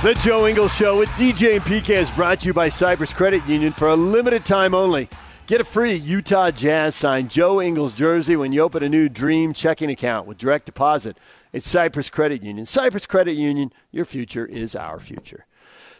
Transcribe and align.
The 0.00 0.14
Joe 0.14 0.46
Ingles 0.46 0.72
Show 0.76 0.96
with 0.96 1.08
DJ 1.10 1.56
and 1.56 1.64
PK 1.64 1.98
is 1.98 2.08
brought 2.12 2.38
to 2.42 2.46
you 2.46 2.54
by 2.54 2.68
Cypress 2.68 3.12
Credit 3.12 3.44
Union 3.46 3.72
for 3.72 3.88
a 3.88 3.96
limited 3.96 4.46
time 4.46 4.72
only. 4.72 5.08
Get 5.48 5.60
a 5.60 5.64
free 5.64 5.96
Utah 5.96 6.52
Jazz 6.52 6.94
signed 6.94 7.32
Joe 7.32 7.60
Ingles 7.60 7.94
jersey 7.94 8.36
when 8.36 8.52
you 8.52 8.60
open 8.60 8.84
a 8.84 8.88
new 8.88 9.08
Dream 9.08 9.52
checking 9.52 9.90
account 9.90 10.28
with 10.28 10.38
direct 10.38 10.66
deposit. 10.66 11.16
It's 11.52 11.68
Cypress 11.68 12.10
Credit 12.10 12.44
Union. 12.44 12.64
Cypress 12.64 13.06
Credit 13.06 13.32
Union, 13.32 13.72
your 13.90 14.04
future 14.04 14.46
is 14.46 14.76
our 14.76 15.00
future. 15.00 15.46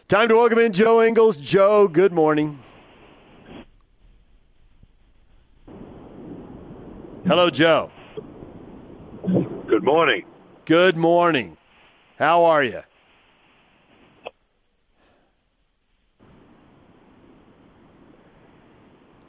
Time 0.07 0.29
to 0.29 0.35
welcome 0.35 0.59
in 0.59 0.71
Joe 0.71 1.01
Ingles. 1.01 1.35
Joe, 1.35 1.89
good 1.89 2.13
morning. 2.13 2.57
Hello, 7.27 7.49
Joe. 7.49 7.91
Good 9.67 9.83
morning. 9.83 10.23
Good 10.63 10.95
morning. 10.95 11.57
How 12.17 12.45
are 12.45 12.63
you? 12.63 12.83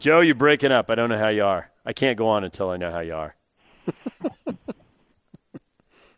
Joe, 0.00 0.20
you're 0.20 0.34
breaking 0.34 0.72
up. 0.72 0.90
I 0.90 0.94
don't 0.94 1.10
know 1.10 1.18
how 1.18 1.28
you 1.28 1.44
are. 1.44 1.70
I 1.84 1.92
can't 1.92 2.16
go 2.18 2.26
on 2.28 2.42
until 2.44 2.70
I 2.70 2.76
know 2.76 2.90
how 2.90 3.00
you 3.00 3.14
are. 3.14 3.34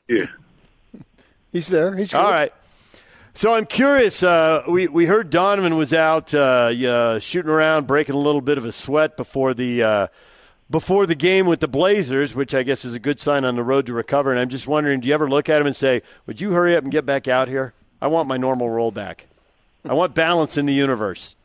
Yeah. 0.09 0.27
He's 1.53 1.69
there. 1.69 1.97
He's 1.97 2.13
all 2.13 2.31
right. 2.31 2.53
So 3.35 3.55
I'm 3.55 3.65
curious. 3.65 4.23
Uh, 4.23 4.63
we 4.69 4.89
we 4.89 5.07
heard 5.07 5.31
Donovan 5.31 5.77
was 5.77 5.95
out 5.95 6.35
uh, 6.35 6.39
uh, 6.71 7.19
shooting 7.19 7.51
around, 7.51 7.87
breaking 7.87 8.15
a 8.15 8.19
little 8.19 8.43
bit 8.43 8.59
of 8.59 8.67
a 8.67 8.73
sweat 8.73 9.17
before 9.17 9.55
the 9.55 9.83
uh, 9.83 10.07
before 10.69 11.07
the 11.07 11.15
game 11.15 11.47
with 11.47 11.61
the 11.61 11.69
Blazers, 11.69 12.35
which 12.35 12.55
I 12.55 12.63
guess 12.63 12.85
is 12.85 12.93
a 12.93 12.99
good 12.99 13.21
sign 13.21 13.45
on 13.47 13.57
the 13.57 13.63
road 13.65 13.87
to 13.87 13.95
recover. 13.95 14.31
And 14.31 14.39
I'm 14.41 14.51
just 14.51 14.67
wondering, 14.67 15.01
do 15.01 15.09
you 15.09 15.15
ever 15.15 15.31
look 15.31 15.49
at 15.49 15.61
him 15.61 15.67
and 15.67 15.77
say, 15.77 16.03
"Would 16.27 16.41
you 16.43 16.53
hurry 16.53 16.77
up 16.77 16.83
and 16.83 16.93
get 16.93 17.07
back 17.07 17.27
out 17.27 17.49
here? 17.49 17.73
I 18.03 18.09
want 18.09 18.29
my 18.29 18.37
normal 18.37 18.69
role 18.69 18.91
back. 18.91 19.29
I 19.89 19.95
want 19.95 20.15
balance 20.15 20.59
in 20.59 20.67
the 20.67 20.75
universe." 20.75 21.37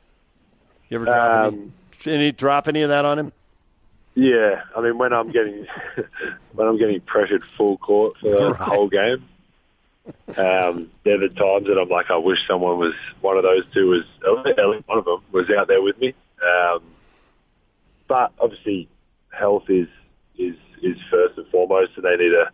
You 0.89 0.95
ever 0.97 1.05
drop 1.05 1.53
Um, 1.53 1.73
any, 2.05 2.31
drop 2.31 2.67
any 2.67 2.81
of 2.81 2.89
that 2.89 3.05
on 3.05 3.17
him? 3.19 3.31
Yeah, 4.15 4.63
I 4.75 4.81
mean 4.81 4.97
when 4.97 5.13
I'm 5.13 5.31
getting 5.31 5.65
when 6.53 6.67
I'm 6.67 6.77
getting 6.77 6.99
pressured 7.01 7.43
full 7.57 7.77
court 7.77 8.15
for 8.19 8.29
the 8.29 8.49
Right. 8.49 8.59
whole 8.59 8.89
game, 8.89 9.27
um, 10.37 10.89
they're 11.03 11.19
the 11.19 11.29
times 11.29 11.67
that 11.67 11.77
I'm 11.81 11.89
like, 11.89 12.09
I 12.09 12.17
wish 12.17 12.39
someone 12.47 12.77
was 12.79 12.93
one 13.21 13.37
of 13.37 13.43
those 13.43 13.63
two 13.73 13.89
was 13.89 14.03
one 14.23 14.97
of 14.97 15.05
them 15.05 15.21
was 15.31 15.49
out 15.57 15.67
there 15.67 15.81
with 15.81 15.97
me. 15.99 16.13
Um, 16.43 16.81
but 18.07 18.31
obviously, 18.39 18.87
health 19.31 19.69
is 19.69 19.87
is 20.37 20.55
is 20.81 20.97
first 21.11 21.37
and 21.37 21.47
foremost, 21.49 21.91
and 21.95 22.05
they 22.05 22.15
need 22.15 22.29
to 22.29 22.45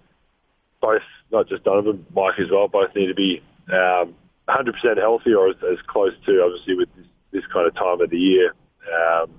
both 0.81 1.01
not 1.31 1.47
just 1.47 1.63
Donovan, 1.63 2.05
Mike 2.13 2.39
as 2.39 2.51
well, 2.51 2.67
both 2.67 2.93
need 2.95 3.07
to 3.07 3.13
be 3.15 3.41
um, 3.71 4.13
100% 4.49 4.97
healthy 4.97 5.33
or 5.33 5.49
as, 5.49 5.55
as 5.71 5.77
close 5.87 6.11
to 6.25 6.41
obviously 6.43 6.75
with 6.75 6.89
this, 6.97 7.05
this 7.31 7.43
kind 7.53 7.65
of 7.67 7.73
time 7.73 8.01
of 8.01 8.09
the 8.09 8.17
year. 8.19 8.53
Um, 8.93 9.29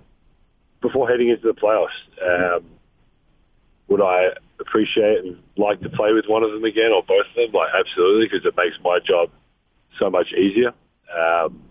before 0.84 1.09
heading 1.09 1.31
into 1.31 1.49
the 1.49 1.55
playoffs. 1.55 1.97
Um, 2.21 2.65
would 3.89 4.03
I 4.03 4.28
appreciate 4.61 5.25
and 5.25 5.43
like 5.56 5.81
to 5.81 5.89
play 5.89 6.12
with 6.12 6.27
one 6.27 6.43
of 6.43 6.53
them 6.53 6.65
again 6.65 6.93
or 6.93 7.03
both 7.03 7.27
of 7.31 7.34
them? 7.34 7.53
Like 7.53 7.71
absolutely, 7.75 8.27
because 8.27 8.45
it 8.45 8.55
makes 8.56 8.77
my 8.84 8.99
job 9.00 9.31
so 9.99 10.11
much 10.11 10.33
easier. 10.33 10.72
Um, 11.09 11.62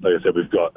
like 0.00 0.14
I 0.18 0.22
said, 0.24 0.34
we've 0.34 0.50
got 0.50 0.76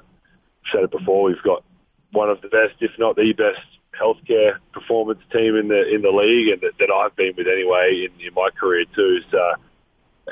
said 0.72 0.84
it 0.84 0.92
before. 0.92 1.24
We've 1.24 1.44
got 1.44 1.64
one 2.12 2.30
of 2.30 2.40
the 2.42 2.50
best, 2.50 2.76
if 2.82 2.92
not 3.00 3.16
the 3.16 3.34
best, 3.34 3.66
healthcare 4.00 4.58
performance 4.74 5.22
team 5.34 5.56
in 5.56 5.68
the 5.70 5.90
in 5.94 6.04
the 6.04 6.12
league, 6.12 6.54
and 6.54 6.62
that, 6.62 6.78
that 6.78 6.94
I've 6.94 7.16
been 7.16 7.34
with 7.36 7.48
anyway 7.48 8.06
in, 8.06 8.28
in 8.28 8.34
my 8.36 8.50
career 8.60 8.86
too. 8.96 9.22
So 9.32 9.42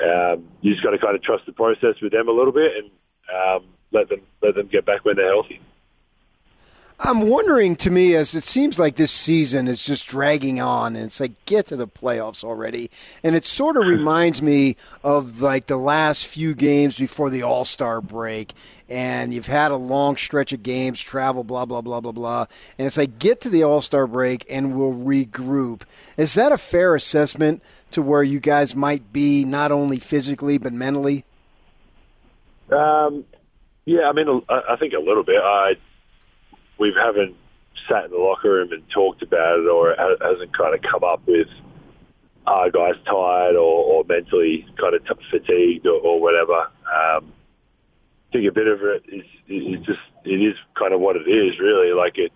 um, 0.06 0.48
you 0.60 0.72
just 0.72 0.84
got 0.84 0.90
to 0.90 0.98
kind 0.98 1.16
of 1.16 1.22
trust 1.22 1.46
the 1.46 1.52
process 1.52 1.96
with 2.00 2.12
them 2.12 2.28
a 2.28 2.32
little 2.32 2.52
bit 2.52 2.72
and 2.76 2.90
um, 3.34 3.73
let 3.94 4.08
them 4.08 4.20
let 4.42 4.54
them 4.54 4.66
get 4.66 4.84
back 4.84 5.04
when 5.04 5.16
they're 5.16 5.32
healthy. 5.32 5.60
I'm 7.00 7.28
wondering 7.28 7.74
to 7.76 7.90
me 7.90 8.14
as 8.14 8.34
it 8.36 8.44
seems 8.44 8.78
like 8.78 8.94
this 8.94 9.10
season 9.10 9.66
is 9.66 9.84
just 9.84 10.06
dragging 10.06 10.60
on 10.60 10.94
and 10.94 11.06
it's 11.06 11.18
like 11.18 11.32
get 11.44 11.66
to 11.66 11.76
the 11.76 11.88
playoffs 11.88 12.44
already. 12.44 12.88
And 13.22 13.34
it 13.34 13.44
sort 13.44 13.76
of 13.76 13.86
reminds 13.88 14.40
me 14.40 14.76
of 15.02 15.42
like 15.42 15.66
the 15.66 15.76
last 15.76 16.24
few 16.24 16.54
games 16.54 16.96
before 16.96 17.30
the 17.30 17.42
All-Star 17.42 18.00
break 18.00 18.52
and 18.88 19.34
you've 19.34 19.48
had 19.48 19.72
a 19.72 19.76
long 19.76 20.16
stretch 20.16 20.52
of 20.52 20.62
games, 20.62 21.00
travel 21.00 21.42
blah 21.42 21.64
blah 21.64 21.80
blah 21.80 22.00
blah 22.00 22.12
blah. 22.12 22.46
And 22.78 22.86
it's 22.86 22.96
like 22.96 23.18
get 23.18 23.40
to 23.42 23.50
the 23.50 23.64
All-Star 23.64 24.06
break 24.06 24.46
and 24.48 24.76
we'll 24.76 24.94
regroup. 24.94 25.82
Is 26.16 26.34
that 26.34 26.52
a 26.52 26.58
fair 26.58 26.94
assessment 26.94 27.62
to 27.90 28.02
where 28.02 28.22
you 28.22 28.38
guys 28.38 28.76
might 28.76 29.12
be 29.12 29.44
not 29.44 29.72
only 29.72 29.98
physically 29.98 30.58
but 30.58 30.72
mentally? 30.72 31.24
Um, 32.70 33.24
yeah, 33.84 34.08
I 34.08 34.12
mean, 34.12 34.42
I 34.48 34.76
think 34.76 34.94
a 34.94 34.98
little 34.98 35.24
bit. 35.24 35.40
I 35.42 35.74
we 36.78 36.92
haven't 36.96 37.36
sat 37.88 38.06
in 38.06 38.10
the 38.10 38.18
locker 38.18 38.50
room 38.50 38.72
and 38.72 38.88
talked 38.90 39.22
about 39.22 39.60
it, 39.60 39.68
or 39.68 39.92
it 39.92 39.98
hasn't 40.22 40.56
kind 40.56 40.74
of 40.74 40.82
come 40.82 41.04
up 41.04 41.26
with 41.26 41.48
are 42.46 42.70
guys 42.70 42.94
tired 43.06 43.56
or, 43.56 43.84
or 43.84 44.04
mentally 44.04 44.66
kind 44.78 44.94
of 44.94 45.02
fatigued 45.30 45.86
or, 45.86 45.98
or 46.00 46.20
whatever. 46.20 46.58
Um, 46.62 47.32
I 48.28 48.32
think 48.32 48.48
a 48.48 48.52
bit 48.52 48.66
of 48.66 48.82
it 48.82 49.04
is, 49.08 49.24
is 49.48 49.86
just 49.86 50.00
it 50.24 50.42
is 50.42 50.56
kind 50.78 50.92
of 50.92 51.00
what 51.00 51.16
it 51.16 51.28
is, 51.28 51.58
really. 51.58 51.92
Like 51.92 52.18
it, 52.18 52.32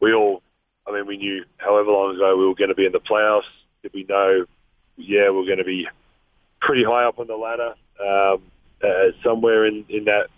we 0.00 0.12
all. 0.12 0.42
I 0.86 0.92
mean, 0.92 1.06
we 1.06 1.16
knew 1.16 1.44
however 1.56 1.90
long 1.90 2.14
ago 2.14 2.36
we 2.36 2.46
were 2.46 2.54
going 2.54 2.68
to 2.68 2.74
be 2.74 2.84
in 2.84 2.92
the 2.92 3.00
playoffs. 3.00 3.42
Did 3.82 3.92
we 3.94 4.04
know? 4.08 4.44
Yeah, 4.96 5.30
we're 5.30 5.46
going 5.46 5.58
to 5.58 5.64
be 5.64 5.88
pretty 6.60 6.84
high 6.84 7.04
up 7.04 7.18
on 7.18 7.26
the 7.26 7.36
ladder, 7.36 7.74
um, 8.00 8.42
uh, 8.82 9.12
somewhere 9.22 9.66
in 9.66 9.84
in 9.88 10.04
that. 10.04 10.28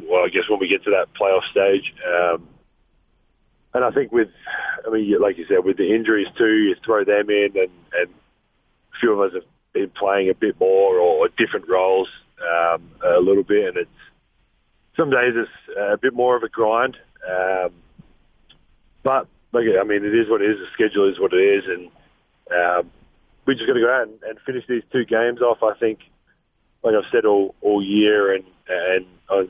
Well, 0.00 0.24
I 0.24 0.28
guess 0.28 0.48
when 0.48 0.60
we 0.60 0.68
get 0.68 0.84
to 0.84 0.90
that 0.90 1.14
playoff 1.14 1.44
stage. 1.50 1.92
Um, 2.06 2.48
and 3.74 3.84
I 3.84 3.90
think 3.90 4.12
with, 4.12 4.28
I 4.86 4.90
mean, 4.90 5.20
like 5.20 5.38
you 5.38 5.46
said, 5.46 5.64
with 5.64 5.76
the 5.76 5.94
injuries 5.94 6.28
too, 6.36 6.52
you 6.52 6.76
throw 6.84 7.04
them 7.04 7.30
in, 7.30 7.48
and, 7.54 7.70
and 7.92 8.10
a 8.10 8.98
few 9.00 9.12
of 9.12 9.20
us 9.20 9.34
have 9.34 9.44
been 9.72 9.90
playing 9.90 10.28
a 10.28 10.34
bit 10.34 10.58
more 10.60 10.98
or, 10.98 11.28
different 11.38 11.68
roles 11.68 12.08
um, 12.42 12.90
a 13.02 13.20
little 13.20 13.42
bit, 13.42 13.68
and 13.68 13.76
it's 13.78 13.90
some 14.96 15.08
days 15.08 15.32
it's 15.34 15.78
a 15.78 15.96
bit 15.96 16.12
more 16.12 16.36
of 16.36 16.42
a 16.42 16.48
grind. 16.48 16.96
Um, 17.26 17.70
but 19.02 19.26
like, 19.52 19.64
I 19.80 19.84
mean, 19.84 20.04
it 20.04 20.14
is 20.14 20.28
what 20.28 20.42
it 20.42 20.50
is. 20.50 20.58
The 20.58 20.66
schedule 20.74 21.10
is 21.10 21.18
what 21.18 21.32
it 21.32 21.36
is, 21.36 21.64
and 21.66 21.90
um, 22.54 22.90
we 23.46 23.54
just 23.54 23.66
got 23.66 23.74
to 23.74 23.80
go 23.80 23.90
out 23.90 24.08
and, 24.08 24.22
and 24.22 24.38
finish 24.44 24.64
these 24.68 24.82
two 24.92 25.04
games 25.04 25.40
off. 25.40 25.62
I 25.62 25.78
think, 25.78 26.00
like 26.82 26.94
I've 26.94 27.10
said 27.10 27.24
all 27.24 27.54
all 27.62 27.82
year, 27.82 28.34
and 28.34 28.44
and 28.72 29.06
uh, 29.28 29.44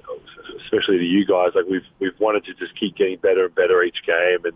especially 0.65 0.99
to 0.99 1.05
you 1.05 1.25
guys, 1.27 1.51
like 1.55 1.67
we've 1.69 1.87
we've 1.99 2.19
wanted 2.19 2.45
to 2.45 2.55
just 2.55 2.79
keep 2.79 2.97
getting 2.97 3.19
better 3.19 3.47
and 3.47 3.55
better 3.55 3.83
each 3.83 4.03
game, 4.07 4.45
and 4.45 4.55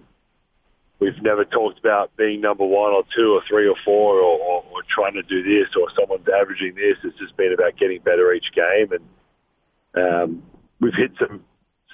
we've 0.99 1.21
never 1.23 1.45
talked 1.45 1.79
about 1.79 2.17
being 2.17 2.41
number 2.41 2.65
one 2.65 2.93
or 2.93 3.05
two 3.15 3.35
or 3.35 3.43
three 3.49 3.69
or 3.69 3.77
four 3.85 4.17
or, 4.21 4.39
or, 4.39 4.65
or 4.73 4.83
trying 4.89 5.15
to 5.15 5.23
do 5.23 5.43
this 5.43 5.75
or 5.77 5.89
someone's 5.99 6.27
averaging 6.29 6.75
this. 6.75 6.97
It's 7.05 7.19
just 7.19 7.37
been 7.37 7.53
about 7.53 7.77
getting 7.77 8.01
better 8.01 8.33
each 8.33 8.53
game, 8.55 8.93
and 8.93 9.05
um, 9.95 10.43
we've 10.81 10.95
hit 10.95 11.13
some 11.19 11.45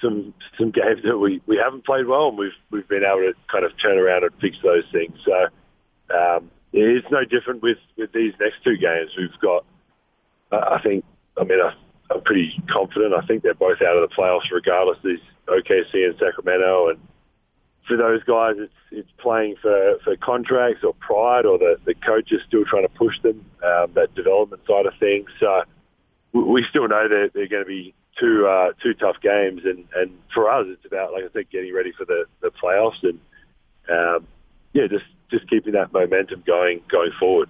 some 0.01 0.33
some 0.57 0.71
games 0.71 1.01
that 1.05 1.17
we, 1.17 1.41
we 1.47 1.57
haven't 1.57 1.85
played 1.85 2.05
well, 2.05 2.29
and 2.29 2.37
we've 2.37 2.51
we've 2.71 2.87
been 2.87 3.03
able 3.03 3.21
to 3.21 3.33
kind 3.51 3.65
of 3.65 3.71
turn 3.81 3.97
around 3.97 4.23
and 4.23 4.33
fix 4.39 4.57
those 4.63 4.83
things. 4.91 5.17
So 5.25 6.15
um, 6.15 6.51
it's 6.71 7.07
no 7.11 7.23
different 7.25 7.61
with 7.61 7.77
with 7.97 8.11
these 8.11 8.33
next 8.39 8.63
two 8.63 8.77
games. 8.77 9.11
We've 9.17 9.39
got, 9.41 9.65
uh, 10.51 10.75
I 10.75 10.81
think, 10.81 11.05
I 11.37 11.43
mean, 11.43 11.59
I'm 12.13 12.21
pretty 12.21 12.61
confident. 12.69 13.13
I 13.13 13.25
think 13.25 13.43
they're 13.43 13.53
both 13.53 13.81
out 13.81 13.97
of 13.97 14.07
the 14.07 14.15
playoffs 14.15 14.51
regardless. 14.51 14.97
These 15.03 15.19
OKC 15.47 16.05
and 16.05 16.15
Sacramento, 16.19 16.89
and 16.89 16.99
for 17.87 17.97
those 17.97 18.23
guys, 18.23 18.55
it's 18.57 18.73
it's 18.91 19.09
playing 19.17 19.55
for, 19.61 19.97
for 20.03 20.15
contracts 20.17 20.83
or 20.83 20.93
pride, 20.93 21.45
or 21.45 21.57
the 21.57 21.77
the 21.85 21.93
coach 21.93 22.31
is 22.31 22.41
still 22.47 22.65
trying 22.65 22.83
to 22.83 22.93
push 22.93 23.19
them 23.21 23.45
um, 23.63 23.91
that 23.95 24.13
development 24.15 24.61
side 24.67 24.85
of 24.85 24.93
things. 24.99 25.29
So 25.39 25.63
we 26.33 26.65
still 26.69 26.87
know 26.87 27.07
that 27.07 27.31
they're 27.33 27.47
going 27.47 27.63
to 27.63 27.67
be 27.67 27.93
two 28.19 28.47
uh, 28.47 28.73
two 28.81 28.93
tough 28.93 29.17
games, 29.21 29.61
and, 29.65 29.85
and 29.95 30.11
for 30.33 30.49
us, 30.49 30.65
it's 30.69 30.85
about 30.85 31.13
like 31.13 31.23
I 31.23 31.33
said, 31.33 31.49
getting 31.49 31.73
ready 31.73 31.91
for 31.91 32.05
the, 32.05 32.25
the 32.41 32.51
playoffs, 32.51 33.03
and 33.03 33.19
um, 33.89 34.27
yeah, 34.73 34.87
just 34.87 35.05
just 35.31 35.49
keeping 35.49 35.73
that 35.73 35.93
momentum 35.93 36.43
going 36.45 36.81
going 36.89 37.11
forward. 37.19 37.49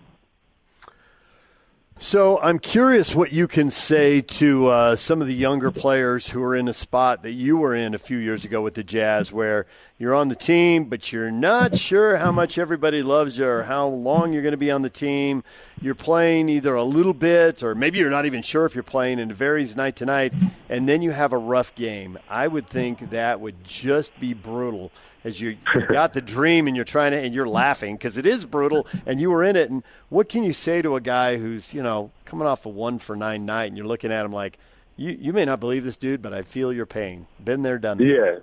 So 2.04 2.38
I'm 2.42 2.60
curious 2.60 3.16
what 3.16 3.32
you 3.32 3.48
can 3.48 3.72
say 3.72 4.20
to 4.20 4.68
uh, 4.68 4.96
some 4.98 5.22
of 5.22 5.28
the 5.28 5.34
younger 5.34 5.72
players 5.72 6.30
who 6.30 6.44
are 6.44 6.54
in 6.54 6.68
a 6.68 6.74
spot 6.74 7.24
that 7.24 7.32
you 7.32 7.56
were 7.56 7.74
in 7.74 7.96
a 7.96 7.98
few 7.98 8.18
years 8.18 8.44
ago 8.44 8.62
with 8.62 8.74
the 8.74 8.84
Jazz, 8.84 9.32
where 9.32 9.68
you're 9.98 10.14
on 10.14 10.28
the 10.28 10.36
team, 10.36 10.84
but 10.84 11.14
you're 11.14 11.32
not 11.32 11.78
sure 11.78 12.18
how 12.18 12.30
much 12.30 12.58
everybody 12.58 13.02
loves 13.02 13.38
you 13.38 13.48
or 13.48 13.64
how 13.64 13.88
long 13.88 14.34
you're 14.34 14.42
going 14.42 14.52
to 14.52 14.58
be 14.58 14.70
on 14.70 14.82
the 14.82 14.90
team. 14.90 15.46
You're 15.82 15.96
playing 15.96 16.50
either 16.50 16.76
a 16.76 16.84
little 16.84 17.14
bit, 17.14 17.64
or 17.64 17.74
maybe 17.74 18.00
you're 18.00 18.10
not 18.10 18.26
even 18.26 18.42
sure 18.42 18.66
if 18.66 18.76
you're 18.76 18.84
playing, 18.84 19.22
and 19.22 19.32
it 19.32 19.36
varies 19.36 19.78
night 19.78 19.96
to 19.96 20.06
night. 20.06 20.34
And 20.68 20.90
then 20.90 21.02
you 21.02 21.12
have 21.12 21.32
a 21.32 21.38
rough 21.38 21.74
game. 21.74 22.20
I 22.30 22.50
would 22.50 22.68
think 22.68 23.12
that 23.12 23.40
would 23.40 23.64
just 23.64 24.20
be 24.20 24.34
brutal 24.34 24.92
as 25.24 25.40
you, 25.40 25.58
you 25.74 25.82
got 25.90 26.14
the 26.14 26.22
dream 26.22 26.68
and 26.68 26.76
you're 26.76 26.86
trying 26.86 27.12
to 27.12 27.20
and 27.20 27.34
you're 27.34 27.48
laughing 27.48 27.96
because 27.96 28.18
it 28.18 28.26
is 28.26 28.46
brutal 28.46 28.88
and 29.06 29.20
you 29.20 29.30
were 29.30 29.44
in 29.44 29.56
it. 29.56 29.70
And 29.70 29.84
what 30.10 30.30
can 30.30 30.44
you 30.44 30.54
say 30.54 30.82
to 30.82 30.96
a 30.96 31.02
guy 31.02 31.38
who's 31.38 31.74
you 31.74 31.84
know 31.84 32.12
coming 32.26 32.48
off 32.48 32.66
a 32.66 32.70
one 32.70 33.00
for 33.00 33.16
nine 33.16 33.46
night 33.46 33.66
and 33.66 33.78
you're 33.78 33.88
looking 33.88 34.12
at 34.12 34.26
him 34.26 34.34
like, 34.34 34.58
you 34.98 35.18
you 35.20 35.34
may 35.34 35.46
not 35.46 35.60
believe 35.60 35.84
this 35.84 35.98
dude, 35.98 36.22
but 36.22 36.34
I 36.34 36.42
feel 36.42 36.72
your 36.72 36.86
pain. 36.86 37.28
Been 37.44 37.64
there, 37.64 37.80
done 37.80 37.98
that. 37.98 38.06
Yeah, 38.06 38.40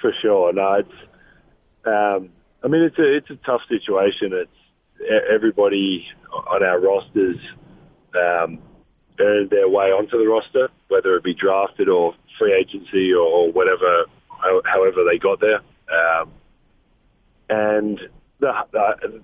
for 0.00 0.12
sure. 0.20 0.52
No, 0.52 0.74
it's. 0.74 0.92
Um, 1.84 2.30
I 2.62 2.68
mean, 2.68 2.82
it's 2.82 2.98
a 2.98 3.16
it's 3.16 3.30
a 3.30 3.36
tough 3.36 3.62
situation. 3.68 4.32
It's 4.32 4.50
everybody 5.30 6.06
on 6.32 6.62
our 6.62 6.78
rosters 6.78 7.38
um, 8.14 8.58
earned 9.18 9.50
their 9.50 9.68
way 9.68 9.86
onto 9.86 10.18
the 10.18 10.28
roster, 10.28 10.68
whether 10.88 11.16
it 11.16 11.24
be 11.24 11.34
drafted 11.34 11.88
or 11.88 12.14
free 12.38 12.52
agency 12.52 13.12
or 13.12 13.50
whatever, 13.52 14.04
however 14.64 15.04
they 15.04 15.18
got 15.18 15.40
there. 15.40 15.60
Um, 15.90 16.30
and 17.48 18.00
the, 18.38 18.52
the, 18.72 19.22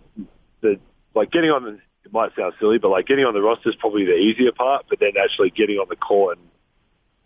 the 0.60 0.80
like 1.14 1.30
getting 1.30 1.50
on 1.50 1.64
the 1.64 1.78
it 2.04 2.12
might 2.12 2.34
sound 2.36 2.54
silly, 2.60 2.78
but 2.78 2.88
like 2.88 3.06
getting 3.06 3.24
on 3.24 3.34
the 3.34 3.42
roster 3.42 3.68
is 3.68 3.74
probably 3.76 4.04
the 4.04 4.14
easier 4.14 4.52
part. 4.52 4.86
But 4.88 5.00
then 5.00 5.12
actually 5.22 5.50
getting 5.50 5.76
on 5.78 5.86
the 5.88 5.96
court 5.96 6.38
and 6.38 6.48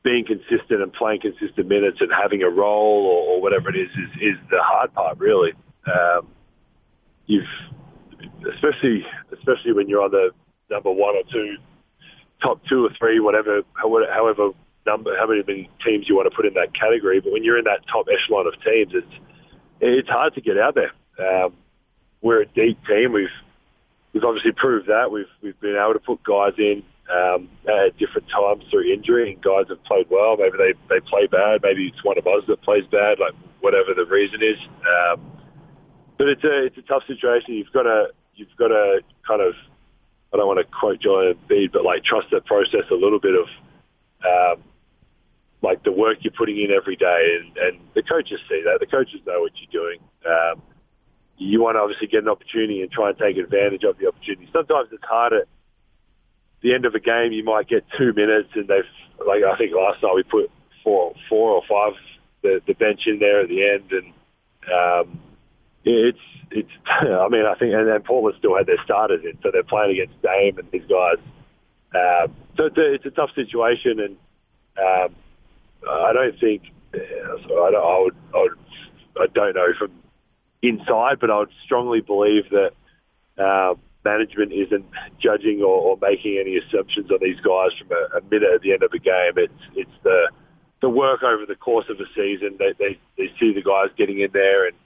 being 0.02 0.24
consistent 0.24 0.80
and 0.82 0.92
playing 0.92 1.20
consistent 1.20 1.68
minutes 1.68 1.98
and 2.00 2.10
having 2.10 2.42
a 2.42 2.48
role 2.48 3.04
or, 3.04 3.34
or 3.34 3.42
whatever 3.42 3.68
it 3.68 3.76
is, 3.76 3.90
is 3.90 4.10
is 4.20 4.36
the 4.50 4.62
hard 4.62 4.92
part 4.94 5.18
really. 5.18 5.52
Um, 5.86 6.28
you've 7.26 7.44
especially 8.54 9.04
especially 9.32 9.72
when 9.72 9.88
you're 9.88 10.02
on 10.02 10.10
the 10.10 10.30
number 10.70 10.90
one 10.90 11.16
or 11.16 11.22
two, 11.30 11.56
top 12.42 12.62
two 12.68 12.86
or 12.86 12.90
three, 12.98 13.20
whatever, 13.20 13.62
however 13.74 14.50
number, 14.86 15.16
how 15.18 15.26
many 15.26 15.68
teams 15.84 16.08
you 16.08 16.16
want 16.16 16.30
to 16.30 16.34
put 16.34 16.46
in 16.46 16.54
that 16.54 16.72
category. 16.74 17.20
But 17.20 17.32
when 17.32 17.44
you're 17.44 17.58
in 17.58 17.64
that 17.64 17.86
top 17.86 18.06
echelon 18.10 18.46
of 18.46 18.54
teams, 18.62 18.92
it's 18.94 19.14
it's 19.80 20.08
hard 20.08 20.34
to 20.34 20.40
get 20.40 20.58
out 20.58 20.74
there. 20.74 20.92
Um, 21.18 21.54
we're 22.22 22.42
a 22.42 22.46
deep 22.46 22.78
team. 22.86 23.12
We've 23.12 23.28
we've 24.12 24.24
obviously 24.24 24.52
proved 24.52 24.88
that. 24.88 25.10
We've 25.10 25.30
we've 25.42 25.58
been 25.60 25.76
able 25.76 25.94
to 25.94 26.00
put 26.00 26.22
guys 26.22 26.54
in 26.58 26.82
um, 27.10 27.48
at 27.66 27.96
different 27.98 28.28
times 28.28 28.64
through 28.70 28.92
injury, 28.92 29.32
and 29.32 29.42
guys 29.42 29.66
have 29.68 29.82
played 29.84 30.06
well. 30.10 30.36
Maybe 30.36 30.56
they 30.58 30.72
they 30.88 31.00
play 31.00 31.26
bad. 31.26 31.60
Maybe 31.62 31.88
it's 31.88 32.04
one 32.04 32.18
of 32.18 32.26
us 32.26 32.44
that 32.48 32.62
plays 32.62 32.84
bad. 32.90 33.18
Like 33.18 33.34
whatever 33.60 33.94
the 33.94 34.06
reason 34.06 34.42
is. 34.42 34.58
Um, 34.86 35.32
but 36.18 36.28
it's 36.28 36.44
a 36.44 36.64
it's 36.66 36.78
a 36.78 36.82
tough 36.82 37.02
situation. 37.06 37.54
You've 37.54 37.72
got 37.72 37.84
to 37.84 38.08
you've 38.34 38.54
got 38.58 38.68
to 38.68 39.00
kind 39.26 39.40
of 39.40 39.54
I 40.32 40.36
don't 40.36 40.46
want 40.46 40.58
to 40.58 40.64
quote 40.64 41.00
Joel 41.00 41.34
Embiid, 41.34 41.72
but 41.72 41.84
like 41.84 42.04
trust 42.04 42.28
that 42.32 42.44
process 42.46 42.84
a 42.90 42.94
little 42.94 43.20
bit 43.20 43.34
of 43.34 43.48
um, 44.24 44.62
like 45.62 45.82
the 45.84 45.92
work 45.92 46.18
you're 46.22 46.32
putting 46.36 46.56
in 46.56 46.70
every 46.70 46.96
day, 46.96 47.38
and, 47.40 47.56
and 47.56 47.80
the 47.94 48.02
coaches 48.02 48.40
see 48.48 48.62
that. 48.64 48.80
The 48.80 48.86
coaches 48.86 49.20
know 49.26 49.40
what 49.40 49.52
you're 49.56 49.82
doing. 49.82 50.00
Um, 50.26 50.62
you 51.36 51.60
want 51.62 51.76
to 51.76 51.80
obviously 51.80 52.06
get 52.06 52.22
an 52.22 52.28
opportunity 52.28 52.82
and 52.82 52.90
try 52.90 53.10
and 53.10 53.18
take 53.18 53.36
advantage 53.36 53.84
of 53.84 53.98
the 53.98 54.08
opportunity. 54.08 54.48
Sometimes 54.52 54.88
it's 54.92 55.04
hard 55.04 55.32
at 55.32 55.48
the 56.62 56.74
end 56.74 56.84
of 56.84 56.94
a 56.94 57.00
game. 57.00 57.32
You 57.32 57.44
might 57.44 57.68
get 57.68 57.84
two 57.96 58.12
minutes, 58.12 58.50
and 58.54 58.68
they've 58.68 58.84
like 59.26 59.42
I 59.44 59.56
think 59.56 59.72
last 59.74 60.02
night 60.02 60.14
we 60.14 60.22
put 60.22 60.50
four, 60.84 61.14
four 61.28 61.50
or 61.52 61.62
five 61.68 61.98
the, 62.42 62.60
the 62.66 62.74
bench 62.74 63.02
in 63.06 63.18
there 63.18 63.40
at 63.40 63.48
the 63.48 63.68
end, 63.68 63.92
and 63.92 64.12
um, 64.72 65.20
it's 65.84 66.18
it's. 66.50 66.70
I 66.86 67.28
mean, 67.28 67.44
I 67.46 67.54
think 67.54 67.74
and 67.74 67.88
then 67.88 68.02
Portland 68.02 68.36
still 68.38 68.56
had 68.56 68.66
their 68.66 68.82
starters 68.84 69.24
in, 69.24 69.38
so 69.42 69.50
they're 69.50 69.62
playing 69.62 69.92
against 69.92 70.20
Dame 70.22 70.58
and 70.58 70.70
these 70.70 70.88
guys. 70.88 71.18
Um, 71.92 72.34
so 72.56 72.66
it's 72.66 72.78
a, 72.78 72.92
it's 72.94 73.06
a 73.06 73.10
tough 73.10 73.30
situation, 73.34 74.00
and 74.00 74.16
um, 74.78 75.14
I 75.88 76.12
don't 76.12 76.38
think. 76.38 76.62
So 76.92 77.64
I, 77.64 77.70
don't, 77.70 77.84
I 77.84 78.00
would. 78.02 78.16
I 78.34 78.38
would. 78.38 78.58
I 79.20 79.26
don't 79.34 79.54
know 79.54 79.68
from 79.78 79.92
inside, 80.62 81.18
but 81.20 81.30
I 81.30 81.38
would 81.38 81.52
strongly 81.64 82.00
believe 82.00 82.44
that 82.50 82.72
uh, 83.42 83.74
management 84.04 84.52
isn't 84.52 84.84
judging 85.18 85.62
or, 85.62 85.78
or, 85.80 85.98
making 86.00 86.38
any 86.38 86.56
assumptions 86.56 87.10
on 87.10 87.18
these 87.20 87.40
guys 87.40 87.70
from 87.78 87.90
a, 87.90 88.18
a, 88.18 88.20
minute 88.30 88.50
at 88.54 88.60
the 88.62 88.72
end 88.72 88.82
of 88.82 88.92
a 88.92 88.98
game. 88.98 89.32
It's 89.36 89.62
it's 89.74 89.90
the 90.02 90.30
the 90.80 90.88
work 90.88 91.22
over 91.22 91.44
the 91.46 91.54
course 91.54 91.86
of 91.88 91.98
a 92.00 92.06
season. 92.14 92.56
They 92.58 92.72
they, 92.78 92.98
they 93.16 93.32
see 93.38 93.52
the 93.52 93.62
guys 93.62 93.88
getting 93.96 94.20
in 94.20 94.30
there 94.32 94.68
and 94.68 94.76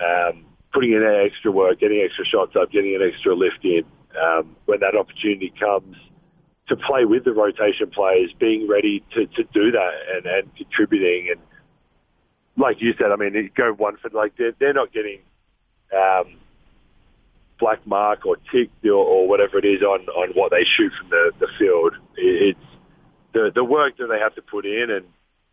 um, 0.00 0.44
putting 0.72 0.92
in 0.92 1.02
extra 1.02 1.50
work, 1.50 1.80
getting 1.80 2.00
extra 2.00 2.24
shots 2.24 2.56
up, 2.56 2.70
getting 2.70 2.94
an 2.94 3.02
extra 3.02 3.34
lift 3.34 3.64
in. 3.64 3.84
Um, 4.20 4.56
when 4.64 4.80
that 4.80 4.96
opportunity 4.96 5.52
comes, 5.60 5.96
to 6.68 6.76
play 6.76 7.04
with 7.04 7.24
the 7.24 7.32
rotation 7.32 7.90
players, 7.90 8.30
being 8.38 8.68
ready 8.68 9.02
to, 9.14 9.26
to 9.26 9.44
do 9.52 9.70
that 9.72 9.92
and, 10.14 10.26
and 10.26 10.54
contributing. 10.56 11.28
And 11.30 11.40
like 12.56 12.80
you 12.80 12.94
said, 12.98 13.10
I 13.10 13.16
mean, 13.16 13.50
go 13.56 13.72
one 13.72 13.96
for 13.96 14.10
like 14.10 14.36
they're, 14.36 14.52
they're 14.58 14.74
not 14.74 14.92
getting 14.92 15.20
um, 15.96 16.36
black 17.58 17.86
mark 17.86 18.26
or 18.26 18.36
ticked 18.52 18.84
or, 18.84 18.92
or 18.94 19.28
whatever 19.28 19.58
it 19.58 19.64
is 19.64 19.82
on, 19.82 20.06
on 20.08 20.30
what 20.34 20.50
they 20.50 20.64
shoot 20.64 20.92
from 20.98 21.10
the, 21.10 21.32
the 21.40 21.48
field. 21.58 21.94
It's 22.16 22.58
the 23.32 23.50
the 23.54 23.64
work 23.64 23.96
that 23.98 24.08
they 24.08 24.18
have 24.18 24.34
to 24.34 24.42
put 24.42 24.66
in, 24.66 24.90
and 24.90 25.06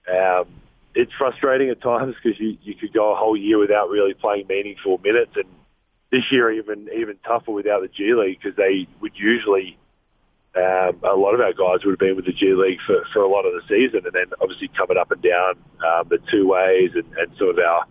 um, 0.10 0.48
it's 0.94 1.12
frustrating 1.18 1.70
at 1.70 1.82
times 1.82 2.16
because 2.22 2.40
you, 2.40 2.58
you 2.62 2.76
could 2.76 2.94
go 2.94 3.14
a 3.14 3.16
whole 3.16 3.38
year 3.38 3.58
without 3.58 3.90
really 3.90 4.14
playing 4.14 4.48
meaningful 4.48 4.98
minutes, 5.00 5.32
and 5.36 5.46
this 6.12 6.24
year 6.32 6.52
even 6.52 6.90
even 6.96 7.18
tougher 7.26 7.52
without 7.52 7.82
the 7.82 7.88
G 7.88 8.14
League 8.14 8.40
because 8.42 8.58
they 8.58 8.88
would 9.02 9.14
usually 9.16 9.78
um, 10.56 11.00
a 11.04 11.16
lot 11.16 11.34
of 11.34 11.42
our 11.42 11.54
guys 11.54 11.84
would 11.84 11.92
have 11.92 12.00
been 12.00 12.16
with 12.16 12.26
the 12.26 12.32
G 12.32 12.54
League 12.54 12.80
for, 12.86 13.04
for 13.12 13.22
a 13.22 13.28
lot 13.28 13.46
of 13.46 13.54
the 13.54 13.62
season, 13.68 14.06
and 14.06 14.14
then 14.14 14.32
obviously 14.42 14.70
coming 14.70 14.98
up 14.98 15.12
and 15.12 15.22
down 15.22 15.56
um, 15.86 16.08
the 16.10 16.20
two 16.32 16.48
ways, 16.48 16.92
and, 16.96 17.06
and 17.18 17.36
some 17.38 17.50
of 17.50 17.60
our 17.60 17.86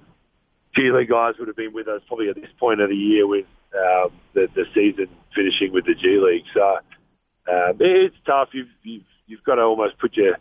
G 0.74 0.90
League 0.90 1.10
guys 1.10 1.34
would 1.38 1.48
have 1.48 1.56
been 1.56 1.74
with 1.74 1.88
us 1.88 2.00
probably 2.06 2.30
at 2.30 2.36
this 2.36 2.50
point 2.58 2.80
of 2.80 2.88
the 2.88 2.96
year 2.96 3.26
with 3.26 3.46
um, 3.74 4.10
the, 4.32 4.48
the 4.54 4.64
season 4.74 5.08
finishing 5.34 5.72
with 5.72 5.84
the 5.84 5.94
G 5.94 6.18
League. 6.18 6.44
So 6.54 6.78
um, 7.52 7.76
it's 7.80 8.16
tough. 8.24 8.48
You've, 8.52 8.68
you've 8.82 9.04
you've 9.26 9.44
got 9.44 9.56
to 9.56 9.62
almost 9.62 9.98
put 9.98 10.16
your 10.16 10.38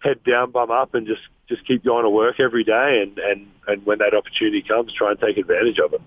head 0.00 0.22
down, 0.24 0.50
bum 0.50 0.70
up, 0.70 0.94
and 0.94 1.06
just 1.06 1.22
just 1.48 1.66
keep 1.66 1.84
going 1.84 2.04
to 2.04 2.10
work 2.10 2.40
every 2.40 2.64
day, 2.64 3.02
and 3.02 3.18
and 3.18 3.46
and 3.68 3.86
when 3.86 3.98
that 3.98 4.14
opportunity 4.14 4.62
comes, 4.62 4.92
try 4.92 5.12
and 5.12 5.20
take 5.20 5.36
advantage 5.36 5.78
of 5.78 5.92
it. 5.94 6.00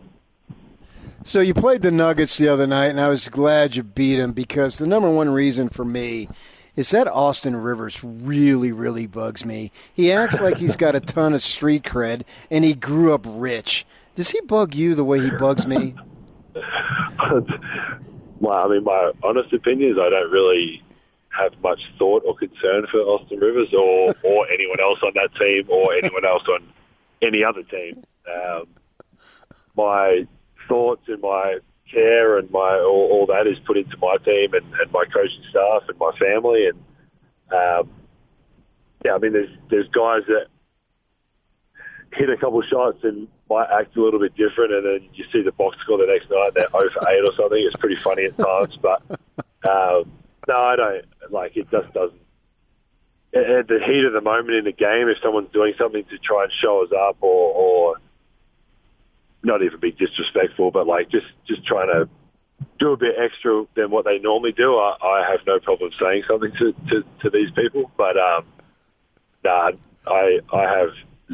So 1.27 1.41
you 1.41 1.53
played 1.53 1.81
the 1.81 1.91
Nuggets 1.91 2.37
the 2.37 2.47
other 2.47 2.65
night, 2.65 2.85
and 2.85 3.01
I 3.01 3.09
was 3.09 3.27
glad 3.27 3.75
you 3.75 3.83
beat 3.83 4.15
them 4.15 4.31
because 4.31 4.77
the 4.77 4.87
number 4.87 5.09
one 5.09 5.27
reason 5.27 5.67
for 5.67 5.83
me 5.83 6.29
is 6.77 6.91
that 6.91 7.05
Austin 7.05 7.53
Rivers 7.53 8.01
really, 8.01 8.71
really 8.71 9.07
bugs 9.07 9.43
me. 9.43 9.73
He 9.93 10.09
acts 10.09 10.39
like 10.39 10.55
he's 10.55 10.77
got 10.77 10.95
a 10.95 11.01
ton 11.01 11.33
of 11.33 11.41
street 11.41 11.83
cred, 11.83 12.21
and 12.49 12.63
he 12.63 12.73
grew 12.73 13.13
up 13.13 13.25
rich. 13.27 13.85
Does 14.15 14.29
he 14.29 14.39
bug 14.39 14.73
you 14.73 14.95
the 14.95 15.03
way 15.03 15.19
he 15.19 15.29
bugs 15.31 15.67
me? 15.67 15.95
well, 18.39 18.65
I 18.65 18.69
mean, 18.69 18.85
my 18.85 19.11
honest 19.21 19.51
opinion 19.51 19.91
is 19.91 19.97
I 19.99 20.07
don't 20.07 20.31
really 20.31 20.81
have 21.37 21.61
much 21.61 21.91
thought 21.99 22.23
or 22.25 22.37
concern 22.37 22.87
for 22.89 22.99
Austin 22.99 23.39
Rivers 23.39 23.73
or, 23.73 24.15
or 24.23 24.47
anyone 24.53 24.79
else 24.79 24.99
on 25.03 25.11
that 25.15 25.35
team 25.35 25.65
or 25.67 25.93
anyone 25.93 26.23
else 26.23 26.47
on 26.47 26.63
any 27.21 27.43
other 27.43 27.63
team. 27.63 28.01
Um, 28.33 28.67
my 29.75 30.25
thoughts 30.67 31.03
and 31.07 31.21
my 31.21 31.57
care 31.91 32.37
and 32.37 32.51
my 32.51 32.79
all, 32.79 33.09
all 33.11 33.25
that 33.27 33.47
is 33.47 33.57
put 33.65 33.77
into 33.77 33.97
my 33.97 34.17
team 34.17 34.53
and, 34.53 34.65
and 34.81 34.91
my 34.91 35.05
coaching 35.05 35.43
staff 35.49 35.83
and 35.87 35.97
my 35.97 36.11
family 36.17 36.67
and 36.67 36.77
um, 37.49 37.89
yeah, 39.05 39.13
I 39.13 39.17
mean 39.19 39.33
there's 39.33 39.55
there's 39.69 39.87
guys 39.89 40.23
that 40.27 40.47
hit 42.13 42.29
a 42.29 42.37
couple 42.37 42.59
of 42.59 42.65
shots 42.65 42.99
and 43.03 43.27
might 43.49 43.69
act 43.71 43.95
a 43.95 44.01
little 44.01 44.19
bit 44.19 44.35
different, 44.35 44.73
and 44.73 44.85
then 44.85 45.09
you 45.13 45.25
see 45.31 45.41
the 45.41 45.51
box 45.51 45.77
score 45.81 45.97
the 45.97 46.05
next 46.05 46.29
night 46.29 46.51
they're 46.55 46.69
0 46.69 46.89
for 46.93 47.09
8 47.09 47.23
or 47.23 47.33
something. 47.35 47.59
It's 47.59 47.75
pretty 47.75 47.95
funny 47.95 48.25
at 48.25 48.37
times, 48.37 48.77
but 48.81 49.01
um, 49.69 50.11
no, 50.47 50.55
I 50.55 50.75
don't 50.75 51.05
like 51.31 51.55
it. 51.55 51.69
Just 51.69 51.93
doesn't. 51.93 52.21
At 53.33 53.67
the 53.67 53.79
heat 53.85 54.05
of 54.05 54.13
the 54.13 54.21
moment 54.21 54.55
in 54.55 54.65
the 54.65 54.71
game, 54.71 55.09
if 55.09 55.19
someone's 55.21 55.51
doing 55.51 55.73
something 55.77 56.03
to 56.05 56.17
try 56.17 56.43
and 56.43 56.51
show 56.53 56.83
us 56.83 56.91
up 56.97 57.17
or, 57.21 57.53
or 57.53 57.95
not 59.47 59.63
even 59.63 59.79
be 59.79 59.91
disrespectful, 59.91 60.69
but 60.69 60.85
like 60.85 61.09
just 61.09 61.25
just 61.47 61.65
trying 61.65 61.87
to 61.87 62.07
do 62.79 62.91
a 62.91 62.97
bit 62.97 63.15
extra 63.17 63.65
than 63.75 63.89
what 63.89 64.05
they 64.05 64.19
normally 64.19 64.51
do. 64.51 64.75
I, 64.75 64.97
I 65.01 65.31
have 65.31 65.39
no 65.47 65.59
problem 65.59 65.91
saying 65.99 66.23
something 66.27 66.51
to, 66.59 66.73
to, 66.89 67.03
to 67.21 67.29
these 67.29 67.49
people, 67.51 67.89
but 67.97 68.17
um, 68.17 68.45
nah, 69.43 69.71
I 70.05 70.39
I 70.53 70.61
have 70.63 70.89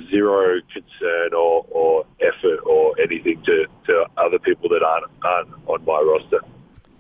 zero 0.10 0.62
concern 0.72 1.34
or, 1.34 1.66
or 1.70 2.06
effort 2.22 2.60
or 2.66 3.00
anything 3.00 3.42
to, 3.44 3.66
to 3.88 4.06
other 4.18 4.40
people 4.40 4.70
that 4.70 4.84
aren't 4.84 5.12
aren't 5.24 5.50
on 5.68 5.86
my 5.86 6.00
roster. 6.00 6.40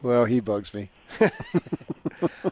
Well, 0.01 0.25
he 0.25 0.41
bugs 0.41 0.73
me. 0.73 0.89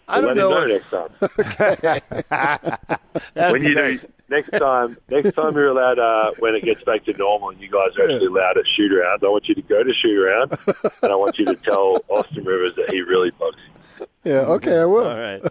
I 0.08 0.22
don't 0.22 0.36
Let 0.36 0.38
know. 0.38 0.62
him 0.64 0.72
if- 0.72 0.92
know 0.92 1.08
next 1.10 2.30
time. 2.30 3.00
when 3.52 3.64
you 3.64 3.76
do 3.76 4.00
next 4.30 4.52
time, 4.52 4.98
next 5.10 5.34
time 5.36 5.54
you're 5.56 5.68
allowed 5.70 6.00
uh, 6.00 6.32
when 6.40 6.56
it 6.56 6.64
gets 6.64 6.84
back 6.84 7.04
to 7.06 7.14
normal 7.18 7.50
and 7.50 7.60
you 7.62 7.70
guys 7.70 7.96
are 7.98 8.04
actually 8.04 8.28
allowed 8.28 8.58
at 8.58 8.66
shoot 8.68 8.92
around, 8.92 9.24
I 9.24 9.28
want 9.28 9.48
you 9.50 9.56
to 9.56 9.62
go 9.62 9.84
to 9.84 9.94
shoot 9.94 10.18
around 10.18 10.58
and 11.04 11.12
I 11.12 11.16
want 11.16 11.38
you 11.40 11.46
to 11.46 11.56
tell 11.56 12.04
Austin 12.10 12.44
Rivers 12.46 12.74
that 12.78 12.90
he 12.92 13.02
really 13.02 13.32
bugs 13.32 13.58
you. 14.00 14.08
Yeah, 14.24 14.40
okay, 14.42 14.80
I 14.80 14.86
will. 14.86 15.08
All 15.08 15.18
right. 15.18 15.42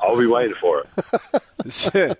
I'll 0.00 0.18
be 0.18 0.26
waiting 0.26 0.56
for 0.60 0.84
it. 1.64 2.18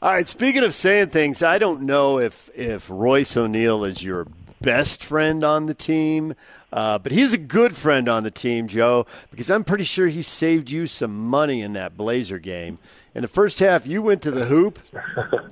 All 0.00 0.12
right. 0.12 0.28
Speaking 0.28 0.62
of 0.62 0.74
saying 0.74 1.08
things, 1.08 1.42
I 1.42 1.58
don't 1.58 1.82
know 1.82 2.18
if 2.18 2.50
if 2.54 2.88
Royce 2.90 3.36
O'Neale 3.36 3.84
is 3.84 4.02
your 4.04 4.26
best 4.60 5.02
friend 5.02 5.42
on 5.42 5.66
the 5.66 5.74
team, 5.74 6.34
uh, 6.72 6.98
but 6.98 7.12
he's 7.12 7.32
a 7.32 7.38
good 7.38 7.76
friend 7.76 8.08
on 8.08 8.22
the 8.22 8.30
team, 8.30 8.68
Joe, 8.68 9.06
because 9.30 9.50
I'm 9.50 9.64
pretty 9.64 9.84
sure 9.84 10.08
he 10.08 10.22
saved 10.22 10.70
you 10.70 10.86
some 10.86 11.28
money 11.28 11.62
in 11.62 11.72
that 11.74 11.96
Blazer 11.96 12.38
game. 12.38 12.78
In 13.14 13.22
the 13.22 13.28
first 13.28 13.58
half, 13.58 13.86
you 13.86 14.02
went 14.02 14.22
to 14.22 14.30
the 14.30 14.46
hoop, 14.46 14.78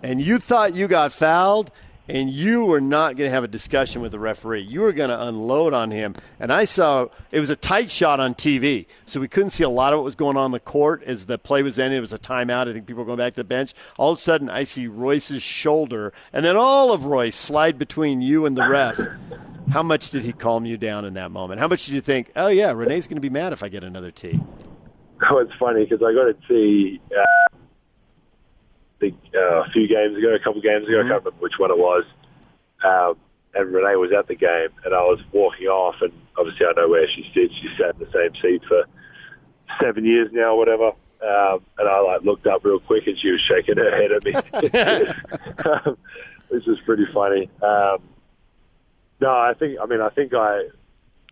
and 0.03 0.21
you 0.21 0.39
thought 0.39 0.75
you 0.75 0.87
got 0.87 1.13
fouled, 1.13 1.71
and 2.09 2.31
you 2.31 2.65
were 2.65 2.81
not 2.81 3.17
going 3.17 3.29
to 3.29 3.35
have 3.35 3.45
a 3.45 3.49
discussion 3.49 4.01
with 4.01 4.13
the 4.13 4.19
referee. 4.19 4.61
You 4.61 4.83
were 4.83 4.93
going 4.93 5.11
to 5.11 5.21
unload 5.21 5.75
on 5.75 5.91
him. 5.91 6.15
And 6.39 6.53
I 6.53 6.65
saw 6.65 7.07
it 7.33 7.41
was 7.41 7.51
a 7.51 7.57
tight 7.57 7.91
shot 7.91 8.21
on 8.21 8.35
TV, 8.35 8.87
so 9.07 9.19
we 9.21 9.29
couldn't 9.29 9.51
see 9.51 9.65
a 9.65 9.69
lot 9.69 9.93
of 9.93 9.99
what 9.99 10.05
was 10.05 10.15
going 10.15 10.37
on 10.37 10.53
the 10.53 10.61
court 10.61 11.03
as 11.05 11.27
the 11.27 11.39
play 11.39 11.63
was 11.63 11.79
ending. 11.79 11.99
It 11.99 12.03
was 12.03 12.13
a 12.13 12.19
timeout. 12.19 12.69
I 12.69 12.73
think 12.73 12.87
people 12.87 13.03
were 13.03 13.07
going 13.07 13.19
back 13.19 13.35
to 13.35 13.41
the 13.41 13.45
bench. 13.45 13.75
All 13.97 14.13
of 14.13 14.19
a 14.19 14.21
sudden, 14.21 14.49
I 14.51 14.65
see 14.65 14.87
Royce's 14.87 15.43
shoulder, 15.43 16.13
and 16.33 16.45
then 16.45 16.57
all 16.57 16.93
of 16.93 17.07
Royce 17.07 17.37
slide 17.37 17.79
between 17.79 18.21
you 18.21 18.47
and 18.47 18.57
the 18.57 18.69
ref. 18.69 19.01
How 19.71 19.83
much 19.83 20.11
did 20.11 20.23
he 20.23 20.33
calm 20.33 20.65
you 20.65 20.77
down 20.77 21.05
in 21.05 21.15
that 21.15 21.31
moment? 21.31 21.61
How 21.61 21.69
much 21.69 21.87
did 21.87 21.95
you 21.95 22.01
think, 22.01 22.31
oh, 22.37 22.49
yeah, 22.49 22.71
Renee's 22.73 23.07
going 23.07 23.17
to 23.17 23.21
be 23.21 23.31
mad 23.31 23.53
if 23.53 23.63
I 23.63 23.69
get 23.69 23.83
another 23.83 24.11
T? 24.11 24.41
Oh, 25.29 25.39
it's 25.39 25.55
funny 25.55 25.85
because 25.85 26.03
I 26.03 26.13
got 26.13 26.25
to 26.25 26.37
see 26.49 27.01
uh, 27.11 27.57
the, 29.01 29.15
uh, 29.35 29.65
a 29.65 29.71
few 29.71 29.89
games 29.89 30.17
ago, 30.17 30.35
a 30.35 30.39
couple 30.39 30.61
games 30.61 30.87
ago. 30.87 30.99
I 30.99 31.03
can't 31.03 31.25
remember 31.25 31.31
which 31.41 31.59
one 31.59 31.71
it 31.71 31.79
was. 31.79 32.05
Um, 32.85 33.17
and 33.55 33.73
Renee 33.73 33.97
was 33.97 34.13
at 34.17 34.29
the 34.29 34.35
game, 34.35 34.69
and 34.85 34.95
I 34.95 35.01
was 35.01 35.19
walking 35.33 35.67
off, 35.67 35.97
and 36.03 36.13
obviously 36.39 36.67
I 36.67 36.73
know 36.77 36.89
where 36.89 37.09
she 37.09 37.23
sits. 37.35 37.55
She 37.55 37.69
sat 37.79 37.95
in 37.95 38.01
the 38.01 38.13
same 38.13 38.41
seat 38.41 38.63
for 38.69 38.85
seven 39.81 40.05
years 40.05 40.29
now, 40.33 40.53
or 40.53 40.59
whatever. 40.59 40.93
Um, 41.23 41.65
and 41.79 41.89
I 41.89 42.01
like 42.01 42.23
looked 42.23 42.47
up 42.47 42.65
real 42.65 42.79
quick, 42.79 43.07
and 43.07 43.19
she 43.19 43.31
was 43.31 43.41
shaking 43.41 43.79
her 43.79 43.91
head 43.91 44.13
at 44.13 44.25
me, 44.25 44.35
um, 45.65 45.97
which 46.51 46.67
was 46.67 46.79
pretty 46.85 47.07
funny. 47.07 47.51
Um, 47.63 48.03
no, 49.21 49.31
I 49.31 49.55
think. 49.59 49.79
I 49.83 49.87
mean, 49.87 50.01
I 50.01 50.11
think 50.11 50.35
I 50.35 50.69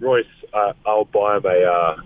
Royce. 0.00 0.26
Uh, 0.53 0.73
I'll 0.87 1.05
buy 1.05 1.37
him 1.37 1.45
a. 1.47 1.64
Uh, 1.64 1.97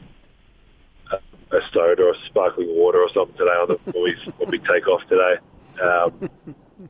a 1.50 1.60
soda 1.72 2.02
or 2.02 2.10
a 2.10 2.26
sparkling 2.26 2.68
water 2.68 2.98
or 2.98 3.08
something 3.14 3.36
today 3.36 3.50
on 3.50 3.68
the, 3.68 3.74
when, 3.92 4.04
we, 4.04 4.16
when 4.36 4.50
we 4.50 4.58
take 4.58 4.86
off 4.86 5.02
today. 5.08 5.36
Um, 5.82 6.30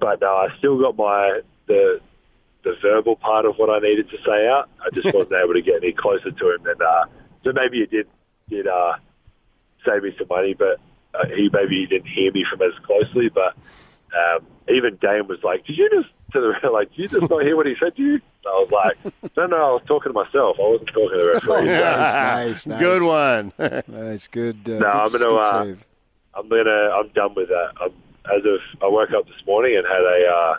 but 0.00 0.20
no, 0.20 0.28
I 0.28 0.48
still 0.58 0.80
got 0.80 0.96
my 0.96 1.40
the 1.66 2.00
the 2.64 2.74
verbal 2.82 3.16
part 3.16 3.44
of 3.46 3.56
what 3.56 3.70
I 3.70 3.78
needed 3.78 4.10
to 4.10 4.16
say 4.26 4.48
out. 4.48 4.68
I 4.84 4.90
just 4.92 5.14
wasn't 5.14 5.34
able 5.34 5.54
to 5.54 5.62
get 5.62 5.76
any 5.76 5.92
closer 5.92 6.30
to 6.30 6.54
him, 6.54 6.66
and 6.66 6.82
uh, 6.82 7.04
so 7.44 7.52
maybe 7.52 7.80
it 7.80 7.90
did 7.90 8.08
did 8.48 8.66
uh, 8.66 8.94
save 9.86 10.02
me 10.02 10.14
some 10.18 10.28
money, 10.28 10.54
but 10.54 10.80
uh, 11.14 11.26
he 11.28 11.48
maybe 11.52 11.76
he 11.76 11.86
didn't 11.86 12.08
hear 12.08 12.32
me 12.32 12.44
from 12.44 12.62
as 12.62 12.72
closely. 12.84 13.28
But 13.28 13.56
um, 14.14 14.46
even 14.68 14.96
Dame 14.96 15.28
was 15.28 15.38
like, 15.42 15.66
"Did 15.66 15.78
you 15.78 15.88
just 15.90 16.08
to 16.32 16.40
the 16.62 16.70
like? 16.70 16.90
You 16.96 17.08
just 17.08 17.30
not 17.30 17.42
hear 17.42 17.56
what 17.56 17.66
he 17.66 17.74
said 17.80 17.96
to 17.96 18.02
you?" 18.02 18.20
I 18.46 18.50
was 18.50 18.70
like, 18.70 19.14
"No, 19.36 19.46
no, 19.46 19.56
I 19.56 19.72
was 19.72 19.82
talking 19.86 20.12
to 20.12 20.14
myself. 20.14 20.56
I 20.58 20.62
wasn't 20.68 20.88
talking 20.88 21.10
to 21.10 21.16
the 21.16 21.30
referee." 21.34 21.66
nice, 21.66 22.66
nice, 22.66 22.78
Good 22.80 23.02
one. 23.02 23.52
Nice, 23.88 24.28
good. 24.28 24.56
Uh, 24.66 24.72
No, 24.72 24.78
good, 24.78 24.86
I'm 24.86 25.10
gonna, 25.12 25.24
good 25.24 25.78
uh. 25.78 26.38
I'm 26.38 26.48
gonna. 26.48 26.90
I'm 26.94 27.08
done 27.08 27.34
with 27.34 27.48
that. 27.48 27.72
I'm, 27.80 27.92
as 28.34 28.44
of 28.44 28.60
I 28.82 28.88
woke 28.88 29.10
up 29.12 29.26
this 29.26 29.44
morning 29.46 29.76
and 29.76 29.86
had 29.86 30.00
a, 30.02 30.26
uh, 30.28 30.58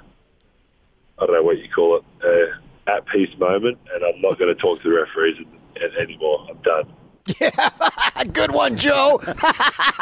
I 1.20 1.26
don't 1.26 1.34
know 1.36 1.44
what 1.44 1.60
you 1.60 1.70
call 1.70 1.98
it, 1.98 2.04
a 2.26 2.92
at 2.92 3.06
peace 3.08 3.38
moment, 3.38 3.78
and 3.94 4.04
I'm 4.04 4.20
not 4.22 4.40
going 4.40 4.54
to 4.54 4.60
talk 4.60 4.82
to 4.82 4.90
the 4.90 4.96
referees 4.96 5.38
an- 5.38 5.46
an- 5.84 5.96
anymore. 6.02 6.48
I'm 6.50 6.58
done. 6.64 6.92
Yeah, 7.40 8.24
good 8.34 8.52
one, 8.52 8.76
Joe. 8.76 9.20
So 9.24 9.32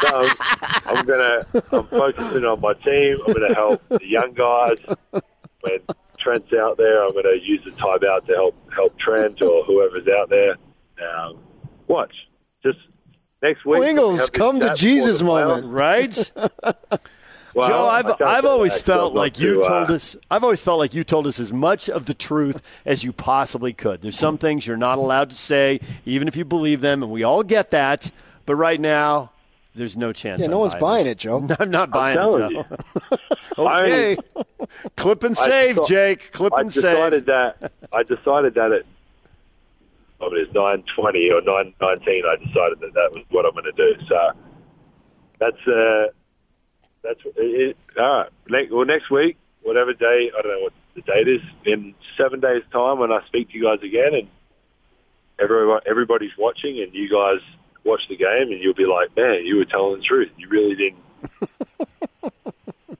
I'm, 0.06 0.36
I'm 0.86 1.04
gonna. 1.06 1.46
I'm 1.72 1.86
focusing 1.88 2.44
on 2.46 2.60
my 2.62 2.72
team. 2.74 3.18
I'm 3.26 3.34
gonna 3.34 3.54
help 3.54 3.82
the 3.90 4.00
young 4.06 4.32
guys. 4.32 4.78
When 5.62 5.78
Trent's 6.18 6.52
out 6.52 6.76
there, 6.76 7.02
I'm 7.04 7.12
gonna 7.14 7.36
use 7.42 7.62
the 7.64 7.70
timeout 7.72 8.26
to 8.26 8.34
help 8.34 8.54
help 8.72 8.98
Trent 8.98 9.40
or 9.42 9.64
whoever's 9.64 10.06
out 10.08 10.28
there. 10.30 10.56
Um, 11.02 11.38
watch. 11.86 12.14
Just 12.62 12.78
next 13.42 13.64
week. 13.64 13.80
Wingles, 13.82 14.32
come 14.32 14.60
to 14.60 14.74
Jesus 14.74 15.20
before 15.20 15.40
the 15.40 15.46
playoffs. 15.62 16.34
moment. 16.36 16.52
right? 16.92 17.00
Well, 17.54 17.68
Joe, 17.68 17.86
I 17.86 17.98
I've 18.00 18.22
I've 18.22 18.44
always 18.44 18.74
that, 18.74 18.84
'cause 18.84 18.94
felt 18.94 19.14
like 19.14 19.40
you 19.40 19.54
to, 19.54 19.60
uh, 19.62 19.68
told 19.86 19.90
us. 19.90 20.16
I've 20.30 20.44
always 20.44 20.62
felt 20.62 20.78
like 20.78 20.94
you 20.94 21.02
told 21.02 21.26
us 21.26 21.40
as 21.40 21.50
much 21.52 21.88
of 21.88 22.04
the 22.04 22.12
truth 22.14 22.62
as 22.84 23.02
you 23.02 23.12
possibly 23.12 23.72
could. 23.72 24.02
There's 24.02 24.18
some 24.18 24.36
things 24.38 24.66
you're 24.66 24.76
not 24.76 24.98
allowed 24.98 25.30
to 25.30 25.36
say, 25.36 25.80
even 26.04 26.28
if 26.28 26.36
you 26.36 26.44
believe 26.44 26.82
them, 26.82 27.02
and 27.02 27.10
we 27.10 27.24
all 27.24 27.42
get 27.42 27.70
that. 27.70 28.12
But 28.46 28.56
right 28.56 28.78
now, 28.78 29.32
there's 29.78 29.96
no 29.96 30.12
chance. 30.12 30.40
Yeah, 30.40 30.46
I'm 30.46 30.50
no 30.50 30.58
one's 30.60 30.74
buying 30.74 31.04
this. 31.04 31.12
it, 31.12 31.18
Joe. 31.18 31.46
I'm 31.58 31.70
not 31.70 31.90
buying 31.90 32.16
telling 32.16 32.56
it, 32.56 32.66
Joe. 33.56 33.66
I- 33.66 33.82
okay, 33.82 34.16
clip 34.96 35.22
and 35.24 35.36
I 35.38 35.46
save, 35.46 35.76
thought- 35.76 35.88
Jake. 35.88 36.32
Clip 36.32 36.52
I 36.52 36.60
and 36.60 36.70
decided 36.72 37.26
save. 37.26 37.26
that 37.26 37.72
I 37.92 38.02
decided 38.02 38.54
that 38.54 38.72
at 38.72 38.84
I 40.20 40.24
mean, 40.30 40.40
it's 40.44 40.52
nine 40.52 40.82
twenty 40.94 41.30
or 41.30 41.40
nine 41.42 41.72
nineteen. 41.80 42.22
I 42.26 42.36
decided 42.36 42.80
that 42.80 42.92
that 42.94 43.10
was 43.14 43.24
what 43.30 43.46
I'm 43.46 43.52
going 43.52 43.64
to 43.64 43.72
do. 43.72 43.94
So 44.08 44.30
that's 45.38 45.66
uh, 45.68 46.06
that's 47.02 47.20
it, 47.36 47.76
all 47.98 48.04
right. 48.18 48.28
Next, 48.48 48.72
well, 48.72 48.84
next 48.84 49.10
week, 49.10 49.36
whatever 49.62 49.92
day 49.94 50.30
I 50.36 50.42
don't 50.42 50.50
know 50.52 50.60
what 50.62 50.72
the 50.96 51.02
date 51.02 51.28
is. 51.28 51.40
In 51.64 51.94
seven 52.16 52.40
days' 52.40 52.62
time, 52.72 52.98
when 52.98 53.12
I 53.12 53.24
speak 53.26 53.50
to 53.50 53.56
you 53.56 53.62
guys 53.64 53.78
again, 53.84 54.12
and 54.14 54.28
everyone 55.38 55.80
everybody's 55.86 56.36
watching, 56.36 56.80
and 56.80 56.92
you 56.92 57.08
guys 57.08 57.38
watch 57.88 58.06
the 58.08 58.16
game, 58.16 58.52
and 58.52 58.62
you'll 58.62 58.74
be 58.74 58.86
like, 58.86 59.16
man, 59.16 59.44
you 59.44 59.56
were 59.56 59.64
telling 59.64 59.98
the 59.98 60.04
truth. 60.04 60.30
You 60.36 60.48
really 60.48 60.74
didn't. 60.74 61.02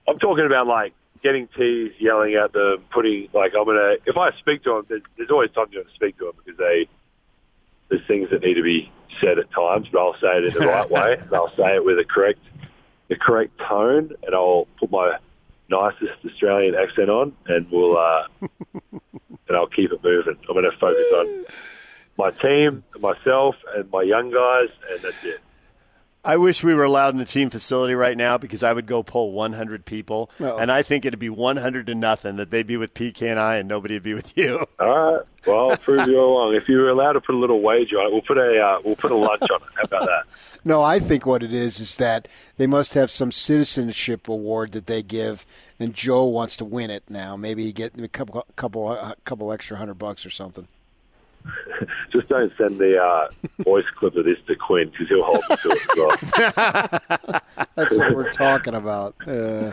I'm 0.07 0.19
talking 0.19 0.45
about 0.45 0.67
like 0.67 0.93
getting 1.23 1.47
teased, 1.47 1.95
yelling 1.99 2.35
at 2.35 2.53
them, 2.53 2.83
putting 2.91 3.29
like 3.33 3.53
I'm 3.57 3.65
gonna. 3.65 3.95
If 4.05 4.17
I 4.17 4.31
speak 4.37 4.63
to 4.63 4.75
them, 4.75 4.85
there's, 4.89 5.01
there's 5.17 5.31
always 5.31 5.51
time 5.51 5.69
to 5.71 5.85
speak 5.95 6.17
to 6.17 6.25
them 6.25 6.33
because 6.43 6.57
they 6.57 6.87
there's 7.89 8.05
things 8.07 8.29
that 8.31 8.41
need 8.43 8.55
to 8.55 8.63
be 8.63 8.91
said 9.19 9.39
at 9.39 9.51
times, 9.51 9.87
but 9.91 9.99
I'll 9.99 10.19
say 10.19 10.37
it 10.37 10.45
in 10.45 10.53
the 10.53 10.67
right 10.67 10.89
way. 10.91 11.17
And 11.19 11.33
I'll 11.33 11.53
say 11.55 11.75
it 11.75 11.85
with 11.85 11.99
a 11.99 12.05
correct 12.05 12.39
the 13.07 13.15
correct 13.15 13.57
tone, 13.59 14.11
and 14.23 14.35
I'll 14.35 14.67
put 14.79 14.91
my 14.91 15.17
nicest 15.69 16.25
Australian 16.25 16.75
accent 16.75 17.09
on, 17.09 17.35
and 17.47 17.69
we'll 17.71 17.97
uh, 17.97 18.27
and 18.91 19.57
I'll 19.57 19.67
keep 19.67 19.91
it 19.91 20.03
moving. 20.03 20.37
I'm 20.47 20.53
going 20.53 20.69
to 20.69 20.77
focus 20.77 21.05
on 21.15 21.45
my 22.19 22.31
team, 22.31 22.83
myself, 22.99 23.55
and 23.75 23.89
my 23.91 24.01
young 24.03 24.29
guys, 24.29 24.69
and 24.91 25.01
that's 25.01 25.23
it. 25.23 25.39
I 26.23 26.35
wish 26.35 26.65
we 26.65 26.73
were 26.73 26.83
allowed 26.83 27.13
in 27.13 27.17
the 27.17 27.23
team 27.23 27.49
facility 27.49 27.95
right 27.95 28.17
now 28.17 28.37
because 28.37 28.61
I 28.61 28.73
would 28.73 28.85
go 28.85 29.03
pull 29.03 29.31
100 29.31 29.85
people, 29.85 30.29
Uh-oh. 30.37 30.57
and 30.57 30.69
I 30.69 30.83
think 30.83 31.05
it'd 31.05 31.17
be 31.17 31.29
100 31.29 31.87
to 31.87 31.95
nothing 31.95 32.35
that 32.35 32.51
they'd 32.51 32.67
be 32.67 32.75
with 32.75 32.93
PK 32.93 33.31
and 33.31 33.39
I, 33.39 33.55
and 33.55 33.69
nobody 33.69 33.93
would 33.93 34.03
be 34.03 34.13
with 34.13 34.33
you. 34.37 34.65
All 34.81 35.13
right. 35.13 35.21
Well, 35.47 35.69
I'll 35.71 35.77
prove 35.77 36.05
you 36.09 36.17
wrong. 36.17 36.53
If 36.53 36.67
you 36.67 36.77
were 36.79 36.89
allowed 36.89 37.13
to 37.13 37.21
put 37.21 37.35
a 37.35 37.37
little 37.37 37.61
wager 37.61 37.95
on 37.95 38.07
it, 38.07 38.11
we'll 38.11 38.21
put 38.21 38.37
a 38.37 38.59
uh, 38.59 38.79
we'll 38.83 38.97
put 38.97 39.11
a 39.11 39.15
lunch 39.15 39.43
on 39.49 39.61
it. 39.61 39.67
How 39.75 39.81
about 39.83 40.05
that? 40.07 40.23
No, 40.65 40.81
I 40.81 40.99
think 40.99 41.25
what 41.25 41.41
it 41.41 41.53
is 41.53 41.79
is 41.79 41.95
that 41.95 42.27
they 42.57 42.67
must 42.67 42.93
have 42.95 43.09
some 43.09 43.31
citizenship 43.31 44.27
award 44.27 44.73
that 44.73 44.87
they 44.87 45.01
give, 45.01 45.45
and 45.79 45.93
Joe 45.93 46.25
wants 46.25 46.57
to 46.57 46.65
win 46.65 46.91
it 46.91 47.03
now. 47.09 47.37
Maybe 47.37 47.63
he 47.63 47.71
get 47.71 47.97
a 47.97 48.09
couple, 48.09 48.45
couple, 48.57 48.91
a 48.91 49.15
couple 49.23 49.53
extra 49.53 49.77
hundred 49.77 49.93
bucks 49.95 50.25
or 50.25 50.29
something. 50.29 50.67
just 52.11 52.27
don't 52.27 52.51
send 52.57 52.79
the 52.79 53.01
uh, 53.01 53.29
voice 53.63 53.85
clip 53.95 54.15
of 54.15 54.25
this 54.25 54.37
to 54.47 54.55
Quinn 54.55 54.89
because 54.89 55.07
he'll 55.07 55.23
hold 55.23 55.43
me 55.49 55.55
to 55.55 55.71
it 55.71 57.31
well. 57.31 57.41
That's 57.75 57.97
what 57.97 58.15
we're 58.15 58.31
talking 58.31 58.73
about. 58.73 59.15
Uh, 59.25 59.71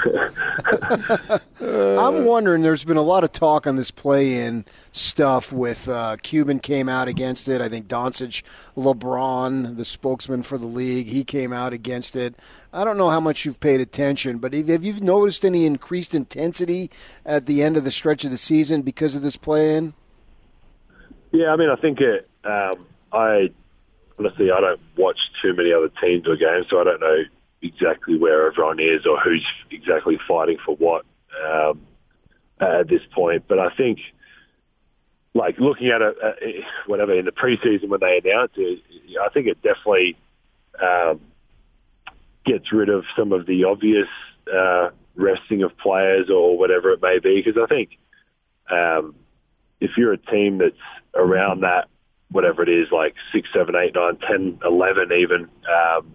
I'm 2.00 2.25
wondering. 2.25 2.62
There's 2.62 2.85
been 2.85 2.96
a 2.96 3.02
lot 3.02 3.25
of 3.25 3.32
talk 3.32 3.66
on 3.66 3.76
this 3.76 3.90
play-in 3.90 4.64
stuff. 4.92 5.52
With 5.52 5.88
uh, 5.88 6.16
Cuban 6.23 6.61
came 6.61 6.88
out 6.88 7.08
against 7.08 7.49
it. 7.49 7.61
I 7.61 7.68
think 7.68 7.88
Doncic, 7.88 8.42
LeBron, 8.76 9.76
the 9.76 9.85
spokesman 9.85 10.42
for 10.42 10.58
the 10.58 10.66
league, 10.66 11.08
he 11.08 11.25
came 11.25 11.52
out 11.52 11.73
against 11.73 12.16
it. 12.16 12.35
I 12.73 12.85
don't 12.85 12.99
know 12.99 13.11
how 13.11 13.20
much 13.20 13.44
you've 13.44 13.61
paid 13.61 13.80
attention, 13.80 14.38
but 14.38 14.52
have 14.52 14.85
you 14.85 15.00
noticed 15.00 15.44
any 15.44 15.64
increased 15.64 16.14
intensity 16.14 16.90
at 17.25 17.46
the 17.46 17.62
end 17.62 17.76
of 17.76 17.85
the 17.85 17.90
stretch 17.90 18.25
of 18.25 18.30
the 18.30 18.38
season 18.38 18.82
because 18.82 19.14
of 19.14 19.23
this 19.23 19.37
play-in? 19.37 19.94
Yeah, 21.37 21.52
I 21.52 21.57
mean, 21.57 21.69
I 21.69 21.76
think 21.76 22.00
it. 22.00 22.31
Um, 22.45 22.87
I 23.12 23.50
honestly, 24.19 24.50
I 24.50 24.59
don't 24.59 24.81
watch 24.97 25.19
too 25.43 25.52
many 25.52 25.71
other 25.71 25.90
teams 26.00 26.26
or 26.26 26.35
games, 26.35 26.66
so 26.71 26.81
I 26.81 26.85
don't 26.85 27.00
know 27.00 27.25
exactly 27.61 28.16
where 28.16 28.47
everyone 28.47 28.81
is 28.81 29.05
or 29.05 29.21
who's 29.21 29.45
exactly 29.71 30.19
fighting 30.26 30.57
for 30.64 30.76
what 30.76 31.05
um, 31.45 31.83
at 32.59 32.88
this 32.88 33.02
point. 33.14 33.45
But 33.49 33.59
I 33.59 33.69
think, 33.76 33.99
like 35.35 35.59
looking 35.59 35.88
at 35.88 36.00
it, 36.00 36.16
uh, 36.25 36.33
whatever 36.87 37.12
in 37.12 37.26
the 37.26 37.33
preseason 37.33 37.88
when 37.88 38.00
they 38.00 38.23
announced 38.25 38.55
it, 38.57 38.83
I 39.23 39.28
think 39.28 39.47
it 39.47 39.61
definitely 39.61 40.16
um, 40.83 41.21
gets 42.47 42.73
rid 42.73 42.88
of 42.88 43.05
some 43.14 43.33
of 43.33 43.45
the 43.45 43.64
obvious 43.64 44.09
uh, 44.50 44.88
resting 45.16 45.64
of 45.64 45.76
players 45.76 46.31
or 46.31 46.57
whatever 46.57 46.93
it 46.93 47.02
may 47.02 47.19
be. 47.19 47.43
Because 47.43 47.62
I 47.62 47.66
think 47.66 47.99
um, 48.71 49.14
if 49.80 49.97
you're 49.97 50.12
a 50.12 50.18
team 50.18 50.59
that's 50.59 50.75
around 51.14 51.61
that, 51.61 51.88
whatever 52.30 52.62
it 52.62 52.68
is, 52.68 52.88
like 52.90 53.14
six, 53.33 53.49
seven, 53.52 53.75
eight, 53.76 53.95
nine, 53.95 54.16
ten, 54.16 54.59
eleven, 54.64 55.12
even, 55.12 55.49
um, 55.68 56.12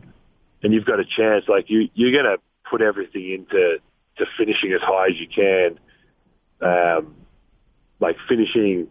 and 0.63 0.73
you've 0.73 0.85
got 0.85 0.99
a 0.99 1.05
chance, 1.05 1.45
like 1.47 1.69
you, 1.69 1.89
you're 1.93 2.11
going 2.11 2.25
to 2.25 2.37
put 2.69 2.81
everything 2.81 3.31
into 3.31 3.77
to 4.17 4.25
finishing 4.37 4.73
as 4.73 4.81
high 4.81 5.07
as 5.07 5.19
you 5.19 5.27
can. 5.27 5.79
Um, 6.61 7.15
like 7.99 8.17
finishing 8.27 8.87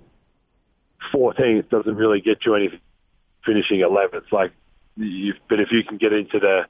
14th 1.13 1.69
doesn't 1.69 1.97
really 1.97 2.21
get 2.21 2.45
you 2.45 2.55
anything. 2.55 2.81
Finishing 3.45 3.81
11th, 3.81 4.31
like, 4.33 4.53
you, 4.97 5.33
but 5.49 5.61
if 5.61 5.73
you 5.73 5.83
can 5.83 5.97
get 5.97 6.13
into 6.13 6.39
the 6.39 6.67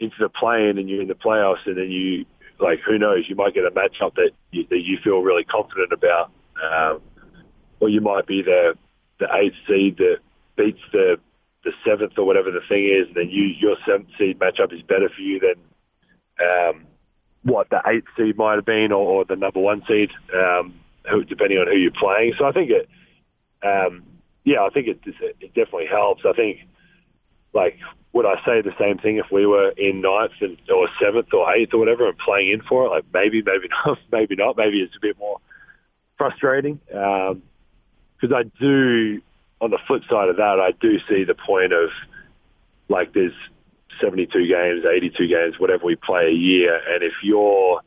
into 0.00 0.16
the 0.20 0.28
play-in 0.28 0.78
and 0.78 0.88
you're 0.88 1.02
in 1.02 1.08
the 1.08 1.14
playoffs, 1.14 1.66
and 1.66 1.76
then 1.76 1.90
you 1.90 2.24
like, 2.60 2.80
who 2.80 2.98
knows, 2.98 3.24
you 3.28 3.36
might 3.36 3.52
get 3.52 3.64
a 3.64 3.70
matchup 3.70 4.14
that 4.14 4.30
you, 4.50 4.66
that 4.70 4.80
you 4.80 4.98
feel 5.02 5.20
really 5.20 5.44
confident 5.44 5.92
about. 5.92 6.30
Um, 6.62 7.00
or 7.80 7.88
you 7.88 8.00
might 8.00 8.26
be 8.26 8.42
the 8.42 8.74
the 9.18 9.26
eighth 9.34 9.56
seed 9.66 9.98
that 9.98 10.18
beats 10.56 10.80
the 10.92 11.18
the 11.64 11.72
seventh 11.84 12.12
or 12.16 12.24
whatever 12.24 12.50
the 12.50 12.60
thing 12.68 12.84
is, 12.84 13.08
and 13.08 13.16
then 13.16 13.30
you 13.30 13.44
your 13.44 13.76
seventh 13.86 14.08
seed 14.18 14.38
matchup 14.38 14.72
is 14.72 14.82
better 14.82 15.08
for 15.08 15.20
you 15.20 15.40
than 15.40 15.54
um, 16.40 16.86
what 17.42 17.68
the 17.70 17.80
eighth 17.86 18.06
seed 18.16 18.36
might 18.36 18.56
have 18.56 18.64
been, 18.64 18.92
or, 18.92 19.04
or 19.06 19.24
the 19.24 19.36
number 19.36 19.60
one 19.60 19.82
seed, 19.88 20.10
um, 20.34 20.74
who, 21.10 21.24
depending 21.24 21.58
on 21.58 21.66
who 21.66 21.76
you're 21.76 21.90
playing. 21.90 22.34
So 22.38 22.44
I 22.44 22.52
think 22.52 22.70
it, 22.70 22.88
um, 23.62 24.04
yeah, 24.44 24.62
I 24.62 24.70
think 24.70 24.88
it, 24.88 25.00
it 25.40 25.54
definitely 25.54 25.86
helps. 25.86 26.24
I 26.24 26.32
think, 26.32 26.60
like, 27.52 27.78
would 28.12 28.26
I 28.26 28.36
say 28.44 28.62
the 28.62 28.74
same 28.78 28.98
thing 28.98 29.16
if 29.16 29.26
we 29.30 29.46
were 29.46 29.70
in 29.70 30.00
ninth 30.00 30.32
and, 30.40 30.58
or 30.70 30.88
seventh 31.00 31.32
or 31.32 31.52
eighth 31.54 31.74
or 31.74 31.78
whatever 31.78 32.08
and 32.08 32.18
playing 32.18 32.52
in 32.52 32.62
for 32.62 32.86
it? 32.86 32.90
Like 32.90 33.04
maybe, 33.12 33.42
maybe 33.42 33.68
not, 33.86 33.98
maybe 34.10 34.36
not. 34.36 34.56
Maybe 34.56 34.80
it's 34.80 34.96
a 34.96 35.00
bit 35.00 35.18
more 35.18 35.38
frustrating. 36.16 36.80
Um, 36.94 37.42
because 38.20 38.34
I 38.34 38.44
do, 38.60 39.20
on 39.60 39.70
the 39.70 39.78
flip 39.86 40.02
side 40.10 40.28
of 40.28 40.36
that, 40.36 40.60
I 40.60 40.72
do 40.80 40.98
see 41.08 41.24
the 41.24 41.34
point 41.34 41.72
of 41.72 41.90
like 42.88 43.12
there's 43.12 43.32
72 44.00 44.46
games, 44.46 44.84
82 44.84 45.28
games, 45.28 45.58
whatever 45.58 45.84
we 45.84 45.96
play 45.96 46.26
a 46.26 46.32
year, 46.32 46.80
and 46.88 47.02
if 47.02 47.14
you're 47.22 47.80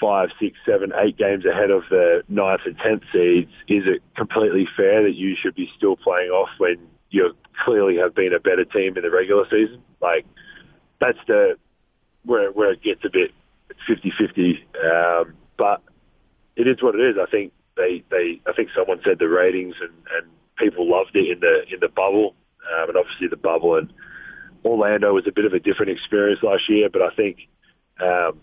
five, 0.00 0.30
six, 0.40 0.56
seven, 0.64 0.92
eight 0.96 1.16
games 1.18 1.44
ahead 1.44 1.70
of 1.70 1.82
the 1.90 2.22
ninth 2.28 2.62
and 2.64 2.76
tenth 2.78 3.02
seeds, 3.12 3.50
is 3.68 3.84
it 3.86 4.02
completely 4.16 4.66
fair 4.76 5.02
that 5.02 5.14
you 5.14 5.36
should 5.40 5.54
be 5.54 5.70
still 5.76 5.94
playing 5.94 6.30
off 6.30 6.48
when 6.58 6.76
you 7.10 7.36
clearly 7.64 7.98
have 7.98 8.14
been 8.14 8.32
a 8.32 8.40
better 8.40 8.64
team 8.64 8.96
in 8.96 9.02
the 9.02 9.10
regular 9.10 9.44
season? 9.50 9.82
Like 10.00 10.24
that's 11.00 11.18
the 11.26 11.56
where 12.24 12.50
where 12.50 12.72
it 12.72 12.82
gets 12.82 13.04
a 13.04 13.10
bit 13.10 13.32
50-50. 13.88 14.58
Um, 14.82 15.34
but 15.58 15.82
it 16.56 16.66
is 16.66 16.82
what 16.82 16.94
it 16.94 17.00
is. 17.00 17.16
I 17.20 17.30
think 17.30 17.52
they, 17.80 18.04
they 18.10 18.40
I 18.46 18.52
think 18.52 18.70
someone 18.76 19.00
said 19.04 19.18
the 19.18 19.28
ratings 19.28 19.76
and, 19.80 19.92
and 20.16 20.30
people 20.56 20.88
loved 20.88 21.16
it 21.16 21.30
in 21.30 21.40
the 21.40 21.62
in 21.72 21.80
the 21.80 21.88
bubble, 21.88 22.34
um, 22.72 22.90
and 22.90 22.98
obviously 22.98 23.28
the 23.28 23.36
bubble 23.36 23.76
and 23.76 23.92
Orlando 24.64 25.14
was 25.14 25.26
a 25.26 25.32
bit 25.32 25.44
of 25.44 25.54
a 25.54 25.60
different 25.60 25.92
experience 25.92 26.42
last 26.42 26.68
year, 26.68 26.88
but 26.90 27.02
I 27.02 27.14
think 27.14 27.48
um, 28.00 28.40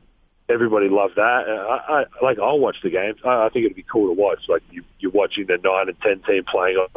everybody 0.49 0.89
loved 0.89 1.15
that. 1.15 1.21
I, 1.47 1.93
I 1.93 2.05
like 2.23 2.39
I'll 2.39 2.59
watch 2.59 2.77
the 2.81 2.89
games. 2.89 3.19
I, 3.23 3.45
I 3.45 3.49
think 3.49 3.65
it'd 3.65 3.75
be 3.75 3.83
cool 3.83 4.07
to 4.07 4.19
watch. 4.19 4.39
Like 4.47 4.63
you, 4.71 4.83
you're 4.99 5.11
watching 5.11 5.45
the 5.45 5.57
nine 5.63 5.89
and 5.89 5.99
ten 6.01 6.21
team 6.27 6.43
playing 6.43 6.77
off. 6.77 6.91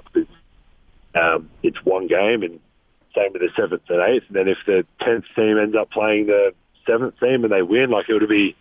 Um, 1.15 1.51
it's 1.63 1.85
one 1.85 2.07
game, 2.07 2.43
and 2.43 2.61
same 3.15 3.33
with 3.33 3.43
the 3.43 3.51
seventh 3.57 3.83
and 3.89 4.01
eighth. 4.01 4.25
And 4.29 4.37
then 4.37 4.49
if 4.49 4.59
the 4.67 4.87
tenth 5.01 5.25
team 5.37 5.59
ends 5.59 5.77
up 5.77 5.91
playing 5.91 6.27
the 6.27 6.55
seventh 6.87 7.19
team 7.21 7.45
and 7.45 7.53
they 7.53 7.63
win, 7.63 7.91
like 7.91 8.09
it 8.09 8.15
would 8.15 8.29
be 8.29 8.57